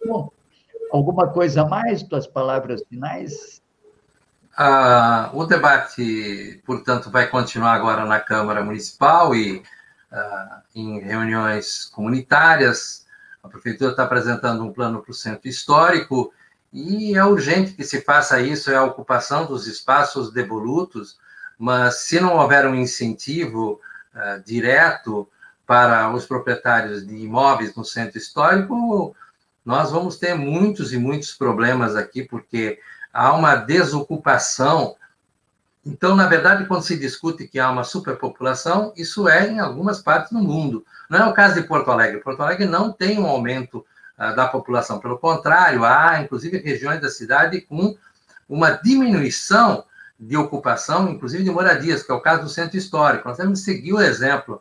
Bom, 0.04 0.32
alguma 0.90 1.28
coisa 1.28 1.64
mais, 1.64 2.02
tuas 2.02 2.26
palavras 2.26 2.82
finais? 2.88 3.62
Ah, 4.56 5.30
o 5.34 5.44
debate, 5.44 6.60
portanto, 6.66 7.10
vai 7.10 7.28
continuar 7.28 7.74
agora 7.74 8.04
na 8.04 8.18
Câmara 8.18 8.64
Municipal 8.64 9.32
e 9.32 9.58
uh, 9.58 10.62
em 10.74 10.98
reuniões 10.98 11.84
comunitárias. 11.84 13.06
A 13.40 13.48
prefeitura 13.48 13.92
está 13.92 14.02
apresentando 14.02 14.64
um 14.64 14.72
plano 14.72 15.00
para 15.00 15.12
o 15.12 15.14
centro 15.14 15.48
histórico 15.48 16.32
e 16.72 17.16
é 17.16 17.24
urgente 17.24 17.72
que 17.72 17.84
se 17.84 18.00
faça 18.02 18.40
isso, 18.40 18.70
é 18.70 18.76
a 18.76 18.84
ocupação 18.84 19.46
dos 19.46 19.66
espaços 19.66 20.32
devolutos, 20.32 21.18
mas 21.58 22.00
se 22.00 22.20
não 22.20 22.36
houver 22.36 22.66
um 22.66 22.74
incentivo 22.74 23.80
uh, 24.14 24.42
direto 24.44 25.28
para 25.66 26.10
os 26.12 26.26
proprietários 26.26 27.06
de 27.06 27.16
imóveis 27.16 27.74
no 27.74 27.84
centro 27.84 28.18
histórico, 28.18 29.14
nós 29.64 29.90
vamos 29.90 30.16
ter 30.16 30.34
muitos 30.34 30.92
e 30.92 30.98
muitos 30.98 31.32
problemas 31.34 31.96
aqui, 31.96 32.22
porque 32.22 32.78
há 33.12 33.32
uma 33.32 33.54
desocupação 33.54 34.96
então, 35.88 36.14
na 36.14 36.26
verdade, 36.26 36.66
quando 36.66 36.82
se 36.82 36.98
discute 36.98 37.48
que 37.48 37.58
há 37.58 37.70
uma 37.70 37.82
superpopulação, 37.82 38.92
isso 38.94 39.26
é 39.26 39.48
em 39.48 39.58
algumas 39.58 40.02
partes 40.02 40.30
do 40.30 40.38
mundo. 40.38 40.84
Não 41.08 41.18
é 41.18 41.24
o 41.24 41.32
caso 41.32 41.54
de 41.54 41.66
Porto 41.66 41.90
Alegre. 41.90 42.20
Porto 42.20 42.42
Alegre 42.42 42.66
não 42.66 42.92
tem 42.92 43.18
um 43.18 43.26
aumento 43.26 43.86
da 44.18 44.48
população. 44.48 44.98
Pelo 44.98 45.18
contrário, 45.18 45.84
há, 45.84 46.20
inclusive, 46.20 46.58
regiões 46.58 47.00
da 47.00 47.08
cidade 47.08 47.60
com 47.60 47.96
uma 48.48 48.70
diminuição 48.70 49.84
de 50.18 50.36
ocupação, 50.36 51.08
inclusive 51.08 51.44
de 51.44 51.50
moradias, 51.50 52.02
que 52.02 52.10
é 52.10 52.14
o 52.14 52.20
caso 52.20 52.42
do 52.42 52.48
centro 52.48 52.76
histórico. 52.76 53.28
Nós 53.28 53.36
temos 53.36 53.60
que 53.60 53.64
seguir 53.66 53.92
o 53.92 54.00
exemplo 54.00 54.60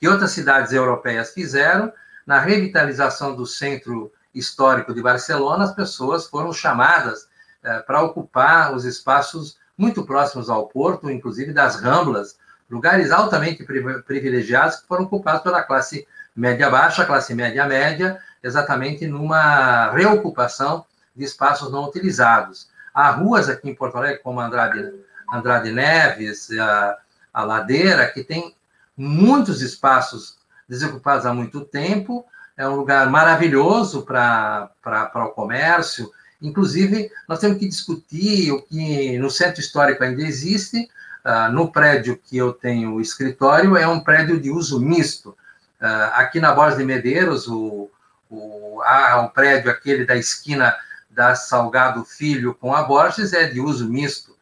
que 0.00 0.08
outras 0.08 0.32
cidades 0.32 0.72
europeias 0.72 1.32
fizeram 1.32 1.92
na 2.26 2.40
revitalização 2.40 3.36
do 3.36 3.46
centro 3.46 4.10
histórico 4.34 4.92
de 4.92 5.00
Barcelona. 5.00 5.64
As 5.64 5.74
pessoas 5.74 6.26
foram 6.26 6.52
chamadas 6.52 7.22
uh, 7.22 7.86
para 7.86 8.02
ocupar 8.02 8.74
os 8.74 8.84
espaços 8.84 9.56
muito 9.78 10.04
próximos 10.04 10.50
ao 10.50 10.66
porto, 10.66 11.08
inclusive 11.08 11.52
das 11.52 11.76
Ramblas, 11.76 12.36
lugares 12.68 13.12
altamente 13.12 13.64
privilegiados 14.04 14.76
que 14.76 14.88
foram 14.88 15.04
ocupados 15.04 15.42
pela 15.42 15.62
classe 15.62 16.06
média-baixa, 16.36 17.06
classe 17.06 17.34
média-média, 17.34 18.18
exatamente 18.42 19.06
numa 19.06 19.90
reocupação 19.92 20.84
de 21.14 21.24
espaços 21.24 21.72
não 21.72 21.84
utilizados. 21.84 22.68
Há 22.92 23.10
ruas 23.10 23.48
aqui 23.48 23.70
em 23.70 23.74
Porto 23.74 23.96
Alegre, 23.96 24.22
como 24.22 24.40
Andrade, 24.40 24.92
Andrade 25.32 25.72
Neves, 25.72 26.50
a, 26.52 26.98
a 27.32 27.42
Ladeira, 27.42 28.06
que 28.08 28.22
tem 28.22 28.54
muitos 28.96 29.62
espaços 29.62 30.36
desocupados 30.68 31.26
há 31.26 31.32
muito 31.32 31.62
tempo, 31.62 32.24
é 32.56 32.66
um 32.68 32.76
lugar 32.76 33.08
maravilhoso 33.10 34.02
para 34.02 34.70
o 35.14 35.28
comércio, 35.28 36.10
Inclusive, 36.40 37.10
nós 37.28 37.38
temos 37.38 37.58
que 37.58 37.68
discutir 37.68 38.52
o 38.52 38.62
que 38.62 39.18
no 39.18 39.30
centro 39.30 39.60
histórico 39.60 40.02
ainda 40.04 40.22
existe. 40.22 40.88
Uh, 41.24 41.50
no 41.52 41.72
prédio 41.72 42.16
que 42.16 42.36
eu 42.36 42.52
tenho 42.52 42.94
o 42.94 43.00
escritório, 43.00 43.76
é 43.76 43.86
um 43.86 43.98
prédio 43.98 44.40
de 44.40 44.50
uso 44.50 44.78
misto. 44.78 45.36
Uh, 45.80 46.10
aqui 46.14 46.40
na 46.40 46.52
Borges 46.52 46.78
de 46.78 46.84
Medeiros, 46.84 47.46
o, 47.48 47.90
o, 48.30 48.80
há 48.82 49.20
um 49.20 49.28
prédio, 49.28 49.70
aquele 49.70 50.04
da 50.04 50.16
esquina 50.16 50.74
da 51.10 51.34
Salgado 51.34 52.04
Filho 52.04 52.54
com 52.54 52.74
a 52.74 52.82
Borges, 52.82 53.32
é 53.32 53.46
de 53.46 53.60
uso 53.60 53.88
misto. 53.88 54.36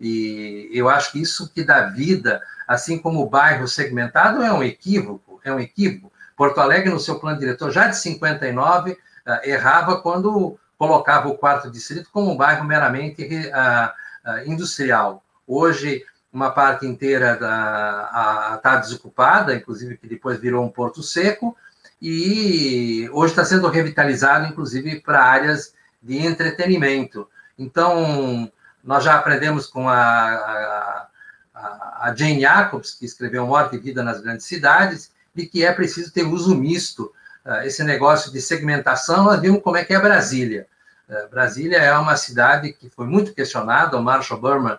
E 0.00 0.68
eu 0.72 0.88
acho 0.88 1.12
que 1.12 1.20
isso 1.20 1.50
que 1.52 1.62
dá 1.62 1.82
vida, 1.82 2.42
assim 2.66 2.98
como 2.98 3.22
o 3.22 3.28
bairro 3.28 3.66
segmentado, 3.66 4.42
é 4.42 4.52
um 4.52 4.62
equívoco, 4.62 5.40
é 5.44 5.52
um 5.52 5.60
equívoco. 5.60 6.12
Porto 6.36 6.60
Alegre, 6.60 6.90
no 6.90 7.00
seu 7.00 7.18
plano 7.18 7.38
diretor, 7.38 7.70
já 7.70 7.86
de 7.86 7.96
59, 7.96 8.92
uh, 8.92 8.96
errava 9.44 10.00
quando 10.00 10.58
colocava 10.76 11.28
o 11.28 11.38
quarto 11.38 11.70
distrito 11.70 12.10
como 12.12 12.32
um 12.32 12.36
bairro 12.36 12.64
meramente 12.64 13.22
uh, 13.24 14.50
industrial. 14.50 15.22
Hoje, 15.46 16.04
uma 16.34 16.50
parte 16.50 16.84
inteira 16.84 17.34
está 17.34 18.76
desocupada, 18.76 19.54
inclusive 19.54 19.96
que 19.96 20.08
depois 20.08 20.38
virou 20.38 20.64
um 20.64 20.68
porto 20.68 21.02
seco, 21.02 21.56
e 22.02 23.08
hoje 23.12 23.32
está 23.32 23.44
sendo 23.44 23.68
revitalizado, 23.68 24.46
inclusive, 24.46 25.00
para 25.00 25.22
áreas 25.22 25.72
de 26.02 26.18
entretenimento. 26.18 27.28
Então, 27.56 28.50
nós 28.82 29.04
já 29.04 29.14
aprendemos 29.14 29.66
com 29.68 29.88
a, 29.88 31.06
a, 31.54 32.08
a 32.08 32.14
Jane 32.16 32.40
Jacobs, 32.40 32.94
que 32.94 33.06
escreveu 33.06 33.46
Morte 33.46 33.76
e 33.76 33.78
Vida 33.78 34.02
nas 34.02 34.20
Grandes 34.20 34.44
Cidades, 34.44 35.12
de 35.34 35.46
que 35.46 35.64
é 35.64 35.72
preciso 35.72 36.12
ter 36.12 36.24
uso 36.24 36.54
misto 36.54 37.12
ah, 37.44 37.64
esse 37.64 37.84
negócio 37.84 38.32
de 38.32 38.40
segmentação, 38.40 39.24
nós 39.24 39.40
vimos 39.40 39.62
como 39.62 39.76
é 39.76 39.84
que 39.84 39.94
é 39.94 40.00
Brasília. 40.00 40.66
Ah, 41.08 41.28
Brasília 41.30 41.78
é 41.78 41.96
uma 41.96 42.16
cidade 42.16 42.72
que 42.72 42.90
foi 42.90 43.06
muito 43.06 43.32
questionada, 43.32 43.96
o 43.96 44.02
Marshall 44.02 44.40
Berman, 44.40 44.78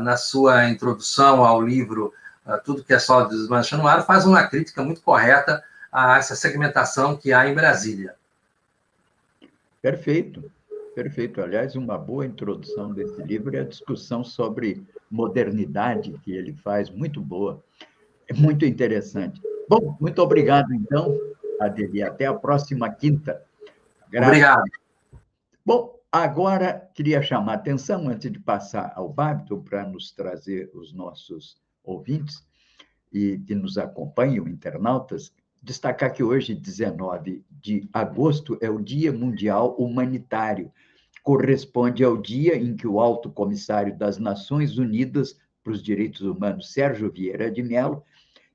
na 0.00 0.16
sua 0.16 0.68
introdução 0.68 1.44
ao 1.44 1.60
livro 1.60 2.12
Tudo 2.64 2.82
que 2.82 2.92
é 2.92 2.98
Só 2.98 3.24
Desmanchando 3.24 3.84
o 3.84 3.88
Ar, 3.88 4.04
faz 4.04 4.26
uma 4.26 4.46
crítica 4.46 4.82
muito 4.82 5.00
correta 5.00 5.62
a 5.92 6.18
essa 6.18 6.34
segmentação 6.34 7.16
que 7.16 7.32
há 7.32 7.48
em 7.48 7.54
Brasília. 7.54 8.14
Perfeito, 9.80 10.50
perfeito. 10.94 11.40
Aliás, 11.40 11.76
uma 11.76 11.96
boa 11.96 12.26
introdução 12.26 12.92
desse 12.92 13.22
livro 13.22 13.56
é 13.56 13.60
a 13.60 13.64
discussão 13.64 14.24
sobre 14.24 14.84
modernidade 15.10 16.12
que 16.24 16.32
ele 16.32 16.52
faz, 16.52 16.90
muito 16.90 17.20
boa, 17.20 17.62
é 18.28 18.34
muito 18.34 18.64
interessante. 18.66 19.40
Bom, 19.68 19.96
muito 20.00 20.20
obrigado, 20.20 20.74
então, 20.74 21.16
Adeli. 21.60 22.02
Até 22.02 22.26
a 22.26 22.34
próxima 22.34 22.90
quinta. 22.90 23.42
Graças. 24.10 24.28
Obrigado. 24.28 24.64
Bom, 25.64 25.97
agora 26.10 26.90
queria 26.94 27.22
chamar 27.22 27.52
a 27.52 27.56
atenção, 27.56 28.08
antes 28.08 28.30
de 28.30 28.38
passar 28.38 28.92
ao 28.94 29.12
Babton, 29.12 29.60
para 29.60 29.86
nos 29.86 30.10
trazer 30.12 30.70
os 30.74 30.92
nossos 30.92 31.56
ouvintes 31.84 32.46
e 33.12 33.38
que 33.38 33.54
nos 33.54 33.78
acompanham, 33.78 34.48
internautas, 34.48 35.32
destacar 35.62 36.12
que 36.12 36.22
hoje, 36.22 36.54
19 36.54 37.44
de 37.50 37.88
agosto, 37.92 38.58
é 38.60 38.70
o 38.70 38.80
Dia 38.80 39.12
Mundial 39.12 39.74
Humanitário. 39.76 40.72
Corresponde 41.22 42.04
ao 42.04 42.16
dia 42.16 42.56
em 42.56 42.76
que 42.76 42.86
o 42.86 43.00
Alto 43.00 43.30
Comissário 43.30 43.96
das 43.96 44.18
Nações 44.18 44.78
Unidas 44.78 45.38
para 45.62 45.72
os 45.72 45.82
Direitos 45.82 46.22
Humanos, 46.22 46.72
Sérgio 46.72 47.10
Vieira 47.10 47.50
de 47.50 47.62
Mello, 47.62 48.02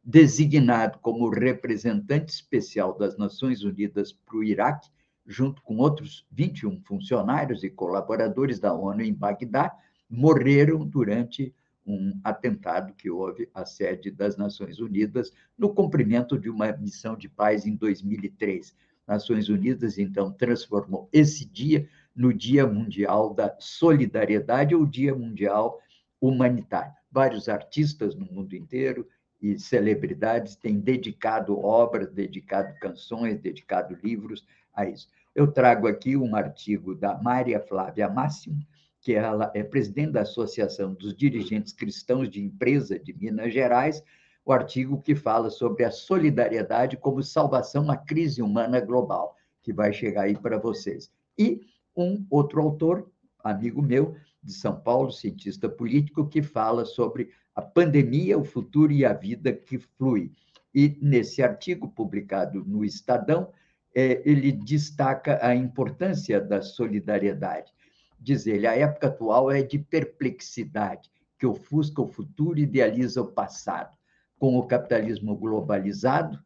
designado 0.04 0.98
como 1.00 1.30
representante 1.30 2.34
especial 2.34 2.98
das 2.98 3.18
Nações 3.18 3.64
Unidas 3.64 4.12
para 4.12 4.38
o 4.38 4.44
Iraque, 4.44 4.90
junto 5.26 5.62
com 5.62 5.78
outros 5.78 6.26
21 6.32 6.82
funcionários 6.82 7.64
e 7.64 7.70
colaboradores 7.70 8.60
da 8.60 8.74
ONU 8.74 9.02
em 9.02 9.14
Bagdá, 9.14 9.72
morreram 10.10 10.86
durante 10.86 11.54
um 11.86 12.20
atentado 12.24 12.94
que 12.94 13.10
houve 13.10 13.50
à 13.54 13.66
sede 13.66 14.10
das 14.10 14.38
Nações 14.38 14.80
Unidas 14.80 15.32
no 15.58 15.74
cumprimento 15.74 16.38
de 16.38 16.50
uma 16.50 16.72
missão 16.72 17.16
de 17.16 17.28
paz 17.28 17.66
em 17.66 17.76
2003. 17.76 18.76
Nações 19.08 19.50
Unidas, 19.50 19.98
então, 19.98 20.32
transformou 20.32 21.10
esse 21.12 21.46
dia 21.46 21.88
no 22.16 22.34
Dia 22.34 22.66
Mundial 22.66 23.34
da 23.34 23.54
Solidariedade 23.60 24.74
ou 24.76 24.86
Dia 24.86 25.14
Mundial 25.14 25.82
Humanitário. 26.22 26.94
Vários 27.12 27.50
artistas 27.50 28.16
no 28.16 28.26
mundo 28.26 28.56
inteiro 28.56 29.08
e 29.42 29.60
celebridades 29.60 30.56
têm 30.56 30.80
dedicado 30.80 31.60
obras, 31.60 32.10
dedicado 32.12 32.74
canções, 32.80 33.42
dedicado 33.42 33.98
livros 34.02 34.46
a 34.74 34.86
isso. 34.86 35.08
Eu 35.36 35.52
trago 35.52 35.88
aqui 35.88 36.16
um 36.16 36.36
artigo 36.36 36.94
da 36.96 37.20
Maria 37.22 37.60
Flávia 37.60 38.10
Máximo, 38.10 38.60
que 39.02 39.14
ela 39.14 39.52
é 39.54 39.64
presidente 39.64 40.14
da 40.14 40.22
Associação 40.22 40.94
dos 40.94 41.16
Dirigentes 41.16 41.74
Cristãos 41.74 42.30
de 42.30 42.42
Empresa 42.42 42.98
de 42.98 43.14
Minas 43.14 43.54
Gerais, 43.54 44.02
o 44.46 44.52
artigo 44.52 45.02
que 45.02 45.16
fala 45.16 45.50
sobre 45.50 45.84
a 45.84 45.92
solidariedade 45.92 46.98
como 46.98 47.24
salvação 47.24 47.90
à 47.90 47.98
crise 47.98 48.42
humana 48.42 48.80
global, 48.80 49.36
que 49.62 49.74
vai 49.74 49.92
chegar 49.94 50.24
aí 50.24 50.38
para 50.38 50.58
vocês. 50.58 51.12
E 51.38 51.62
um 51.96 52.26
outro 52.30 52.62
autor, 52.62 53.10
amigo 53.44 53.82
meu, 53.82 54.16
de 54.42 54.54
São 54.54 54.80
Paulo, 54.80 55.12
cientista 55.12 55.70
político, 55.70 56.28
que 56.28 56.42
fala 56.42 56.86
sobre 56.86 57.30
a 57.56 57.62
pandemia, 57.62 58.38
o 58.38 58.44
futuro 58.44 58.92
e 58.92 59.06
a 59.06 59.14
vida 59.14 59.54
que 59.54 59.78
flui. 59.78 60.32
E 60.74 60.98
nesse 61.02 61.42
artigo 61.42 61.88
publicado 61.88 62.64
no 62.66 62.84
Estadão, 62.84 63.52
ele 63.94 64.52
destaca 64.52 65.40
a 65.46 65.56
importância 65.56 66.42
da 66.42 66.62
solidariedade. 66.62 67.72
Diz 68.20 68.48
ele: 68.48 68.66
a 68.66 68.76
época 68.76 69.08
atual 69.08 69.52
é 69.52 69.62
de 69.62 69.78
perplexidade, 69.78 71.12
que 71.38 71.46
ofusca 71.46 72.02
o 72.02 72.08
futuro 72.08 72.60
e 72.60 72.64
idealiza 72.64 73.22
o 73.22 73.32
passado. 73.32 73.96
Com 74.40 74.58
o 74.58 74.66
capitalismo 74.66 75.36
globalizado 75.36 76.40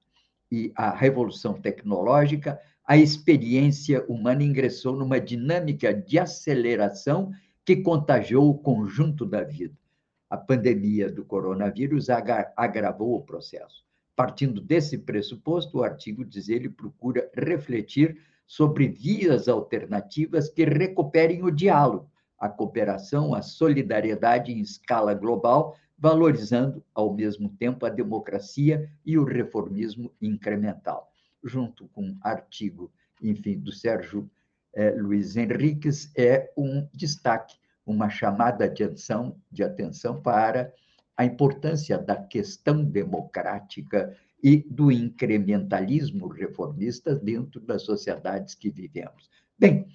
e 0.52 0.72
a 0.76 0.92
revolução 0.92 1.54
tecnológica, 1.54 2.60
a 2.86 2.98
experiência 2.98 4.06
humana 4.08 4.44
ingressou 4.44 4.96
numa 4.96 5.20
dinâmica 5.20 5.94
de 5.94 6.18
aceleração 6.18 7.32
que 7.66 7.78
contagiou 7.78 8.50
o 8.50 8.58
conjunto 8.58 9.26
da 9.26 9.44
vida. 9.44 9.76
A 10.30 10.38
pandemia 10.38 11.12
do 11.12 11.26
coronavírus 11.26 12.08
agravou 12.10 13.16
o 13.16 13.22
processo. 13.22 13.87
Partindo 14.18 14.60
desse 14.60 14.98
pressuposto, 14.98 15.78
o 15.78 15.84
artigo 15.84 16.26
diz 16.26 16.50
ele 16.50 16.68
procura 16.68 17.30
refletir 17.36 18.20
sobre 18.48 18.88
vias 18.88 19.48
alternativas 19.48 20.50
que 20.50 20.66
recuperem 20.66 21.44
o 21.44 21.52
diálogo, 21.52 22.10
a 22.40 22.50
cooperação, 22.50 23.36
a 23.36 23.44
solidariedade 23.44 24.52
em 24.52 24.60
escala 24.60 25.14
global, 25.14 25.78
valorizando 25.96 26.84
ao 26.96 27.14
mesmo 27.14 27.48
tempo 27.48 27.86
a 27.86 27.90
democracia 27.90 28.90
e 29.06 29.20
o 29.20 29.24
reformismo 29.24 30.12
incremental. 30.20 31.12
Junto 31.44 31.88
com 31.90 32.10
o 32.10 32.18
artigo, 32.24 32.92
enfim, 33.22 33.60
do 33.60 33.72
Sérgio 33.72 34.28
eh, 34.74 34.96
Luiz 34.98 35.38
Henriques, 35.38 36.12
é 36.18 36.52
um 36.58 36.88
destaque, 36.92 37.56
uma 37.86 38.10
chamada 38.10 38.68
de 38.68 38.84
atenção, 38.84 39.40
de 39.52 39.64
atenção 39.64 40.20
para 40.20 40.74
a 41.18 41.26
importância 41.26 41.98
da 41.98 42.16
questão 42.16 42.84
democrática 42.84 44.16
e 44.42 44.58
do 44.70 44.92
incrementalismo 44.92 46.28
reformista 46.28 47.16
dentro 47.16 47.60
das 47.60 47.82
sociedades 47.82 48.54
que 48.54 48.70
vivemos. 48.70 49.30
Bem, 49.58 49.88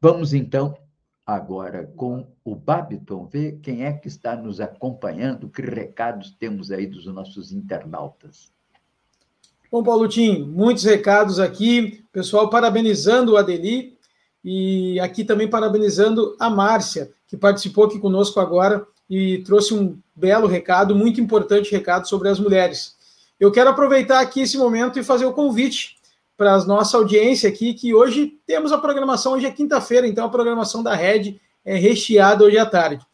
vamos 0.00 0.34
então 0.34 0.76
agora 1.24 1.86
com 1.96 2.26
o 2.44 2.56
Babiton 2.56 3.26
ver 3.26 3.60
quem 3.62 3.84
é 3.84 3.92
que 3.92 4.08
está 4.08 4.36
nos 4.36 4.60
acompanhando, 4.60 5.48
que 5.48 5.62
recados 5.62 6.32
temos 6.32 6.72
aí 6.72 6.86
dos 6.86 7.06
nossos 7.06 7.52
internautas. 7.52 8.52
Bom, 9.70 9.82
Paulo 9.82 10.08
Tim, 10.08 10.44
muitos 10.44 10.84
recados 10.84 11.38
aqui, 11.38 12.04
pessoal 12.12 12.50
parabenizando 12.50 13.32
o 13.32 13.36
Adeli 13.36 13.96
e 14.44 15.00
aqui 15.00 15.24
também 15.24 15.48
parabenizando 15.48 16.36
a 16.38 16.50
Márcia, 16.50 17.12
que 17.26 17.36
participou 17.36 17.84
aqui 17.84 17.98
conosco 17.98 18.40
agora 18.40 18.86
e 19.14 19.38
trouxe 19.44 19.72
um 19.72 19.96
belo 20.12 20.48
recado, 20.48 20.96
muito 20.96 21.20
importante 21.20 21.70
recado 21.70 22.08
sobre 22.08 22.28
as 22.28 22.40
mulheres. 22.40 22.96
Eu 23.38 23.52
quero 23.52 23.70
aproveitar 23.70 24.18
aqui 24.18 24.40
esse 24.40 24.58
momento 24.58 24.98
e 24.98 25.04
fazer 25.04 25.24
o 25.24 25.32
convite 25.32 25.96
para 26.36 26.54
a 26.54 26.64
nossa 26.64 26.96
audiência 26.96 27.48
aqui, 27.48 27.74
que 27.74 27.94
hoje 27.94 28.36
temos 28.44 28.72
a 28.72 28.78
programação, 28.78 29.34
hoje 29.34 29.46
é 29.46 29.52
quinta-feira, 29.52 30.04
então 30.08 30.24
a 30.24 30.28
programação 30.28 30.82
da 30.82 30.96
Rede 30.96 31.40
é 31.64 31.76
recheada 31.76 32.42
hoje 32.42 32.58
à 32.58 32.66
tarde. 32.66 33.06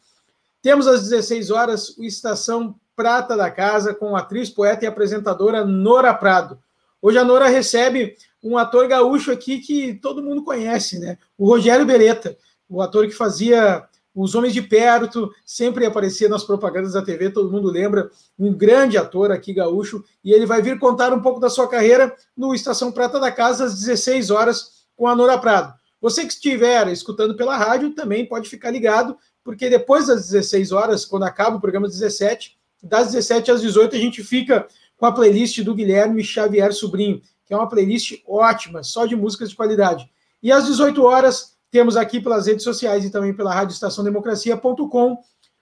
Temos 0.59 0.87
às 0.87 1.03
16 1.03 1.51
horas 1.51 1.95
o 1.95 2.03
Estação 2.03 2.73
Prata 2.95 3.37
da 3.37 3.51
Casa 3.51 3.93
com 3.93 4.15
a 4.15 4.21
atriz, 4.21 4.49
poeta 4.49 4.85
e 4.85 4.87
apresentadora 4.87 5.63
Nora 5.63 6.15
Prado. 6.15 6.57
Hoje 6.99 7.19
a 7.19 7.23
Nora 7.23 7.47
recebe 7.47 8.15
um 8.43 8.57
ator 8.57 8.87
gaúcho 8.87 9.31
aqui 9.31 9.59
que 9.59 9.93
todo 9.93 10.23
mundo 10.23 10.43
conhece, 10.43 10.97
né? 10.97 11.19
O 11.37 11.47
Rogério 11.47 11.85
Beretta, 11.85 12.35
o 12.67 12.81
ator 12.81 13.05
que 13.05 13.13
fazia 13.13 13.87
os 14.13 14.35
Homens 14.35 14.53
de 14.53 14.61
Perto, 14.61 15.31
sempre 15.45 15.85
aparecia 15.85 16.27
nas 16.27 16.43
propagandas 16.43 16.93
da 16.93 17.01
TV, 17.01 17.29
todo 17.29 17.51
mundo 17.51 17.69
lembra, 17.69 18.09
um 18.37 18.53
grande 18.53 18.97
ator 18.97 19.31
aqui 19.31 19.53
gaúcho, 19.53 20.03
e 20.23 20.33
ele 20.33 20.45
vai 20.45 20.61
vir 20.61 20.77
contar 20.77 21.13
um 21.13 21.21
pouco 21.21 21.39
da 21.39 21.49
sua 21.49 21.67
carreira 21.67 22.13
no 22.35 22.53
Estação 22.53 22.91
Prata 22.91 23.19
da 23.19 23.31
Casa 23.31 23.65
às 23.65 23.79
16 23.79 24.29
horas 24.29 24.85
com 24.95 25.07
a 25.07 25.15
Nora 25.15 25.37
Prado. 25.37 25.73
Você 26.01 26.25
que 26.25 26.33
estiver 26.33 26.87
escutando 26.89 27.35
pela 27.35 27.55
rádio 27.55 27.91
também 27.91 28.25
pode 28.25 28.49
ficar 28.49 28.71
ligado, 28.71 29.15
porque 29.43 29.69
depois 29.69 30.07
das 30.07 30.29
16 30.29 30.71
horas, 30.71 31.05
quando 31.05 31.23
acaba 31.23 31.57
o 31.57 31.61
programa 31.61 31.87
17, 31.87 32.57
das 32.83 33.11
17 33.11 33.51
às 33.51 33.61
18 33.61 33.95
a 33.95 33.99
gente 33.99 34.23
fica 34.23 34.67
com 34.97 35.05
a 35.05 35.11
playlist 35.11 35.61
do 35.61 35.73
Guilherme 35.73 36.23
Xavier 36.23 36.73
Sobrinho, 36.73 37.21
que 37.45 37.53
é 37.53 37.57
uma 37.57 37.69
playlist 37.69 38.21
ótima, 38.27 38.83
só 38.83 39.05
de 39.05 39.15
músicas 39.15 39.49
de 39.49 39.55
qualidade. 39.55 40.09
E 40.41 40.51
às 40.51 40.65
18 40.65 41.03
horas 41.03 41.55
temos 41.71 41.95
aqui 41.95 42.19
pelas 42.19 42.45
redes 42.45 42.63
sociais 42.63 43.05
e 43.05 43.09
também 43.09 43.33
pela 43.33 43.53
radioestaçãodemocracia.com, 43.53 45.17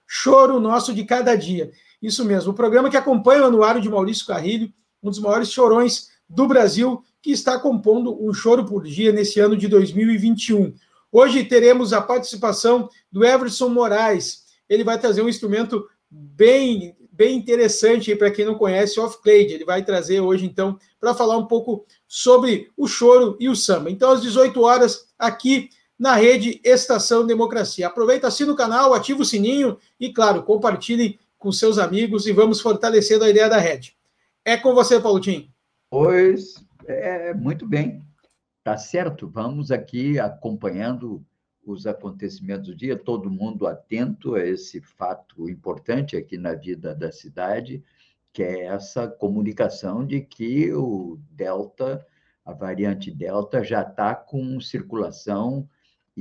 Choro 0.06 0.58
Nosso 0.58 0.92
de 0.92 1.04
Cada 1.04 1.36
Dia. 1.36 1.70
Isso 2.02 2.24
mesmo, 2.24 2.50
o 2.50 2.54
programa 2.54 2.90
que 2.90 2.96
acompanha 2.96 3.42
o 3.42 3.46
anuário 3.46 3.80
de 3.80 3.88
Maurício 3.88 4.26
Carrilho, 4.26 4.72
um 5.02 5.08
dos 5.08 5.20
maiores 5.20 5.50
chorões 5.50 6.08
do 6.28 6.48
Brasil, 6.48 7.02
que 7.22 7.30
está 7.30 7.58
compondo 7.58 8.22
um 8.22 8.32
choro 8.32 8.64
por 8.64 8.82
dia 8.82 9.12
nesse 9.12 9.38
ano 9.38 9.56
de 9.56 9.68
2021. 9.68 10.74
Hoje 11.12 11.44
teremos 11.44 11.92
a 11.92 12.00
participação 12.00 12.88
do 13.10 13.24
Everson 13.24 13.68
Moraes. 13.68 14.44
Ele 14.68 14.84
vai 14.84 14.98
trazer 14.98 15.22
um 15.22 15.28
instrumento 15.28 15.86
bem 16.10 16.96
bem 17.12 17.36
interessante 17.36 18.16
para 18.16 18.30
quem 18.30 18.46
não 18.46 18.54
conhece 18.54 18.98
Off 18.98 19.20
Clade. 19.22 19.52
Ele 19.52 19.64
vai 19.64 19.84
trazer 19.84 20.20
hoje 20.20 20.46
então 20.46 20.78
para 20.98 21.12
falar 21.12 21.36
um 21.36 21.44
pouco 21.44 21.84
sobre 22.08 22.70
o 22.74 22.88
choro 22.88 23.36
e 23.38 23.46
o 23.46 23.54
samba. 23.54 23.90
Então 23.90 24.10
às 24.10 24.22
18 24.22 24.58
horas 24.62 25.06
aqui 25.18 25.68
na 26.00 26.14
rede 26.14 26.58
Estação 26.64 27.26
Democracia. 27.26 27.86
Aproveita, 27.86 28.26
assina 28.26 28.50
o 28.50 28.56
canal, 28.56 28.94
ativa 28.94 29.20
o 29.20 29.24
sininho 29.24 29.76
e, 30.00 30.10
claro, 30.10 30.42
compartilhe 30.42 31.20
com 31.38 31.52
seus 31.52 31.76
amigos 31.76 32.26
e 32.26 32.32
vamos 32.32 32.58
fortalecendo 32.58 33.22
a 33.22 33.28
ideia 33.28 33.50
da 33.50 33.58
rede. 33.58 33.94
É 34.42 34.56
com 34.56 34.74
você, 34.74 34.98
Paulinho. 34.98 35.52
Pois, 35.90 36.54
é, 36.86 37.34
muito 37.34 37.68
bem. 37.68 38.02
Tá 38.64 38.78
certo, 38.78 39.28
vamos 39.28 39.70
aqui 39.70 40.18
acompanhando 40.18 41.22
os 41.62 41.86
acontecimentos 41.86 42.68
do 42.68 42.74
dia, 42.74 42.96
todo 42.96 43.30
mundo 43.30 43.66
atento 43.66 44.36
a 44.36 44.46
esse 44.46 44.80
fato 44.80 45.50
importante 45.50 46.16
aqui 46.16 46.38
na 46.38 46.54
vida 46.54 46.94
da 46.94 47.12
cidade, 47.12 47.84
que 48.32 48.42
é 48.42 48.64
essa 48.64 49.06
comunicação 49.06 50.06
de 50.06 50.22
que 50.22 50.72
o 50.72 51.18
Delta, 51.30 52.06
a 52.42 52.54
variante 52.54 53.10
Delta, 53.10 53.62
já 53.62 53.82
está 53.82 54.14
com 54.14 54.58
circulação 54.60 55.68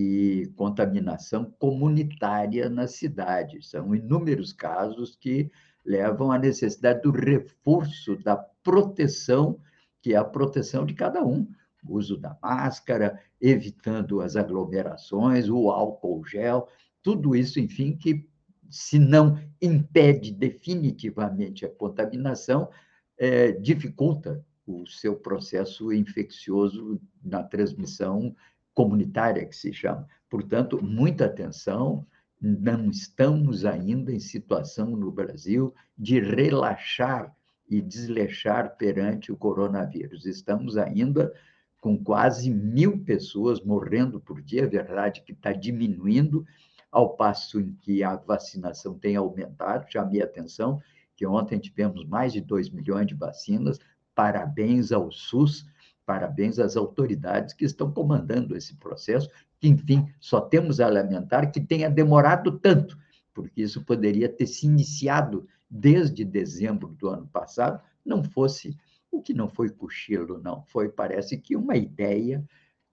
e 0.02 0.48
contaminação 0.56 1.54
comunitária 1.60 2.70
na 2.70 2.88
cidade. 2.88 3.62
São 3.62 3.94
inúmeros 3.94 4.54
casos 4.54 5.14
que 5.14 5.52
levam 5.86 6.32
à 6.32 6.40
necessidade 6.40 7.02
do 7.02 7.12
reforço 7.12 8.16
da 8.24 8.38
proteção, 8.38 9.60
que 10.02 10.14
é 10.14 10.18
a 10.18 10.24
proteção 10.24 10.86
de 10.86 10.94
cada 10.94 11.22
um, 11.26 11.46
uso 11.86 12.18
da 12.18 12.38
máscara, 12.42 13.20
evitando 13.42 14.22
as 14.22 14.38
aglomerações, 14.38 15.50
o 15.50 15.70
álcool 15.70 16.24
gel, 16.26 16.70
tudo 17.04 17.36
isso, 17.36 17.60
enfim, 17.60 17.98
que 17.98 18.26
se 18.70 18.98
não 18.98 19.38
impede 19.62 20.32
definitivamente 20.32 21.66
a 21.66 21.70
contaminação, 21.70 22.70
é, 23.18 23.52
dificulta 23.52 24.42
o 24.66 24.88
seu 24.88 25.18
processo 25.18 25.92
infeccioso 25.92 27.02
na 27.22 27.44
transmissão 27.44 28.34
comunitária, 28.80 29.46
que 29.46 29.58
se 29.58 29.74
chama. 29.74 30.08
Portanto, 30.30 30.82
muita 30.82 31.26
atenção, 31.26 32.08
não 32.40 32.90
estamos 32.90 33.66
ainda 33.66 34.10
em 34.10 34.22
situação 34.22 34.96
no 34.96 35.12
Brasil 35.12 35.76
de 35.98 36.22
relaxar 36.22 37.36
e 37.70 37.82
desleixar 37.82 38.78
perante 38.78 39.34
o 39.34 39.36
coronavírus. 39.36 40.26
Estamos 40.26 40.78
ainda 40.78 41.34
com 41.82 42.02
quase 42.02 42.50
mil 42.50 43.04
pessoas 43.04 43.60
morrendo 43.60 44.18
por 44.22 44.42
dia, 44.42 44.64
é 44.64 44.68
verdade 44.68 45.24
que 45.24 45.34
está 45.34 45.52
diminuindo, 45.52 46.46
ao 46.90 47.18
passo 47.18 47.60
em 47.60 47.74
que 47.82 48.02
a 48.02 48.16
vacinação 48.16 48.98
tem 48.98 49.18
aumentado. 49.18 49.92
Chamei 49.92 50.22
a 50.22 50.26
atenção 50.26 50.82
que 51.18 51.28
ontem 51.28 51.60
tivemos 51.60 52.06
mais 52.06 52.32
de 52.32 52.40
2 52.40 52.70
milhões 52.70 53.08
de 53.08 53.14
vacinas. 53.14 53.78
Parabéns 54.16 54.94
ao 54.94 55.12
SUS, 55.12 55.66
parabéns 56.10 56.58
às 56.58 56.76
autoridades 56.76 57.54
que 57.54 57.64
estão 57.64 57.92
comandando 57.92 58.58
esse 58.58 58.76
processo, 58.78 59.30
que, 59.60 59.68
enfim, 59.68 60.12
só 60.20 60.42
temos 60.42 60.80
a 60.80 60.90
lamentar 60.90 61.52
que 61.52 61.62
tenha 61.62 61.88
demorado 61.88 62.58
tanto, 62.58 62.98
porque 63.32 63.62
isso 63.62 63.86
poderia 63.86 64.28
ter 64.28 64.48
se 64.48 64.66
iniciado 64.66 65.48
desde 65.70 66.26
dezembro 66.26 66.88
do 66.88 67.10
ano 67.10 67.28
passado, 67.28 67.80
não 68.04 68.24
fosse 68.24 68.76
o 69.12 69.22
que 69.22 69.36
não 69.36 69.48
foi 69.48 69.70
cochilo, 69.70 70.42
não, 70.42 70.64
foi, 70.64 70.90
parece 70.90 71.38
que, 71.38 71.56
uma 71.56 71.78
ideia 71.78 72.44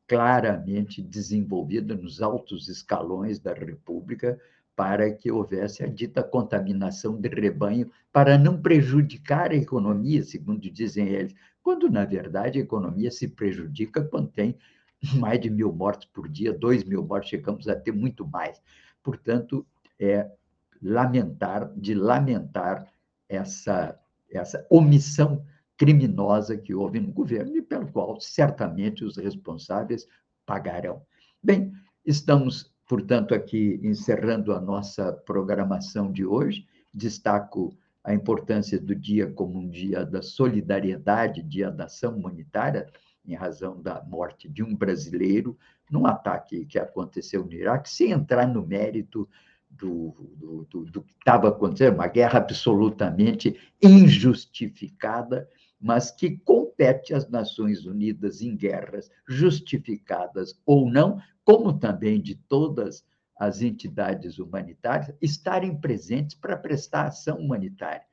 claramente 0.07 1.01
desenvolvida 1.01 1.95
nos 1.95 2.21
altos 2.21 2.69
escalões 2.69 3.39
da 3.39 3.55
República 3.55 4.39
para 4.77 5.11
que 5.11 5.31
houvesse 5.33 5.83
a 5.83 5.87
dita 5.87 6.23
contaminação 6.23 7.19
de 7.19 7.29
rebanho, 7.29 7.91
para 8.13 8.37
não 8.37 8.61
prejudicar 8.61 9.51
a 9.51 9.57
economia, 9.57 10.23
segundo 10.23 10.71
dizem 10.71 11.09
eles, 11.09 11.35
quando, 11.63 11.91
na 11.91 12.05
verdade, 12.05 12.59
a 12.59 12.63
economia 12.63 13.11
se 13.11 13.27
prejudica 13.27 14.05
quando 14.05 14.29
tem 14.29 14.57
mais 15.17 15.41
de 15.41 15.51
mil 15.51 15.73
mortes 15.73 16.07
por 16.13 16.29
dia, 16.29 16.53
dois 16.53 16.85
mil 16.85 17.03
mortes, 17.03 17.31
chegamos 17.31 17.67
a 17.69 17.75
ter 17.75 17.93
muito 17.93 18.27
mais. 18.27 18.61
Portanto, 19.03 19.67
é 19.99 20.31
lamentar, 20.83 21.73
de 21.75 21.95
lamentar 21.95 22.87
essa, 23.29 23.99
essa 24.31 24.67
omissão 24.71 25.45
criminosa 25.77 26.57
que 26.57 26.75
houve 26.75 27.01
no 27.01 27.13
governo 27.13 27.57
e 27.57 27.63
pelo 27.63 27.91
qual 27.91 28.21
certamente 28.21 29.05
os 29.05 29.17
responsáveis 29.17 30.07
pagarão. 30.45 31.03
Bem, 31.43 31.73
estamos, 32.05 32.75
portanto, 32.87 33.35
aqui 33.35 33.81
encerrando 33.83 34.53
a 34.53 34.61
nossa 34.61 35.13
programação 35.13 36.11
de 36.11 36.25
hoje. 36.25 36.67
Destaco 36.95 37.77
a 38.03 38.15
importância 38.15 38.81
do 38.81 38.95
dia 38.95 39.31
como 39.31 39.59
um 39.59 39.69
dia 39.69 40.05
da 40.05 40.23
solidariedade, 40.23 41.43
dia 41.43 41.71
da 41.71 41.85
ação 41.85 42.17
humanitária, 42.17 42.87
em 43.27 43.35
razão 43.35 43.81
da 43.83 44.03
morte 44.05 44.49
de 44.49 44.63
um 44.63 44.75
brasileiro 44.75 45.59
num 45.91 46.07
ataque 46.07 46.65
que 46.65 46.79
aconteceu 46.79 47.45
no 47.45 47.53
Iraque, 47.53 47.91
sem 47.91 48.13
entrar 48.13 48.47
no 48.47 48.65
mérito 48.65 49.29
do, 49.69 50.15
do, 50.37 50.65
do, 50.71 50.85
do 50.85 51.03
que 51.03 51.13
estava 51.19 51.49
acontecendo, 51.49 51.95
uma 51.95 52.07
guerra 52.07 52.39
absolutamente 52.39 53.59
injustificada, 53.83 55.49
mas 55.81 56.11
que 56.11 56.39
compete 56.39 57.15
às 57.15 57.29
Nações 57.29 57.85
Unidas 57.85 58.41
em 58.41 58.57
guerras 58.57 59.11
justificadas 59.29 60.61
ou 60.65 60.91
não, 60.91 61.21
como 61.45 61.79
também 61.79 62.21
de 62.21 62.35
todas 62.35 63.05
as 63.39 63.61
entidades 63.61 64.39
humanitárias, 64.39 65.15
estarem 65.21 65.79
presentes 65.79 66.35
para 66.35 66.57
prestar 66.57 67.07
ação 67.07 67.39
humanitária. 67.39 68.07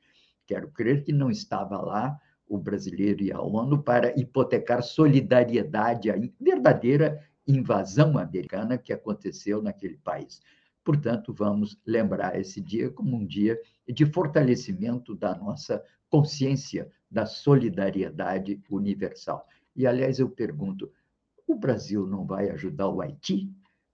Quero 0.46 0.70
crer 0.70 1.02
que 1.02 1.12
não 1.12 1.30
estava 1.30 1.80
lá 1.80 2.18
o 2.46 2.58
brasileiro 2.58 3.22
e 3.22 3.32
a 3.32 3.40
ONU 3.40 3.82
para 3.82 4.18
hipotecar 4.18 4.82
solidariedade 4.82 6.10
à 6.10 6.14
verdadeira 6.38 7.18
invasão 7.46 8.18
americana 8.18 8.76
que 8.76 8.92
aconteceu 8.92 9.62
naquele 9.62 9.96
país. 9.96 10.40
Portanto, 10.84 11.32
vamos 11.32 11.78
lembrar 11.86 12.38
esse 12.38 12.60
dia 12.60 12.90
como 12.90 13.16
um 13.16 13.26
dia 13.26 13.58
de 13.88 14.04
fortalecimento 14.04 15.14
da 15.14 15.34
nossa 15.34 15.82
consciência 16.10 16.90
da 17.14 17.24
solidariedade 17.24 18.60
universal. 18.68 19.46
E, 19.76 19.86
aliás, 19.86 20.18
eu 20.18 20.28
pergunto: 20.28 20.90
o 21.46 21.54
Brasil 21.54 22.06
não 22.08 22.26
vai 22.26 22.50
ajudar 22.50 22.88
o 22.88 23.00
Haiti? 23.00 23.48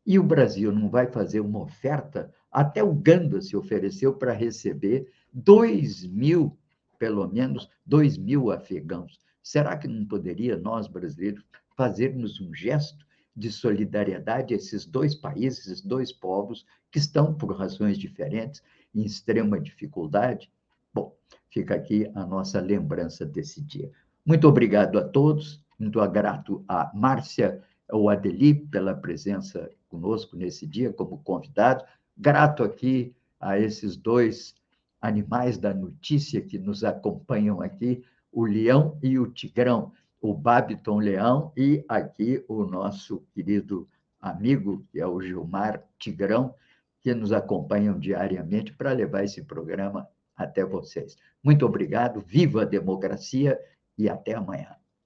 E 0.07 0.19
o 0.19 0.25
Brasil 0.25 0.73
não 0.73 0.89
vai 0.89 1.07
fazer 1.07 1.41
uma 1.41 1.61
oferta? 1.61 2.33
Até 2.51 2.83
o 2.83 2.91
Uganda 2.91 3.41
se 3.43 3.55
ofereceu 3.55 4.15
para 4.15 4.33
receber 4.33 5.13
2 5.35 6.07
mil, 6.07 6.57
pelo 6.99 7.29
menos, 7.29 7.69
2 7.85 8.17
mil 8.17 8.51
afegãos. 8.51 9.21
Será 9.43 9.77
que 9.77 9.87
não 9.87 10.07
poderia 10.07 10.57
nós, 10.57 10.89
brasileiros, 10.89 11.45
fazermos 11.77 12.41
um 12.41 12.55
gesto 12.55 13.07
de 13.37 13.53
solidariedade 13.53 14.55
a 14.55 14.57
esses 14.57 14.87
dois 14.87 15.15
países, 15.15 15.67
esses 15.67 15.83
dois 15.83 16.11
povos 16.11 16.65
que 16.91 16.99
estão, 16.99 17.35
por 17.35 17.55
razões 17.55 17.99
diferentes, 17.99 18.63
em 18.95 19.05
extrema 19.05 19.61
dificuldade? 19.61 20.51
Bom, 20.93 21.17
fica 21.51 21.75
aqui 21.75 22.11
a 22.15 22.25
nossa 22.25 22.61
lembrança 22.61 23.25
desse 23.25 23.61
dia. 23.61 23.91
Muito 24.25 24.47
obrigado 24.47 24.99
a 24.99 25.05
todos, 25.05 25.65
muito 25.79 26.01
grato 26.09 26.65
a 26.69 26.91
Márcia 26.95 27.63
ou 27.91 28.09
Adeli 28.09 28.55
pela 28.55 28.95
presença 28.95 29.71
conosco 29.89 30.37
nesse 30.37 30.67
dia 30.67 30.93
como 30.93 31.19
convidado, 31.19 31.85
grato 32.17 32.63
aqui 32.63 33.15
a 33.41 33.59
esses 33.59 33.97
dois 33.97 34.55
animais 35.01 35.59
da 35.59 35.73
notícia 35.73 36.41
que 36.41 36.59
nos 36.59 36.85
acompanham 36.85 37.61
aqui, 37.61 38.05
o 38.31 38.45
leão 38.45 38.99
e 39.03 39.19
o 39.19 39.27
tigrão, 39.27 39.93
o 40.21 40.35
Babiton 40.35 40.99
Leão 40.99 41.53
e 41.57 41.85
aqui 41.89 42.45
o 42.47 42.65
nosso 42.65 43.25
querido 43.33 43.89
amigo, 44.21 44.85
que 44.93 45.01
é 45.01 45.07
o 45.07 45.21
Gilmar 45.21 45.83
Tigrão, 45.99 46.55
que 47.01 47.15
nos 47.15 47.33
acompanham 47.33 47.99
diariamente 47.99 48.73
para 48.75 48.93
levar 48.93 49.25
esse 49.25 49.43
programa 49.43 50.07
até 50.45 50.65
vocês. 50.65 51.17
Muito 51.43 51.65
obrigado, 51.65 52.21
viva 52.21 52.63
a 52.63 52.67
democracia 52.67 53.59
e 53.97 54.09
até 54.09 54.35
amanhã. 54.35 54.80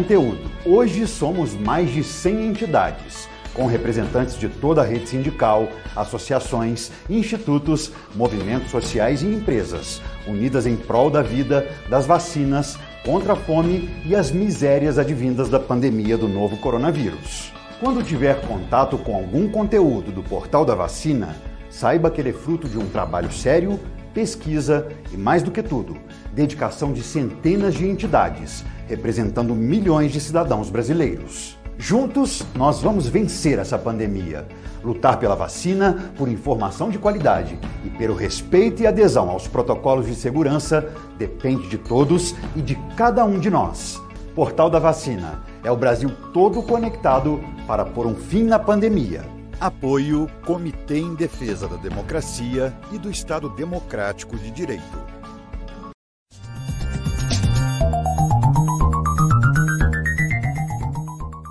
conteúdo. 0.00 0.50
Hoje 0.64 1.06
somos 1.06 1.54
mais 1.54 1.90
de 1.90 2.02
100 2.02 2.46
entidades, 2.46 3.28
com 3.52 3.66
representantes 3.66 4.38
de 4.38 4.48
toda 4.48 4.80
a 4.80 4.84
rede 4.84 5.06
sindical, 5.06 5.68
associações, 5.94 6.90
institutos, 7.08 7.92
movimentos 8.14 8.70
sociais 8.70 9.22
e 9.22 9.26
empresas, 9.26 10.00
unidas 10.26 10.66
em 10.66 10.74
prol 10.74 11.10
da 11.10 11.20
vida, 11.20 11.68
das 11.90 12.06
vacinas, 12.06 12.78
contra 13.04 13.34
a 13.34 13.36
fome 13.36 13.90
e 14.06 14.16
as 14.16 14.30
misérias 14.30 14.98
advindas 14.98 15.50
da 15.50 15.60
pandemia 15.60 16.16
do 16.16 16.28
novo 16.28 16.56
coronavírus. 16.56 17.52
Quando 17.78 18.02
tiver 18.02 18.40
contato 18.46 18.96
com 18.96 19.14
algum 19.14 19.48
conteúdo 19.48 20.10
do 20.10 20.22
Portal 20.22 20.64
da 20.64 20.74
Vacina, 20.74 21.36
Saiba 21.70 22.10
que 22.10 22.20
ele 22.20 22.30
é 22.30 22.32
fruto 22.32 22.68
de 22.68 22.76
um 22.76 22.88
trabalho 22.88 23.32
sério, 23.32 23.78
pesquisa 24.12 24.88
e, 25.12 25.16
mais 25.16 25.40
do 25.40 25.52
que 25.52 25.62
tudo, 25.62 25.96
dedicação 26.34 26.92
de 26.92 27.00
centenas 27.00 27.74
de 27.74 27.86
entidades, 27.86 28.64
representando 28.90 29.54
milhões 29.54 30.10
de 30.12 30.20
cidadãos 30.20 30.68
brasileiros. 30.68 31.56
Juntos, 31.78 32.44
nós 32.56 32.82
vamos 32.82 33.06
vencer 33.06 33.58
essa 33.58 33.78
pandemia, 33.78 34.46
lutar 34.82 35.18
pela 35.18 35.36
vacina, 35.36 36.12
por 36.18 36.28
informação 36.28 36.90
de 36.90 36.98
qualidade 36.98 37.56
e 37.84 37.90
pelo 37.90 38.14
respeito 38.14 38.82
e 38.82 38.86
adesão 38.86 39.30
aos 39.30 39.46
protocolos 39.46 40.06
de 40.06 40.14
segurança 40.14 40.90
depende 41.16 41.68
de 41.68 41.78
todos 41.78 42.34
e 42.56 42.60
de 42.60 42.74
cada 42.96 43.24
um 43.24 43.38
de 43.38 43.48
nós. 43.48 44.02
Portal 44.34 44.68
da 44.68 44.78
Vacina 44.78 45.42
é 45.62 45.70
o 45.70 45.76
Brasil 45.76 46.10
todo 46.32 46.62
conectado 46.62 47.40
para 47.66 47.84
pôr 47.84 48.06
um 48.06 48.14
fim 48.14 48.42
na 48.42 48.58
pandemia. 48.58 49.22
Apoio 49.60 50.26
Comitê 50.44 50.98
em 50.98 51.14
Defesa 51.14 51.68
da 51.68 51.76
Democracia 51.76 52.74
e 52.92 52.98
do 52.98 53.10
Estado 53.10 53.48
Democrático 53.50 54.36
de 54.36 54.50
Direito. 54.50 55.19